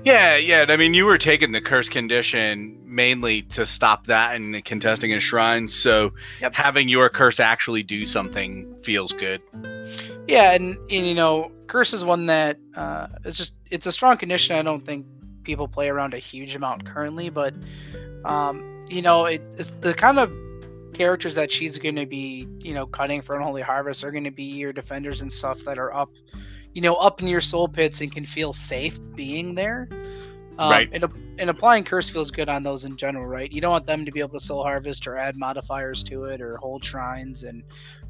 Yeah, 0.04 0.36
yeah. 0.38 0.66
I 0.68 0.78
mean, 0.78 0.93
you 0.93 1.06
were 1.06 1.18
taking 1.18 1.52
the 1.52 1.62
curse 1.62 1.89
condition 1.89 2.80
mainly 2.84 3.43
to 3.43 3.66
stop 3.66 4.08
that 4.08 4.36
and 4.36 4.64
contesting 4.64 5.14
a 5.14 5.20
shrine. 5.20 5.68
So 5.68 6.12
yep. 6.41 6.56
having 6.56 6.88
your 6.88 7.10
curse 7.10 7.39
actually 7.39 7.84
do 7.84 8.06
something 8.06 8.74
feels 8.84 9.12
good. 9.12 9.41
Yeah, 10.28 10.54
and, 10.54 10.78
and 10.89 11.08
you 11.08 11.14
know, 11.14 11.52
curse 11.68 11.93
is 11.93 12.04
one 12.04 12.26
that 12.28 12.58
uh, 12.76 13.08
it's 13.26 13.38
just 13.38 13.58
it's 13.70 13.86
a 13.86 13.91
strong 13.91 14.18
condition. 14.18 14.56
I 14.56 14.62
don't 14.62 14.86
think 14.86 15.06
people 15.43 15.68
play 15.68 15.89
around 15.89 16.14
a 16.14 16.20
huge 16.20 16.56
amount 16.56 16.86
currently, 16.86 17.30
but 17.30 17.54
um, 18.24 18.75
you 18.88 19.02
know, 19.02 19.26
it, 19.26 19.42
it's 19.58 19.72
the 19.82 19.94
kind 19.94 20.20
of 20.20 20.32
characters 20.94 21.36
that 21.36 21.52
she's 21.52 21.78
going 21.78 21.96
to 21.96 22.06
be, 22.06 22.48
you 22.60 22.74
know, 22.74 22.86
cutting 22.86 23.22
for 23.22 23.36
Unholy 23.36 23.62
Harvest 23.62 24.04
are 24.04 24.12
going 24.12 24.24
to 24.24 24.32
be 24.32 24.44
your 24.44 24.72
defenders 24.74 25.22
and 25.22 25.32
stuff 25.32 25.60
that 25.66 25.78
are 25.78 25.94
up 25.94 26.10
you 26.76 26.82
know, 26.82 26.96
up 26.96 27.22
in 27.22 27.28
your 27.28 27.42
soul 27.42 27.68
pits 27.68 28.02
and 28.02 28.12
can 28.12 28.26
feel 28.26 28.54
safe 28.54 29.00
being 29.16 29.56
there. 29.56 29.88
Um, 30.60 30.72
right. 30.72 30.90
And, 30.92 31.06
and 31.40 31.50
applying 31.50 31.86
curse 31.86 32.10
feels 32.10 32.32
good 32.32 32.50
on 32.50 32.64
those 32.64 32.84
in 32.84 32.98
general, 32.98 33.26
right? 33.26 33.52
You 33.52 33.62
don't 33.62 33.72
want 33.72 33.86
them 33.86 34.06
to 34.06 34.12
be 34.12 34.20
able 34.20 34.38
to 34.38 34.42
soul 34.42 34.62
harvest 34.62 35.08
or 35.08 35.18
add 35.18 35.38
modifiers 35.38 36.04
to 36.04 36.26
it 36.26 36.42
or 36.42 36.58
hold 36.58 36.84
shrines. 36.84 37.44
And 37.44 37.64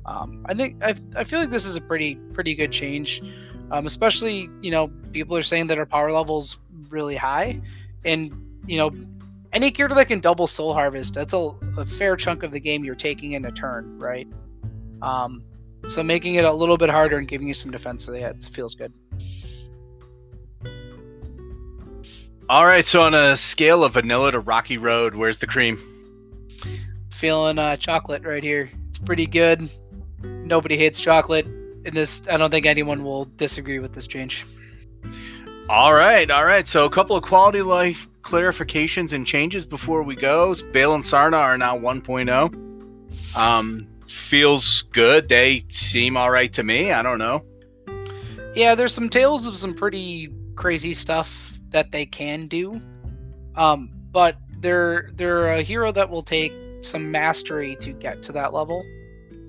um, 0.06 0.46
I 0.50 0.56
think 0.56 0.84
I, 0.84 0.96
I 1.16 1.24
feel 1.24 1.40
like 1.40 1.52
this 1.52 1.66
is 1.66 1.76
a 1.76 1.82
pretty 1.82 2.16
pretty 2.34 2.54
good 2.56 2.72
change, 2.72 3.22
um, 3.72 3.86
especially 3.86 4.50
you 4.62 4.70
know 4.70 4.88
people 5.12 5.36
are 5.38 5.44
saying 5.44 5.68
that 5.68 5.80
our 5.80 5.86
power 5.86 6.12
levels 6.12 6.60
really 6.90 7.16
high, 7.16 7.60
and 8.04 8.32
you 8.68 8.78
know 8.78 8.92
any 9.56 9.72
character 9.72 9.96
that 9.96 10.10
can 10.10 10.20
double 10.20 10.48
soul 10.48 10.74
harvest 10.74 11.14
that's 11.14 11.34
a, 11.34 11.52
a 11.78 11.86
fair 11.86 12.18
chunk 12.18 12.44
of 12.44 12.52
the 12.52 12.60
game 12.60 12.84
you're 12.84 12.94
taking 12.94 13.32
in 13.32 13.46
a 13.46 13.52
turn, 13.52 13.98
right? 13.98 14.28
Um, 15.02 15.44
so 15.88 16.04
making 16.04 16.36
it 16.36 16.44
a 16.44 16.52
little 16.52 16.78
bit 16.78 16.90
harder 16.90 17.18
and 17.18 17.28
giving 17.28 17.48
you 17.48 17.54
some 17.54 17.72
defense, 17.72 18.06
so 18.06 18.14
yeah, 18.14 18.30
it 18.30 18.44
feels 18.44 18.76
good. 18.76 18.94
All 22.50 22.66
right, 22.66 22.86
so 22.86 23.02
on 23.02 23.14
a 23.16 23.38
scale 23.38 23.84
of 23.84 23.94
vanilla 23.94 24.34
to 24.34 24.40
rocky 24.40 24.78
road, 24.78 25.16
where's 25.16 25.38
the 25.38 25.48
cream? 25.48 25.80
Feeling 27.10 27.58
uh, 27.58 27.78
chocolate 27.78 28.24
right 28.24 28.44
here. 28.44 28.70
It's 28.90 29.00
pretty 29.00 29.26
good. 29.26 29.70
Nobody 30.22 30.76
hates 30.78 31.00
chocolate. 31.00 31.46
In 31.86 31.94
this, 31.94 32.24
I 32.30 32.38
don't 32.38 32.52
think 32.52 32.66
anyone 32.66 33.04
will 33.04 33.26
disagree 33.38 33.80
with 33.80 33.94
this 33.94 34.06
change. 34.06 34.46
All 35.70 35.94
right, 35.94 36.30
all 36.30 36.46
right. 36.46 36.68
So 36.68 36.86
a 36.86 36.90
couple 36.90 37.16
of 37.16 37.24
quality 37.24 37.62
life 37.62 38.08
clarifications 38.26 39.14
and 39.14 39.26
changes 39.26 39.66
before 39.66 40.04
we 40.04 40.16
go. 40.16 40.56
Bale 40.72 40.96
and 40.96 41.04
Sarna 41.04 41.38
are 41.38 41.58
now 41.58 41.78
1.0. 41.78 43.38
Um, 43.38 43.88
feels 44.08 44.82
good. 44.82 45.30
They 45.30 45.64
seem 45.70 46.18
all 46.18 46.32
right 46.32 46.52
to 46.54 46.64
me. 46.64 46.92
I 46.92 47.04
don't 47.04 47.20
know. 47.20 47.46
Yeah, 48.56 48.74
there's 48.74 48.94
some 48.94 49.10
tales 49.10 49.46
of 49.46 49.56
some 49.56 49.74
pretty 49.74 50.34
crazy 50.56 50.94
stuff 50.94 51.60
that 51.70 51.92
they 51.92 52.06
can 52.06 52.48
do. 52.48 52.82
Um, 53.56 53.92
but 54.12 54.38
they're 54.60 55.12
they're 55.14 55.48
a 55.48 55.62
hero 55.62 55.92
that 55.92 56.10
will 56.10 56.24
take 56.24 56.54
some 56.82 57.12
mastery 57.12 57.76
to 57.78 57.92
get 57.94 58.24
to 58.24 58.32
that 58.32 58.54
level. 58.54 58.84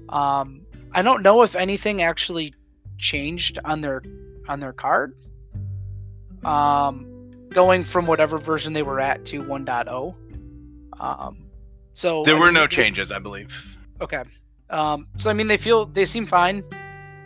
Um, 0.08 0.62
I 0.92 1.02
don't 1.02 1.22
know 1.22 1.42
if 1.42 1.56
anything 1.56 2.02
actually 2.02 2.52
changed 2.98 3.58
on 3.64 3.80
their 3.80 4.02
on 4.48 4.60
their 4.60 4.72
card. 4.72 5.14
Um, 6.44 7.15
going 7.56 7.82
from 7.84 8.06
whatever 8.06 8.36
version 8.36 8.74
they 8.74 8.82
were 8.82 9.00
at 9.00 9.24
to 9.24 9.42
1.0. 9.42 10.14
Um, 11.00 11.46
so 11.94 12.22
there 12.22 12.36
were 12.36 12.52
no 12.52 12.66
changes, 12.66 13.10
I 13.10 13.18
believe. 13.18 13.50
Okay. 14.02 14.22
Um, 14.68 15.08
so 15.16 15.30
I 15.30 15.32
mean, 15.32 15.46
they 15.46 15.56
feel 15.56 15.86
they 15.86 16.04
seem 16.04 16.26
fine. 16.26 16.62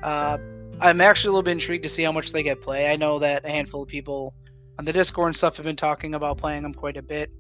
Uh, 0.05 0.39
I'm 0.81 1.01
actually 1.01 1.31
a 1.31 1.33
little 1.33 1.43
bit 1.43 1.51
intrigued 1.51 1.83
to 1.83 1.89
see 1.89 2.05
how 2.05 2.13
much 2.13 2.31
they 2.31 2.45
get 2.45 2.61
play. 2.61 2.93
I 2.93 2.97
know 2.97 3.19
that 3.19 3.45
a 3.45 3.49
handful 3.49 3.83
of 3.83 3.89
people 3.89 4.33
on 4.79 4.85
the 4.85 4.93
Discord 4.93 5.27
and 5.27 5.37
stuff 5.37 5.57
have 5.57 5.67
been 5.67 5.75
talking 5.75 6.15
about 6.15 6.39
playing 6.39 6.63
them 6.63 6.75
quite 6.75 6.97
a 6.97 7.03
bit, 7.03 7.33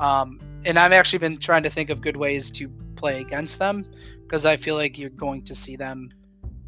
um, 0.00 0.40
and 0.64 0.76
I've 0.76 0.92
actually 0.92 1.20
been 1.20 1.38
trying 1.38 1.62
to 1.62 1.70
think 1.70 1.88
of 1.88 2.00
good 2.00 2.16
ways 2.16 2.50
to 2.52 2.68
play 2.96 3.20
against 3.20 3.60
them 3.60 3.86
because 4.22 4.44
I 4.44 4.56
feel 4.56 4.74
like 4.74 4.98
you're 4.98 5.10
going 5.10 5.44
to 5.44 5.54
see 5.54 5.76
them 5.76 6.10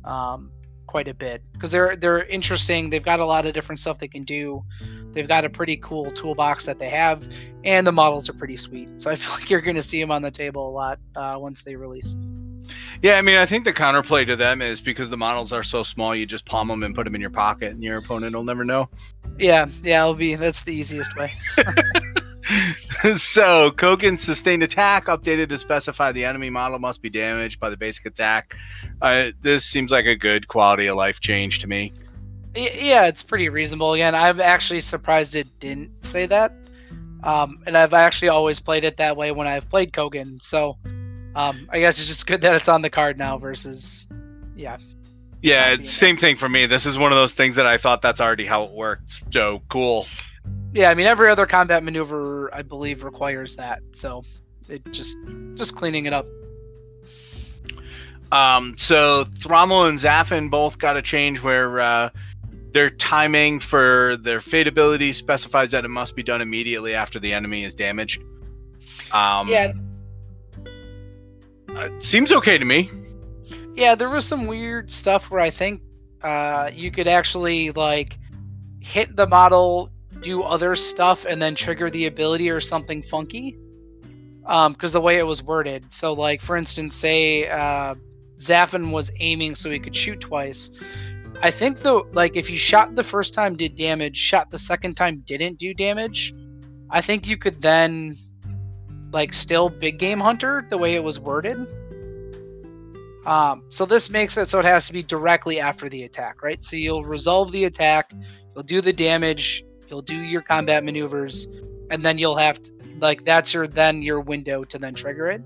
um, 0.04 0.52
quite 0.87 1.09
a 1.09 1.14
bit 1.14 1.43
because 1.53 1.70
they're 1.70 1.97
they're 1.97 2.24
interesting. 2.24 2.91
They've 2.91 3.05
got 3.05 3.20
a 3.20 3.24
lot 3.24 3.47
of 3.47 3.55
different 3.55 3.80
stuff 3.80 3.99
they 3.99 4.09
can 4.09 4.22
do. 4.22 4.64
They've 5.12 5.28
got 5.28 5.45
a 5.45 5.51
pretty 5.51 5.78
cool 5.78 6.11
toolbox 6.12 6.66
that 6.66 6.78
they 6.78 6.91
have, 6.91 7.26
and 7.64 7.87
the 7.87 7.93
models 7.93 8.28
are 8.28 8.34
pretty 8.34 8.57
sweet. 8.57 9.01
So 9.01 9.11
I 9.11 9.16
feel 9.16 9.32
like 9.34 9.51
you're 9.51 9.61
going 9.61 9.76
to 9.76 9.82
see 9.82 10.01
them 10.01 10.11
on 10.11 10.22
the 10.22 10.30
table 10.30 10.68
a 10.68 10.70
lot 10.70 10.99
uh, 11.14 11.37
once 11.39 11.62
they 11.62 11.76
release. 11.76 12.16
Yeah, 13.03 13.14
I 13.14 13.22
mean, 13.22 13.37
I 13.37 13.47
think 13.47 13.64
the 13.64 13.72
counterplay 13.72 14.26
to 14.26 14.37
them 14.37 14.61
is 14.61 14.80
because 14.80 15.09
the 15.09 15.16
models 15.16 15.53
are 15.53 15.62
so 15.62 15.82
small, 15.82 16.14
you 16.14 16.26
just 16.26 16.45
palm 16.47 16.68
them 16.68 16.82
and 16.82 16.95
put 16.95 17.05
them 17.05 17.14
in 17.14 17.20
your 17.20 17.30
pocket, 17.30 17.70
and 17.72 17.82
your 17.82 17.99
opponent 17.99 18.34
will 18.34 18.45
never 18.45 18.64
know. 18.64 18.89
Yeah, 19.39 19.68
yeah, 19.82 20.03
it'll 20.03 20.14
be 20.14 20.34
that's 20.34 20.62
the 20.62 20.74
easiest 20.74 21.14
way. 21.16 21.32
so, 23.16 23.70
Kogan's 23.72 24.22
sustained 24.22 24.62
attack 24.62 25.07
updated 25.07 25.49
to 25.49 25.59
specify 25.59 26.12
the 26.12 26.24
enemy 26.24 26.51
model 26.51 26.78
must 26.78 27.03
be 27.03 27.11
damaged 27.11 27.59
by 27.61 27.70
the 27.70 27.76
basic 27.76 28.07
attack. 28.07 28.57
Uh, 29.03 29.30
this 29.40 29.64
seems 29.64 29.90
like 29.90 30.07
a 30.07 30.14
good 30.14 30.49
quality 30.49 30.86
of 30.86 30.97
life 30.97 31.20
change 31.20 31.59
to 31.61 31.66
me. 31.66 31.92
Yeah, 32.55 33.07
it's 33.07 33.22
pretty 33.22 33.49
reasonable. 33.49 33.92
Again, 33.94 34.14
I'm 34.14 34.40
actually 34.40 34.80
surprised 34.80 35.36
it 35.36 35.49
didn't 35.59 35.90
say 36.05 36.26
that. 36.26 36.53
Um, 37.22 37.62
and 37.66 37.76
I've 37.76 37.92
actually 37.92 38.28
always 38.28 38.61
played 38.61 38.84
it 38.84 38.97
that 38.99 39.16
way 39.16 39.32
when 39.32 39.47
I've 39.47 39.68
played 39.68 39.92
Kogan. 39.92 40.40
So 40.42 40.78
Um, 41.36 41.68
I 41.70 41.80
guess 41.80 41.99
it's 41.99 42.07
just 42.07 42.26
good 42.26 42.40
that 42.40 42.55
it's 42.57 42.68
on 42.68 42.80
the 42.80 42.88
card 42.88 43.18
now 43.18 43.36
versus, 43.36 44.09
yeah. 44.57 44.78
Yeah, 45.42 45.72
it's 45.72 45.90
same 45.90 46.16
thing 46.16 46.36
for 46.36 46.49
me. 46.49 46.64
This 46.64 46.86
is 46.86 46.97
one 46.97 47.12
of 47.12 47.16
those 47.16 47.34
things 47.34 47.57
that 47.57 47.66
I 47.66 47.76
thought 47.76 48.01
that's 48.01 48.22
already 48.22 48.47
how 48.47 48.62
it 48.64 48.72
worked. 48.72 49.20
So 49.30 49.62
cool. 49.68 50.07
Yeah, 50.77 50.91
I 50.91 50.95
mean 50.95 51.07
every 51.07 51.31
other 51.31 51.47
combat 51.47 51.83
maneuver 51.83 52.55
I 52.55 52.61
believe 52.61 53.03
requires 53.03 53.57
that. 53.57 53.81
So 53.93 54.24
it 54.68 54.85
just 54.93 55.16
just 55.55 55.74
cleaning 55.74 56.05
it 56.05 56.12
up. 56.12 56.27
Um, 58.31 58.74
so 58.77 59.24
Thrommel 59.24 59.89
and 59.89 59.97
Zaffin 59.97 60.51
both 60.51 60.79
got 60.79 60.99
a 60.99 61.03
change 61.03 61.43
where 61.43 61.81
uh, 61.81 62.11
their 62.72 62.91
timing 62.91 63.59
for 63.59 64.18
their 64.20 64.43
fate 64.43 64.68
ability 64.68 65.14
specifies 65.14 65.70
that 65.70 65.87
it 65.87 65.89
must 65.89 66.14
be 66.14 66.22
done 66.22 66.43
immediately 66.43 66.95
after 66.95 67.18
the 67.18 67.33
enemy 67.33 67.64
is 67.64 67.74
damaged. 67.74 68.22
Um, 69.12 69.49
yeah, 69.49 69.72
it 71.70 72.03
seems 72.03 72.33
okay 72.33 72.59
to 72.59 72.64
me. 72.66 72.91
Yeah, 73.77 73.95
there 73.95 74.11
was 74.11 74.27
some 74.27 74.47
weird 74.47 74.91
stuff 74.91 75.31
where 75.31 75.41
I 75.41 75.49
think 75.49 75.81
uh, 76.22 76.68
you 76.70 76.91
could 76.91 77.09
actually 77.09 77.70
like 77.70 78.18
hit 78.81 79.16
the 79.16 79.27
model, 79.27 79.91
do 80.27 80.43
other 80.43 80.74
stuff, 80.77 81.24
and 81.24 81.41
then 81.41 81.55
trigger 81.55 81.89
the 81.89 82.07
ability 82.07 82.51
or 82.51 82.61
something 82.61 83.01
funky. 83.01 83.57
Because 84.43 84.95
um, 84.95 84.99
the 84.99 85.01
way 85.01 85.18
it 85.18 85.27
was 85.27 85.43
worded, 85.43 85.93
so 85.93 86.12
like 86.12 86.41
for 86.41 86.57
instance, 86.57 86.95
say 86.95 87.49
uh, 87.49 87.95
Zaffin 88.39 88.93
was 88.93 89.11
aiming 89.18 89.55
so 89.57 89.70
he 89.70 89.79
could 89.79 89.97
shoot 89.97 90.20
twice. 90.20 90.70
I 91.43 91.51
think 91.51 91.81
though, 91.81 92.07
like 92.12 92.37
if 92.37 92.49
you 92.49 92.57
shot 92.57 92.95
the 92.95 93.05
first 93.05 93.35
time 93.35 93.57
did 93.57 93.77
damage, 93.77 94.16
shot 94.16 94.51
the 94.51 94.59
second 94.59 94.95
time 94.97 95.22
didn't 95.27 95.59
do 95.59 95.74
damage. 95.74 96.35
I 96.91 97.01
think 97.01 97.27
you 97.27 97.37
could 97.37 97.61
then 97.61 98.16
like 99.12 99.33
still 99.33 99.68
big 99.68 99.99
game 99.99 100.20
hunter 100.20 100.66
the 100.70 100.79
way 100.79 100.95
it 100.95 101.03
was 101.03 101.18
worded. 101.18 101.59
Um, 103.27 103.64
so 103.70 103.85
this 103.85 104.09
makes 104.09 104.37
it 104.37 104.49
so 104.49 104.61
it 104.61 104.64
has 104.64 104.87
to 104.87 104.93
be 104.93 105.03
directly 105.03 105.59
after 105.59 105.89
the 105.89 106.05
attack, 106.05 106.43
right? 106.43 106.62
So 106.62 106.77
you'll 106.77 107.05
resolve 107.05 107.51
the 107.51 107.64
attack, 107.64 108.12
you'll 108.55 108.62
do 108.64 108.81
the 108.81 108.93
damage, 108.93 109.64
you'll 109.89 110.03
do 110.03 110.16
your 110.16 110.43
combat 110.43 110.84
maneuvers, 110.84 111.47
and 111.91 112.05
then 112.05 112.18
you'll 112.18 112.37
have 112.37 112.62
to 112.62 112.72
like 113.01 113.24
that's 113.24 113.53
your 113.53 113.66
then 113.66 114.03
your 114.03 114.20
window 114.20 114.64
to 114.64 114.78
then 114.78 114.95
trigger 114.95 115.28
it. 115.28 115.43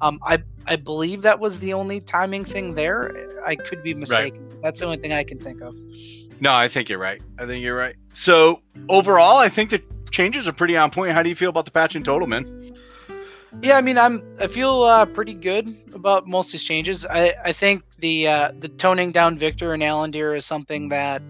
Um, 0.00 0.18
I 0.24 0.42
I 0.66 0.76
believe 0.76 1.22
that 1.22 1.38
was 1.40 1.58
the 1.58 1.72
only 1.72 2.00
timing 2.00 2.44
thing 2.44 2.74
there. 2.74 3.28
I 3.46 3.56
could 3.56 3.82
be 3.82 3.94
mistaken. 3.94 4.48
Right. 4.48 4.62
That's 4.62 4.80
the 4.80 4.86
only 4.86 4.98
thing 4.98 5.12
I 5.12 5.24
can 5.24 5.38
think 5.38 5.60
of. 5.60 5.74
No, 6.40 6.52
I 6.52 6.68
think 6.68 6.88
you're 6.88 6.98
right. 6.98 7.22
I 7.38 7.46
think 7.46 7.62
you're 7.62 7.76
right. 7.76 7.96
So 8.12 8.62
overall, 8.88 9.38
I 9.38 9.48
think 9.48 9.70
the 9.70 9.82
changes 10.10 10.48
are 10.48 10.52
pretty 10.52 10.76
on 10.76 10.90
point. 10.90 11.12
How 11.12 11.22
do 11.22 11.28
you 11.28 11.34
feel 11.34 11.50
about 11.50 11.64
the 11.64 11.70
patch 11.70 11.96
in 11.96 12.02
total, 12.02 12.26
man? 12.26 12.72
Yeah, 13.62 13.76
I 13.76 13.82
mean, 13.82 13.98
I'm 13.98 14.22
I 14.40 14.48
feel 14.48 14.82
uh, 14.82 15.06
pretty 15.06 15.34
good 15.34 15.74
about 15.94 16.26
most 16.26 16.48
of 16.48 16.52
these 16.52 16.64
changes. 16.64 17.06
I, 17.06 17.34
I 17.44 17.52
think 17.52 17.84
the 17.98 18.26
uh, 18.26 18.52
the 18.58 18.68
toning 18.68 19.12
down 19.12 19.38
Victor 19.38 19.72
and 19.72 19.82
Alandir 19.82 20.36
is 20.36 20.44
something 20.44 20.88
that, 20.88 21.22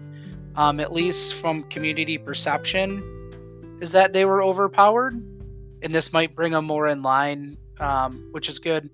um, 0.55 0.79
at 0.79 0.91
least 0.91 1.35
from 1.35 1.63
community 1.63 2.17
perception, 2.17 3.03
is 3.81 3.91
that 3.91 4.13
they 4.13 4.25
were 4.25 4.41
overpowered, 4.41 5.13
and 5.81 5.93
this 5.93 6.13
might 6.13 6.35
bring 6.35 6.51
them 6.51 6.65
more 6.65 6.87
in 6.87 7.01
line, 7.01 7.57
um, 7.79 8.29
which 8.31 8.49
is 8.49 8.59
good. 8.59 8.89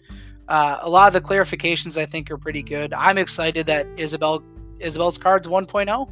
Uh, 0.47 0.79
a 0.81 0.89
lot 0.89 1.07
of 1.07 1.13
the 1.13 1.21
clarifications 1.21 1.97
I 1.97 2.05
think 2.05 2.29
are 2.31 2.37
pretty 2.37 2.61
good. 2.61 2.93
I'm 2.93 3.17
excited 3.17 3.65
that 3.67 3.87
Isabel 3.97 4.43
Isabel's 4.79 5.17
cards 5.17 5.47
1.0, 5.47 6.11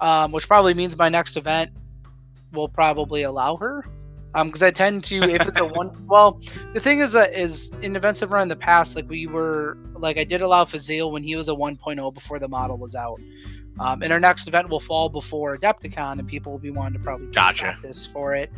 um, 0.00 0.32
which 0.32 0.48
probably 0.48 0.74
means 0.74 0.96
my 0.96 1.08
next 1.08 1.36
event 1.36 1.70
will 2.52 2.68
probably 2.68 3.22
allow 3.22 3.56
her 3.56 3.84
um 4.34 4.48
because 4.48 4.62
i 4.62 4.70
tend 4.70 5.02
to 5.04 5.22
if 5.22 5.46
it's 5.46 5.58
a 5.58 5.64
one 5.80 5.90
well 6.06 6.40
the 6.74 6.80
thing 6.80 7.00
is 7.00 7.12
that 7.12 7.32
is 7.32 7.70
in 7.82 7.96
events 7.96 8.22
i've 8.22 8.30
run 8.30 8.42
in 8.42 8.48
the 8.48 8.56
past 8.56 8.96
like 8.96 9.08
we 9.08 9.26
were 9.26 9.76
like 9.94 10.18
i 10.18 10.24
did 10.24 10.40
allow 10.40 10.64
Fazil 10.64 11.10
when 11.10 11.22
he 11.22 11.34
was 11.36 11.48
a 11.48 11.52
1.0 11.52 12.14
before 12.14 12.38
the 12.38 12.48
model 12.48 12.78
was 12.78 12.94
out 12.94 13.20
um, 13.80 14.02
and 14.02 14.12
our 14.12 14.20
next 14.20 14.46
event 14.48 14.68
will 14.68 14.80
fall 14.80 15.08
before 15.08 15.56
adepticon 15.56 16.18
and 16.18 16.26
people 16.26 16.52
will 16.52 16.58
be 16.58 16.70
wanting 16.70 16.94
to 16.94 17.04
probably 17.04 17.26
gotcha. 17.28 17.78
this 17.82 18.06
for 18.06 18.34
it. 18.34 18.50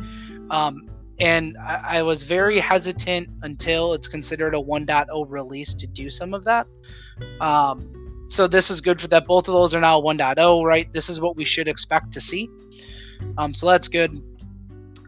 Um 0.49 0.89
and 1.19 1.55
I, 1.59 1.99
I 1.99 2.01
was 2.01 2.23
very 2.23 2.59
hesitant 2.59 3.29
until 3.43 3.93
it's 3.93 4.07
considered 4.07 4.55
a 4.55 4.57
1.0 4.57 5.25
release 5.29 5.75
to 5.75 5.85
do 5.85 6.09
some 6.09 6.33
of 6.33 6.43
that. 6.45 6.67
Um 7.39 7.97
so 8.27 8.47
this 8.47 8.71
is 8.71 8.79
good 8.79 9.01
for 9.01 9.07
that. 9.09 9.27
Both 9.27 9.47
of 9.49 9.53
those 9.53 9.73
are 9.75 9.81
now 9.81 9.99
1.0 9.99 10.63
right? 10.65 10.91
This 10.93 11.09
is 11.09 11.19
what 11.19 11.35
we 11.35 11.45
should 11.45 11.67
expect 11.67 12.11
to 12.13 12.21
see. 12.21 12.49
Um, 13.37 13.53
so 13.53 13.67
that's 13.67 13.87
good. 13.87 14.21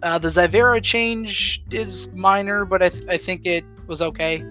Uh, 0.01 0.19
the 0.19 0.27
Zyvera 0.27 0.83
change 0.83 1.63
is 1.71 2.11
minor, 2.13 2.65
but 2.65 2.83
I, 2.83 2.89
th- 2.89 3.05
I 3.07 3.17
think 3.17 3.45
it 3.45 3.63
was 3.87 4.01
okay. 4.01 4.43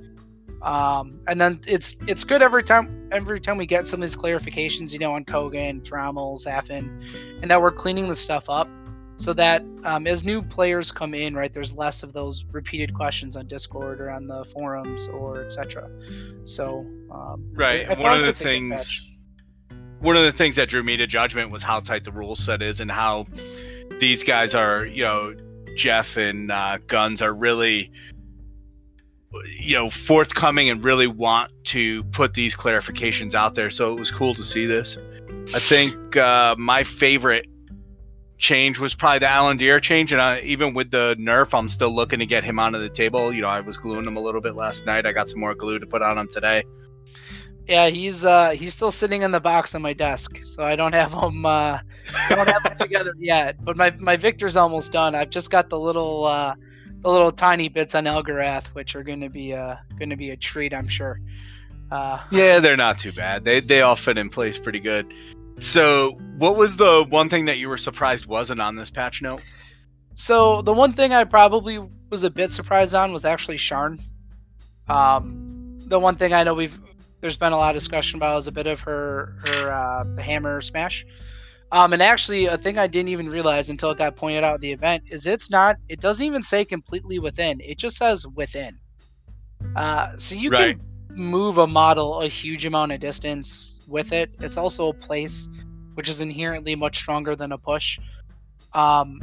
Um, 0.63 1.21
and 1.27 1.41
then 1.41 1.61
it's 1.67 1.97
it's 2.07 2.25
good 2.25 2.43
every 2.43 2.63
time 2.63 3.09
every 3.11 3.41
time 3.41 3.57
we 3.57 3.67
get 3.67 3.87
some 3.87 4.03
of 4.03 4.09
these 4.09 4.17
clarifications, 4.17 4.93
you 4.93 4.99
know, 4.99 5.15
on 5.15 5.25
Kogan, 5.25 5.83
Thrommel, 5.83 6.39
Zaffin, 6.45 7.03
and 7.43 7.51
that 7.51 7.61
we're 7.61 7.73
cleaning 7.73 8.09
the 8.09 8.15
stuff 8.15 8.49
up 8.49 8.69
so 9.17 9.33
that 9.35 9.63
um, 9.85 10.07
as 10.07 10.25
new 10.25 10.43
players 10.43 10.91
come 10.91 11.15
in, 11.15 11.35
right, 11.35 11.53
there's 11.53 11.75
less 11.75 12.03
of 12.03 12.13
those 12.13 12.45
repeated 12.51 12.95
questions 12.95 13.37
on 13.37 13.47
Discord 13.47 14.01
or 14.01 14.11
on 14.11 14.27
the 14.27 14.45
forums 14.45 15.09
or 15.09 15.45
etc. 15.45 15.91
So 16.45 16.87
um, 17.11 17.45
right, 17.55 17.89
I, 17.89 17.95
I 17.95 18.01
one 18.01 18.21
of 18.21 18.27
the 18.27 18.33
things 18.33 19.03
one 20.03 20.17
of 20.17 20.25
the 20.25 20.33
things 20.33 20.57
that 20.57 20.69
drew 20.69 20.83
me 20.83 20.97
to 20.97 21.07
judgment 21.07 21.51
was 21.51 21.63
how 21.63 21.79
tight 21.79 22.03
the 22.05 22.11
rule 22.13 22.35
set 22.35 22.61
is 22.61 22.81
and 22.81 22.91
how 22.91 23.27
these 24.01 24.25
guys 24.25 24.53
are, 24.53 24.85
you 24.85 25.05
know, 25.05 25.35
Jeff 25.77 26.17
and 26.17 26.51
uh, 26.51 26.79
Guns 26.89 27.23
are 27.23 27.33
really, 27.33 27.93
you 29.59 29.75
know, 29.75 29.91
forthcoming 29.91 30.69
and 30.69 30.85
really 30.85 31.07
want 31.07 31.51
to 31.65 32.05
put 32.05 32.35
these 32.35 32.55
clarifications 32.55 33.35
out 33.35 33.55
there. 33.55 33.71
So 33.71 33.93
it 33.93 33.99
was 33.99 34.11
cool 34.11 34.35
to 34.35 34.43
see 34.43 34.67
this. 34.67 34.99
I 35.55 35.59
think 35.59 36.17
uh, 36.17 36.55
my 36.59 36.85
favorite 36.85 37.47
change 38.39 38.79
was 38.79 38.95
probably 38.95 39.21
the 39.21 39.27
Alandir 39.27 39.81
change, 39.81 40.13
and 40.13 40.21
I, 40.21 40.41
even 40.41 40.75
with 40.75 40.91
the 40.91 41.17
nerf, 41.19 41.57
I'm 41.57 41.69
still 41.69 41.95
looking 41.95 42.19
to 42.19 42.27
get 42.27 42.45
him 42.45 42.59
onto 42.59 42.79
the 42.79 42.89
table. 42.89 43.33
You 43.33 43.43
know, 43.43 43.49
I 43.49 43.61
was 43.61 43.77
gluing 43.77 44.05
him 44.05 44.17
a 44.17 44.21
little 44.21 44.41
bit 44.41 44.55
last 44.55 44.85
night. 44.85 45.07
I 45.07 45.13
got 45.13 45.29
some 45.29 45.41
more 45.41 45.55
glue 45.55 45.79
to 45.79 45.87
put 45.87 46.03
on 46.03 46.19
him 46.19 46.29
today. 46.29 46.65
Yeah, 47.69 47.89
he's 47.89 48.25
uh 48.25 48.51
he's 48.51 48.73
still 48.73 48.91
sitting 48.91 49.23
in 49.23 49.31
the 49.31 49.39
box 49.39 49.75
on 49.75 49.83
my 49.83 49.93
desk, 49.93 50.45
so 50.45 50.65
I 50.65 50.75
don't 50.75 50.95
have 50.95 51.13
him 51.13 51.47
uh 51.47 51.79
I 52.13 52.35
don't 52.35 52.49
have 52.49 52.65
them 52.65 52.77
together 52.81 53.15
yet. 53.19 53.65
But 53.65 53.77
my 53.77 53.95
my 53.99 54.17
Victor's 54.17 54.57
almost 54.57 54.91
done. 54.91 55.15
I've 55.15 55.31
just 55.31 55.51
got 55.51 55.71
the 55.71 55.79
little 55.79 56.25
uh 56.25 56.57
the 57.03 57.11
little 57.11 57.33
tiny 57.33 57.69
bits 57.69 57.95
on 57.95 58.05
Elgarath, 58.05 58.67
which 58.69 58.95
are 58.95 59.03
going 59.03 59.21
to 59.21 59.29
be 59.29 59.55
uh 59.55 59.77
going 59.99 60.11
to 60.11 60.17
be 60.17 60.31
a 60.31 60.37
treat, 60.37 60.73
I'm 60.73 60.89
sure. 60.89 61.21
Uh, 61.91 62.23
yeah, 62.31 62.59
they're 62.59 62.77
not 62.77 62.99
too 62.99 63.13
bad. 63.13 63.45
They 63.45 63.61
they 63.61 63.83
all 63.83 63.97
fit 63.97 64.19
in 64.19 64.31
place 64.31 64.59
pretty 64.59 64.81
good. 64.81 65.13
So, 65.59 66.13
what 66.39 66.57
was 66.57 66.77
the 66.77 67.05
one 67.09 67.29
thing 67.29 67.45
that 67.45 67.59
you 67.59 67.69
were 67.69 67.79
surprised 67.79 68.27
wasn't 68.27 68.61
on 68.61 68.77
this 68.77 68.91
patch 68.91 69.23
note? 69.23 69.43
So, 70.15 70.63
the 70.63 70.73
one 70.73 70.93
thing 70.93 71.13
I 71.13 71.25
probably 71.25 71.79
was 72.11 72.25
a 72.25 72.31
bit 72.31 72.51
surprised 72.51 72.95
on 72.95 73.13
was 73.13 73.25
actually 73.25 73.59
Sharn. 73.59 74.01
Um, 74.89 75.79
the 75.87 75.99
one 75.99 76.17
thing 76.17 76.33
I 76.33 76.43
know 76.43 76.55
we've 76.55 76.81
there's 77.21 77.37
been 77.37 77.53
a 77.53 77.57
lot 77.57 77.77
of 77.77 77.81
discussion 77.81 78.17
about 78.17 78.39
is 78.39 78.49
a 78.49 78.53
bit 78.53 78.67
of 78.67 78.81
her 78.81 79.37
her 79.45 79.71
uh, 79.71 80.05
the 80.15 80.23
hammer 80.23 80.61
smash. 80.61 81.07
Um, 81.73 81.95
and 81.95 82.03
actually, 82.03 82.47
a 82.47 82.59
thing 82.59 82.79
I 82.79 82.87
didn't 82.87 83.09
even 83.09 83.31
realize 83.31 83.71
until 83.71 83.91
it 83.91 83.99
got 83.99 84.15
pointed 84.15 84.45
out 84.45 84.55
at 84.55 84.61
the 84.61 84.71
event 84.71 85.05
is 85.11 85.27
it's 85.27 85.51
not. 85.51 85.77
It 85.89 86.01
doesn't 86.01 86.25
even 86.25 86.43
say 86.43 86.67
completely 86.67 87.19
within. 87.19 87.61
It 87.61 87.79
just 87.79 87.97
says 87.97 88.27
within. 88.27 88.79
Uh, 89.75 90.15
so 90.19 90.35
you 90.35 90.51
right. 90.51 90.77
can 90.77 91.17
move 91.17 91.57
a 91.57 91.67
model 91.67 92.21
a 92.21 92.29
huge 92.29 92.67
amount 92.67 92.93
of 92.93 93.01
distance 93.01 93.81
with 93.89 94.13
it. 94.13 94.31
It's 94.41 94.59
also 94.59 94.91
a 94.91 94.95
place, 94.95 95.49
which 95.95 96.11
is 96.11 96.21
inherently 96.21 96.75
much 96.75 96.99
stronger 96.99 97.35
than 97.35 97.53
a 97.53 97.59
push. 97.59 97.99
Um, 98.75 99.19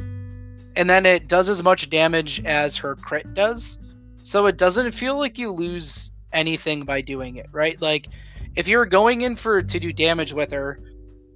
and 0.74 0.90
then 0.90 1.06
it 1.06 1.28
does 1.28 1.48
as 1.48 1.62
much 1.62 1.88
damage 1.88 2.44
as 2.44 2.76
her 2.78 2.96
crit 2.96 3.32
does. 3.32 3.78
So 4.22 4.46
it 4.46 4.56
doesn't 4.56 4.90
feel 4.90 5.16
like 5.16 5.38
you 5.38 5.52
lose 5.52 6.12
anything 6.32 6.84
by 6.84 7.00
doing 7.00 7.36
it, 7.36 7.46
right? 7.52 7.80
Like 7.80 8.08
if 8.56 8.66
you're 8.66 8.86
going 8.86 9.22
in 9.22 9.36
for 9.36 9.62
to 9.62 9.80
do 9.80 9.92
damage 9.92 10.32
with 10.32 10.50
her, 10.50 10.80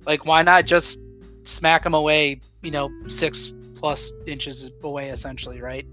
like 0.06 0.26
why 0.26 0.42
not 0.42 0.66
just 0.66 1.00
smack 1.44 1.84
them 1.84 1.94
away, 1.94 2.40
you 2.62 2.70
know, 2.70 2.90
six 3.06 3.52
plus 3.74 4.12
inches 4.26 4.70
away 4.82 5.10
essentially, 5.10 5.60
right? 5.60 5.86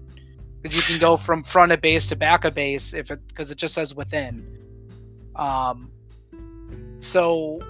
Because 0.60 0.76
you 0.76 0.82
can 0.82 0.98
go 0.98 1.16
from 1.16 1.42
front 1.42 1.72
of 1.72 1.80
base 1.80 2.08
to 2.08 2.16
back 2.16 2.44
of 2.44 2.54
base 2.54 2.94
if 2.94 3.10
it 3.10 3.20
because 3.28 3.50
it 3.50 3.58
just 3.58 3.74
says 3.74 3.94
within. 3.94 4.46
Um, 5.36 5.90
so 7.00 7.60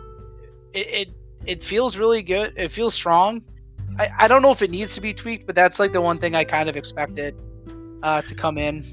it, 0.73 0.87
it 0.87 1.09
it 1.47 1.63
feels 1.63 1.97
really 1.97 2.23
good. 2.23 2.53
It 2.57 2.69
feels 2.69 2.95
strong. 2.95 3.43
I, 3.99 4.11
I 4.21 4.29
don't 4.29 4.43
know 4.43 4.51
if 4.51 4.63
it 4.63 4.71
needs 4.71 4.95
to 4.95 5.01
be 5.01 5.13
tweaked, 5.13 5.47
but 5.47 5.55
that's 5.55 5.79
like 5.79 5.93
the 5.93 6.01
one 6.01 6.19
thing 6.19 6.35
I 6.35 6.45
kind 6.45 6.69
of 6.69 6.77
expected 6.77 7.35
uh, 8.03 8.23
to 8.23 8.35
come 8.35 8.59
in. 8.59 8.85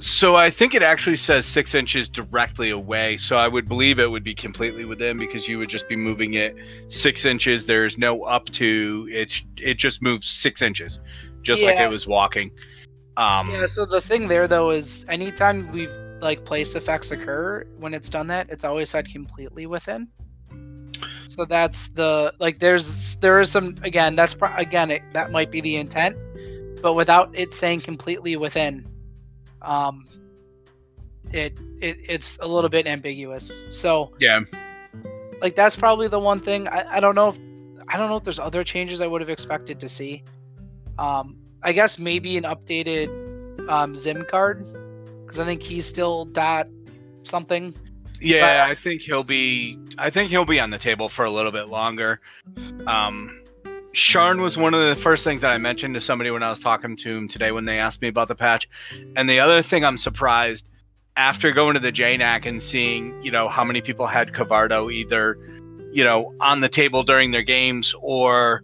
So 0.00 0.34
I 0.34 0.48
think 0.48 0.74
it 0.74 0.82
actually 0.82 1.16
says 1.16 1.44
six 1.44 1.74
inches 1.74 2.08
directly 2.08 2.70
away. 2.70 3.18
So 3.18 3.36
I 3.36 3.48
would 3.48 3.68
believe 3.68 3.98
it 3.98 4.10
would 4.10 4.24
be 4.24 4.34
completely 4.34 4.86
within 4.86 5.18
because 5.18 5.46
you 5.46 5.58
would 5.58 5.68
just 5.68 5.90
be 5.90 5.96
moving 5.96 6.34
it 6.34 6.56
six 6.88 7.26
inches. 7.26 7.66
There's 7.66 7.98
no 7.98 8.22
up 8.22 8.46
to 8.46 9.06
it. 9.12 9.42
It 9.58 9.74
just 9.74 10.00
moves 10.00 10.26
six 10.26 10.62
inches, 10.62 10.98
just 11.42 11.60
yeah. 11.60 11.68
like 11.68 11.80
it 11.80 11.90
was 11.90 12.06
walking. 12.06 12.50
Um, 13.18 13.50
yeah. 13.50 13.66
So 13.66 13.84
the 13.84 14.00
thing 14.00 14.28
there 14.28 14.48
though 14.48 14.70
is 14.70 15.04
anytime 15.10 15.70
we've 15.70 15.92
like 16.22 16.46
place 16.46 16.74
effects 16.74 17.10
occur 17.10 17.66
when 17.78 17.92
it's 17.92 18.08
done 18.08 18.26
that, 18.28 18.48
it's 18.48 18.64
always 18.64 18.88
said 18.88 19.06
completely 19.06 19.66
within. 19.66 20.08
So 21.26 21.44
that's 21.44 21.88
the 21.88 22.32
like 22.38 22.58
there's 22.58 23.16
there 23.16 23.38
is 23.38 23.50
some 23.50 23.76
again 23.82 24.16
that's 24.16 24.32
pro- 24.32 24.54
again 24.56 24.90
it, 24.90 25.02
that 25.12 25.30
might 25.30 25.50
be 25.50 25.60
the 25.60 25.76
intent, 25.76 26.16
but 26.80 26.94
without 26.94 27.30
it 27.34 27.52
saying 27.52 27.82
completely 27.82 28.36
within, 28.36 28.89
um, 29.62 30.06
it 31.32 31.58
it 31.80 31.98
it's 32.08 32.38
a 32.40 32.46
little 32.48 32.70
bit 32.70 32.86
ambiguous. 32.86 33.66
So 33.70 34.12
Yeah. 34.18 34.40
like 35.40 35.54
that's 35.56 35.76
probably 35.76 36.08
the 36.08 36.18
one 36.18 36.40
thing 36.40 36.68
I, 36.68 36.96
I 36.96 37.00
don't 37.00 37.14
know 37.14 37.28
if 37.28 37.38
I 37.88 37.96
don't 37.96 38.08
know 38.08 38.16
if 38.16 38.24
there's 38.24 38.38
other 38.38 38.62
changes 38.64 39.00
I 39.00 39.06
would 39.06 39.20
have 39.20 39.30
expected 39.30 39.80
to 39.80 39.88
see. 39.88 40.22
Um, 40.98 41.36
I 41.62 41.72
guess 41.72 41.98
maybe 41.98 42.36
an 42.36 42.44
updated 42.44 43.68
um, 43.68 43.94
Zim 43.96 44.24
card 44.30 44.66
because 45.24 45.38
I 45.38 45.44
think 45.44 45.62
he's 45.62 45.86
still 45.86 46.24
dot 46.26 46.68
something. 47.22 47.74
Yeah, 48.20 48.66
I 48.68 48.74
think 48.74 49.02
he'll 49.02 49.24
be. 49.24 49.78
I 49.96 50.10
think 50.10 50.30
he'll 50.30 50.44
be 50.44 50.60
on 50.60 50.70
the 50.70 50.78
table 50.78 51.08
for 51.08 51.24
a 51.24 51.30
little 51.30 51.52
bit 51.52 51.68
longer. 51.68 52.20
Um, 52.86 53.40
Sharn 53.92 54.40
was 54.40 54.56
one 54.56 54.72
of 54.72 54.88
the 54.88 55.00
first 55.00 55.24
things 55.24 55.40
that 55.40 55.50
I 55.50 55.58
mentioned 55.58 55.94
to 55.94 56.00
somebody 56.00 56.30
when 56.30 56.42
I 56.42 56.48
was 56.48 56.60
talking 56.60 56.96
to 56.98 57.16
him 57.16 57.26
today 57.26 57.50
when 57.50 57.64
they 57.64 57.78
asked 57.78 58.00
me 58.00 58.08
about 58.08 58.28
the 58.28 58.36
patch. 58.36 58.68
And 59.16 59.28
the 59.28 59.40
other 59.40 59.62
thing 59.62 59.84
I'm 59.84 59.96
surprised 59.96 60.68
after 61.16 61.50
going 61.50 61.74
to 61.74 61.80
the 61.80 61.90
JNAC 61.90 62.46
and 62.46 62.62
seeing, 62.62 63.20
you 63.22 63.32
know, 63.32 63.48
how 63.48 63.64
many 63.64 63.80
people 63.80 64.06
had 64.06 64.32
Kvarto 64.32 64.92
either, 64.92 65.36
you 65.92 66.04
know, 66.04 66.32
on 66.40 66.60
the 66.60 66.68
table 66.68 67.02
during 67.02 67.32
their 67.32 67.42
games 67.42 67.94
or 68.00 68.62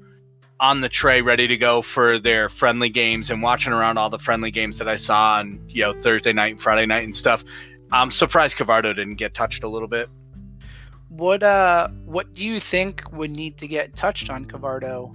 on 0.61 0.81
the 0.81 0.89
tray 0.89 1.20
ready 1.22 1.49
to 1.49 1.57
go 1.57 1.83
for 1.83 2.18
their 2.20 2.49
friendly 2.49 2.89
games 2.89 3.29
and 3.29 3.43
watching 3.43 3.72
around 3.72 3.99
all 3.99 4.09
the 4.09 4.18
friendly 4.18 4.53
games 4.53 4.79
that 4.79 4.89
I 4.89 4.97
saw 4.97 5.39
on, 5.39 5.61
you 5.68 5.83
know, 5.83 5.93
Thursday 5.93 6.33
night 6.33 6.53
and 6.53 6.62
Friday 6.62 6.87
night 6.87 7.05
and 7.05 7.14
stuff. 7.14 7.45
I'm 7.91 8.12
surprised 8.12 8.57
Kvarto 8.57 8.95
didn't 8.95 9.16
get 9.16 9.35
touched 9.35 9.64
a 9.64 9.68
little 9.68 9.89
bit. 9.89 10.09
What 11.09 11.43
uh 11.43 11.89
what 12.05 12.33
do 12.35 12.45
you 12.45 12.59
think 12.61 13.05
would 13.13 13.31
need 13.31 13.57
to 13.59 13.67
get 13.69 13.95
touched 13.97 14.29
on 14.31 14.45
Kvarto? 14.47 15.15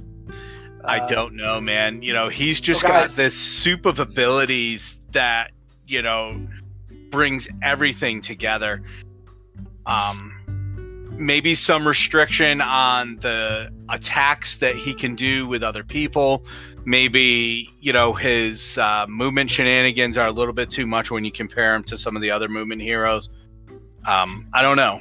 I 0.85 0.99
Uh, 0.99 1.07
don't 1.07 1.35
know, 1.35 1.61
man. 1.61 2.01
You 2.01 2.13
know, 2.13 2.29
he's 2.29 2.59
just 2.61 2.83
well, 2.83 2.91
got 2.93 3.01
guys- 3.09 3.15
this 3.15 3.35
soup 3.35 3.85
of 3.85 3.99
abilities 3.99 4.97
that, 5.11 5.51
you 5.85 6.01
know, 6.01 6.41
brings 7.09 7.47
everything 7.61 8.21
together. 8.21 8.81
Um 9.85 10.37
maybe 11.17 11.53
some 11.53 11.87
restriction 11.87 12.61
on 12.61 13.17
the 13.17 13.71
attacks 13.89 14.57
that 14.57 14.75
he 14.75 14.91
can 14.93 15.13
do 15.13 15.45
with 15.45 15.61
other 15.61 15.83
people. 15.83 16.43
Maybe, 16.83 17.69
you 17.79 17.93
know, 17.93 18.11
his 18.13 18.75
uh, 18.79 19.05
movement 19.07 19.51
shenanigans 19.51 20.17
are 20.17 20.25
a 20.25 20.31
little 20.31 20.53
bit 20.53 20.71
too 20.71 20.87
much 20.87 21.11
when 21.11 21.23
you 21.23 21.31
compare 21.31 21.75
him 21.75 21.83
to 21.83 21.97
some 21.97 22.15
of 22.15 22.23
the 22.23 22.31
other 22.31 22.47
movement 22.47 22.81
heroes. 22.81 23.29
Um, 24.07 24.47
I 24.51 24.63
don't 24.63 24.77
know. 24.77 24.99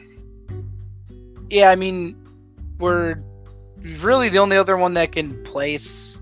Yeah, 1.50 1.70
I 1.70 1.76
mean, 1.76 2.16
we're 2.78 3.16
really 3.98 4.28
the 4.28 4.38
only 4.38 4.56
other 4.56 4.76
one 4.76 4.94
that 4.94 5.12
can 5.12 5.42
place 5.44 6.20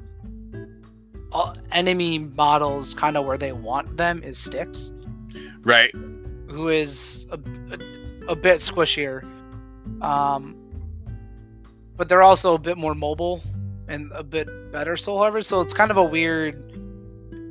enemy 1.70 2.18
models 2.18 2.94
kind 2.94 3.16
of 3.16 3.26
where 3.26 3.36
they 3.38 3.52
want 3.52 3.96
them 3.96 4.22
is 4.22 4.38
Styx, 4.38 4.90
Right. 5.62 5.92
who 6.48 6.68
is 6.68 7.26
a, 7.30 7.38
a, 7.70 8.32
a 8.32 8.36
bit 8.36 8.60
squishier. 8.60 9.22
Um, 10.02 10.56
but 11.96 12.08
they're 12.08 12.22
also 12.22 12.54
a 12.54 12.58
bit 12.58 12.78
more 12.78 12.94
mobile 12.94 13.42
and 13.88 14.10
a 14.14 14.22
bit 14.22 14.48
better 14.72 14.96
soul 14.96 15.18
harvest. 15.18 15.50
So 15.50 15.60
it's 15.60 15.74
kind 15.74 15.90
of 15.90 15.96
a 15.96 16.04
weird 16.04 16.67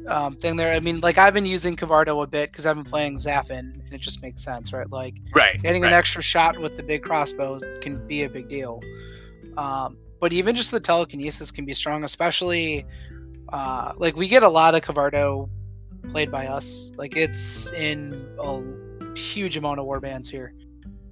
um, 0.07 0.35
thing 0.35 0.55
there. 0.55 0.73
I 0.73 0.79
mean, 0.79 0.99
like 1.01 1.17
I've 1.17 1.33
been 1.33 1.45
using 1.45 1.75
Kvarto 1.75 2.23
a 2.23 2.27
bit 2.27 2.51
because 2.51 2.65
I've 2.65 2.75
been 2.75 2.85
playing 2.85 3.17
Zaffin, 3.17 3.59
and 3.59 3.93
it 3.93 4.01
just 4.01 4.21
makes 4.21 4.43
sense, 4.43 4.73
right? 4.73 4.89
Like 4.89 5.15
Right. 5.33 5.61
getting 5.61 5.81
right. 5.81 5.91
an 5.91 5.97
extra 5.97 6.21
shot 6.21 6.59
with 6.59 6.77
the 6.77 6.83
big 6.83 7.03
crossbows 7.03 7.63
can 7.81 8.05
be 8.07 8.23
a 8.23 8.29
big 8.29 8.49
deal. 8.49 8.81
Um, 9.57 9.97
but 10.19 10.33
even 10.33 10.55
just 10.55 10.71
the 10.71 10.79
telekinesis 10.79 11.51
can 11.51 11.65
be 11.65 11.73
strong, 11.73 12.03
especially 12.03 12.85
uh, 13.49 13.93
like 13.97 14.15
we 14.15 14.27
get 14.27 14.43
a 14.43 14.49
lot 14.49 14.75
of 14.75 14.81
Kvarto 14.81 15.49
played 16.09 16.31
by 16.31 16.47
us. 16.47 16.91
Like 16.95 17.15
it's 17.15 17.71
in 17.73 18.29
a 18.39 19.17
huge 19.17 19.57
amount 19.57 19.79
of 19.79 19.85
warbands 19.85 20.27
here. 20.29 20.53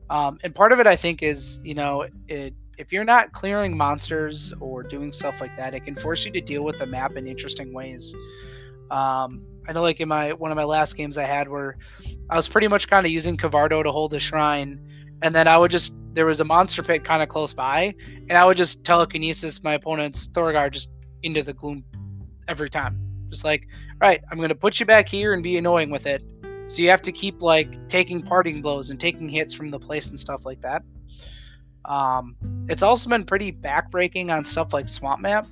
Um, 0.10 0.38
and 0.44 0.54
part 0.54 0.72
of 0.72 0.80
it, 0.80 0.88
I 0.88 0.96
think, 0.96 1.24
is 1.24 1.60
you 1.64 1.74
know, 1.74 2.08
it 2.28 2.54
if 2.78 2.92
you're 2.92 3.06
not 3.06 3.32
clearing 3.32 3.76
monsters 3.78 4.54
or 4.60 4.84
doing 4.84 5.12
stuff 5.12 5.40
like 5.40 5.56
that, 5.58 5.74
it 5.74 5.86
can 5.86 5.96
force 5.96 6.26
you 6.26 6.32
to 6.32 6.42
deal 6.42 6.64
with 6.64 6.78
the 6.78 6.86
map 6.86 7.16
in 7.16 7.28
interesting 7.28 7.74
ways. 7.74 8.16
Um, 8.92 9.44
I 9.68 9.74
know, 9.74 9.82
like 9.82 10.00
in 10.00 10.08
my 10.08 10.34
one 10.34 10.52
of 10.52 10.58
my 10.58 10.64
last 10.64 10.96
games 10.96 11.18
I 11.18 11.24
had, 11.24 11.50
where 11.50 11.78
I 12.30 12.36
was 12.36 12.48
pretty 12.48 12.68
much 12.68 12.88
kind 12.88 13.06
of 13.06 13.12
using 13.12 13.38
Kvarto 13.38 13.84
to 13.84 13.92
hold 13.92 14.12
the 14.12 14.20
shrine, 14.20 14.80
and 15.22 15.34
then 15.34 15.48
I 15.48 15.58
would 15.58 15.72
just 15.72 15.98
there 16.14 16.26
was 16.26 16.40
a 16.40 16.46
monster 16.46 16.84
pit 16.84 17.04
kind 17.04 17.24
of 17.24 17.30
close 17.30 17.54
by, 17.54 17.94
and 18.30 18.38
I 18.38 18.46
would 18.46 18.58
just 18.58 18.86
telekinesis 18.86 19.64
my 19.64 19.74
opponent's 19.74 20.28
Thorgar 20.28 20.72
just 20.72 20.94
into 21.24 21.44
the 21.44 21.54
gloom 21.54 21.84
every 22.48 22.70
time. 22.70 23.00
Just 23.30 23.44
like, 23.44 23.68
right, 24.00 24.22
I'm 24.32 24.40
gonna 24.40 24.56
put 24.56 24.80
you 24.80 24.86
back 24.86 25.10
here 25.10 25.34
and 25.34 25.42
be 25.42 25.58
annoying 25.58 25.90
with 25.90 26.06
it. 26.06 26.24
So 26.68 26.82
you 26.82 26.90
have 26.90 27.02
to 27.04 27.12
keep 27.12 27.42
like 27.42 27.88
taking 27.90 28.22
parting 28.22 28.62
blows 28.62 28.90
and 28.90 29.00
taking 29.00 29.30
hits 29.30 29.54
from 29.54 29.70
the 29.70 29.80
place 29.80 30.10
and 30.10 30.20
stuff 30.20 30.46
like 30.46 30.62
that. 30.62 30.84
Um, 31.86 32.36
it's 32.70 32.82
also 32.82 33.10
been 33.10 33.26
pretty 33.26 33.52
backbreaking 33.52 34.36
on 34.36 34.44
stuff 34.44 34.74
like 34.74 34.88
Swamp 34.88 35.22
Map. 35.22 35.48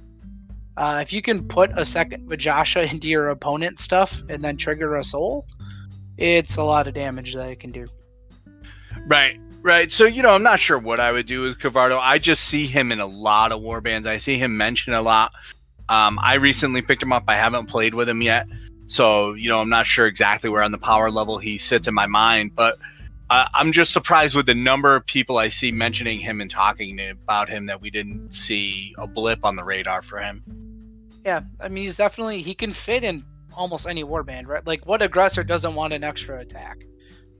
Uh, 0.76 1.00
if 1.02 1.14
you 1.14 1.22
can 1.22 1.48
put 1.48 1.72
a 1.78 1.86
second 1.86 2.28
Vajasha 2.28 2.92
into 2.94 3.08
your 3.08 3.30
opponent's 3.30 3.84
stuff 3.84 4.24
and 4.30 4.44
then 4.44 4.58
trigger 4.58 4.96
a 4.96 5.04
soul, 5.04 5.46
it's 6.18 6.58
a 6.58 6.64
lot 6.64 6.88
of 6.88 6.94
damage 6.94 7.34
that 7.34 7.50
it 7.50 7.60
can 7.60 7.72
do. 7.72 7.86
Right, 9.08 9.40
right. 9.62 9.92
So 9.92 10.06
you 10.06 10.22
know, 10.22 10.32
I'm 10.32 10.44
not 10.44 10.60
sure 10.60 10.78
what 10.78 11.00
I 11.00 11.12
would 11.12 11.26
do 11.26 11.42
with 11.42 11.60
Kvarto. 11.60 12.00
I 12.02 12.20
just 12.20 12.46
see 12.46 12.68
him 12.68 12.92
in 12.92 13.00
a 13.00 13.06
lot 13.06 13.52
of 13.52 13.62
warbands. 13.62 14.06
I 14.06 14.18
see 14.18 14.38
him 14.38 14.56
mentioned 14.56 14.96
a 14.96 15.02
lot. 15.02 15.32
Um, 15.90 16.18
I 16.22 16.36
recently 16.36 16.82
picked 16.82 17.04
him 17.04 17.12
up. 17.12 17.24
I 17.28 17.36
haven't 17.36 17.68
played 17.68 17.94
with 17.94 18.08
him 18.08 18.22
yet, 18.22 18.48
so 18.86 19.34
you 19.34 19.50
know, 19.50 19.60
I'm 19.60 19.70
not 19.70 19.86
sure 19.86 20.08
exactly 20.08 20.50
where 20.50 20.64
on 20.64 20.72
the 20.72 20.78
power 20.78 21.12
level 21.12 21.38
he 21.38 21.58
sits 21.58 21.88
in 21.88 21.94
my 21.94 22.08
mind. 22.08 22.56
But 22.56 22.78
uh, 23.34 23.48
I'm 23.56 23.72
just 23.72 23.94
surprised 23.94 24.36
with 24.36 24.46
the 24.46 24.54
number 24.54 24.96
of 24.96 25.06
people 25.08 25.40
I 25.40 25.48
see 25.50 25.72
mentioning 25.72 26.20
him 26.20 26.40
and 26.40 26.50
talking 26.52 26.98
to, 26.98 27.10
about 27.10 27.50
him 27.50 27.66
that 27.66 27.82
we 27.82 27.90
didn't 27.90 28.34
see 28.34 28.94
a 29.00 29.08
blip 29.08 29.40
on 29.44 29.56
the 29.56 29.64
radar 29.64 30.04
for 30.04 30.20
him. 30.20 30.44
Yeah, 31.26 31.42
I 31.60 31.68
mean 31.68 31.86
he's 31.86 31.98
definitely 31.98 32.42
he 32.44 32.54
can 32.54 32.74
fit 32.74 33.04
in 33.04 33.26
almost 33.56 33.88
any 33.88 34.04
warband, 34.04 34.48
right? 34.48 34.66
Like 34.68 34.86
what 34.86 35.02
aggressor 35.02 35.44
doesn't 35.44 35.74
want 35.74 35.94
an 35.94 36.04
extra 36.04 36.40
attack, 36.40 36.86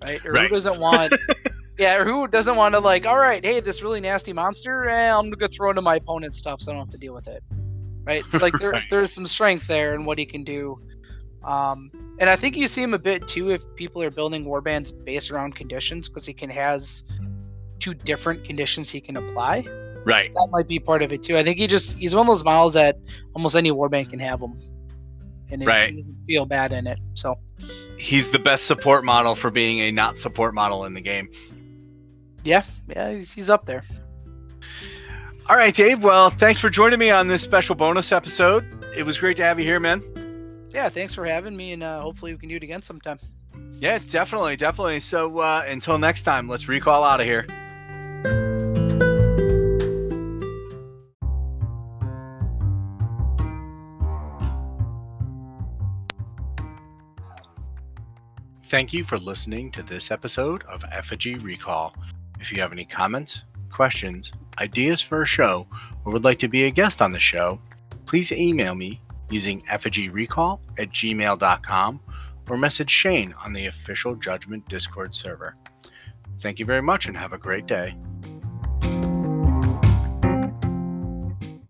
right? 0.02 0.26
Or 0.26 0.32
Right. 0.34 0.50
who 0.50 0.56
doesn't 0.56 0.80
want 0.80 1.14
Yeah, 1.78 1.98
or 1.98 2.06
who 2.06 2.28
doesn't 2.28 2.56
want 2.56 2.74
to 2.76 2.80
like, 2.80 3.06
all 3.06 3.18
right, 3.18 3.44
hey, 3.44 3.60
this 3.60 3.82
really 3.84 4.00
nasty 4.00 4.32
monster, 4.34 4.86
eh, 4.86 5.16
I'm 5.16 5.30
gonna 5.30 5.48
throw 5.48 5.70
into 5.70 5.82
my 5.84 5.96
opponent's 5.98 6.38
stuff 6.40 6.62
so 6.62 6.72
I 6.72 6.76
don't 6.76 6.86
have 6.86 6.92
to 6.92 6.98
deal 6.98 7.14
with 7.14 7.28
it. 7.28 7.44
Right? 8.04 8.24
It's 8.26 8.42
like 8.42 8.54
there, 8.60 8.72
Right. 8.74 8.84
there's 8.90 9.12
some 9.12 9.26
strength 9.28 9.68
there 9.68 9.94
in 9.94 10.06
what 10.06 10.18
he 10.18 10.26
can 10.26 10.44
do. 10.44 10.80
Um, 11.44 11.92
and 12.20 12.30
I 12.30 12.36
think 12.36 12.56
you 12.56 12.68
see 12.68 12.82
him 12.84 12.94
a 12.94 13.00
bit 13.00 13.28
too 13.28 13.50
if 13.52 13.64
people 13.76 14.02
are 14.04 14.12
building 14.12 14.46
warbands 14.46 14.92
based 15.06 15.32
around 15.32 15.56
conditions 15.56 16.08
because 16.10 16.26
he 16.26 16.34
can 16.34 16.50
has 16.50 17.04
two 17.80 17.94
different 17.94 18.44
conditions 18.46 18.90
he 18.90 19.02
can 19.02 19.18
apply. 19.18 19.66
Right. 20.06 20.26
So 20.26 20.32
that 20.34 20.48
might 20.52 20.68
be 20.68 20.80
part 20.80 21.02
of 21.02 21.12
it 21.14 21.24
too. 21.24 21.38
I 21.38 21.44
think 21.44 21.58
he 21.58 21.68
just 21.68 21.98
he's 21.98 22.14
one 22.16 22.22
of 22.26 22.28
those 22.28 22.44
models 22.44 22.74
that 22.74 22.98
almost 23.36 23.56
any 23.56 23.72
warband 23.72 24.10
can 24.10 24.20
have 24.20 24.42
him. 24.42 24.54
and 25.52 25.62
it 25.64 25.66
Right. 25.68 25.96
doesn't 25.96 26.18
feel 26.28 26.46
bad 26.46 26.74
in 26.74 26.88
it. 26.88 27.00
So 27.14 27.38
He's 27.98 28.30
the 28.32 28.40
best 28.40 28.66
support 28.66 29.06
model 29.06 29.34
for 29.36 29.50
being 29.52 29.80
a 29.80 29.92
not 29.92 30.18
support 30.18 30.54
model 30.54 30.84
in 30.86 30.94
the 30.94 31.00
game. 31.02 31.30
yeah, 32.44 32.64
yeah, 32.90 33.12
he's, 33.14 33.32
he's 33.32 33.50
up 33.50 33.66
there. 33.66 33.82
All 35.50 35.56
right, 35.58 35.74
Dave. 35.76 36.04
Well, 36.04 36.30
thanks 36.30 36.60
for 36.60 36.70
joining 36.70 37.00
me 37.00 37.10
on 37.12 37.28
this 37.28 37.42
special 37.42 37.76
bonus 37.76 38.12
episode. 38.12 38.66
It 38.96 39.04
was 39.04 39.18
great 39.18 39.38
to 39.38 39.44
have 39.44 39.60
you 39.60 39.66
here, 39.66 39.80
man. 39.80 40.02
Yeah, 40.74 40.90
thanks 40.90 41.14
for 41.14 41.26
having 41.26 41.56
me, 41.56 41.74
and 41.74 41.84
uh, 41.84 42.02
hopefully 42.02 42.34
we 42.34 42.40
can 42.40 42.50
do 42.50 42.56
it 42.56 42.64
again 42.64 42.82
sometime. 42.82 43.20
Yeah, 43.74 44.00
definitely, 44.10 44.56
definitely. 44.56 45.00
So 45.00 45.40
uh, 45.40 45.64
until 45.68 46.00
next 46.00 46.24
time, 46.24 46.48
let's 46.48 46.68
recall 46.68 47.04
out 47.04 47.22
of 47.22 47.28
here. 47.28 47.46
Thank 58.70 58.92
you 58.92 59.04
for 59.04 59.20
listening 59.20 59.72
to 59.74 59.84
this 59.84 60.10
episode 60.10 60.64
of 60.64 60.84
Effigy 60.92 61.36
Recall. 61.36 61.94
If 62.40 62.52
you 62.52 62.60
have 62.60 62.72
any 62.72 62.86
comments, 62.86 63.44
questions, 63.72 64.32
ideas 64.58 65.00
for 65.00 65.22
a 65.22 65.28
show, 65.28 65.68
or 66.04 66.14
would 66.14 66.24
like 66.24 66.40
to 66.40 66.48
be 66.48 66.64
a 66.64 66.72
guest 66.72 67.00
on 67.00 67.12
the 67.12 67.20
show, 67.20 67.60
please 68.08 68.32
email 68.32 68.74
me 68.74 69.00
using 69.34 69.62
effigyrecall 69.64 70.60
at 70.78 70.90
gmail.com 70.90 72.00
or 72.50 72.58
message 72.58 72.90
Shane 72.90 73.34
on 73.44 73.54
the 73.54 73.68
official 73.68 74.16
Judgment 74.16 74.68
Discord 74.68 75.16
server. 75.16 75.56
Thank 76.40 76.60
you 76.60 76.66
very 76.66 76.82
much 76.82 77.08
and 77.08 77.16
have 77.16 77.34
a 77.34 77.38
great 77.38 77.66
day. 77.66 77.96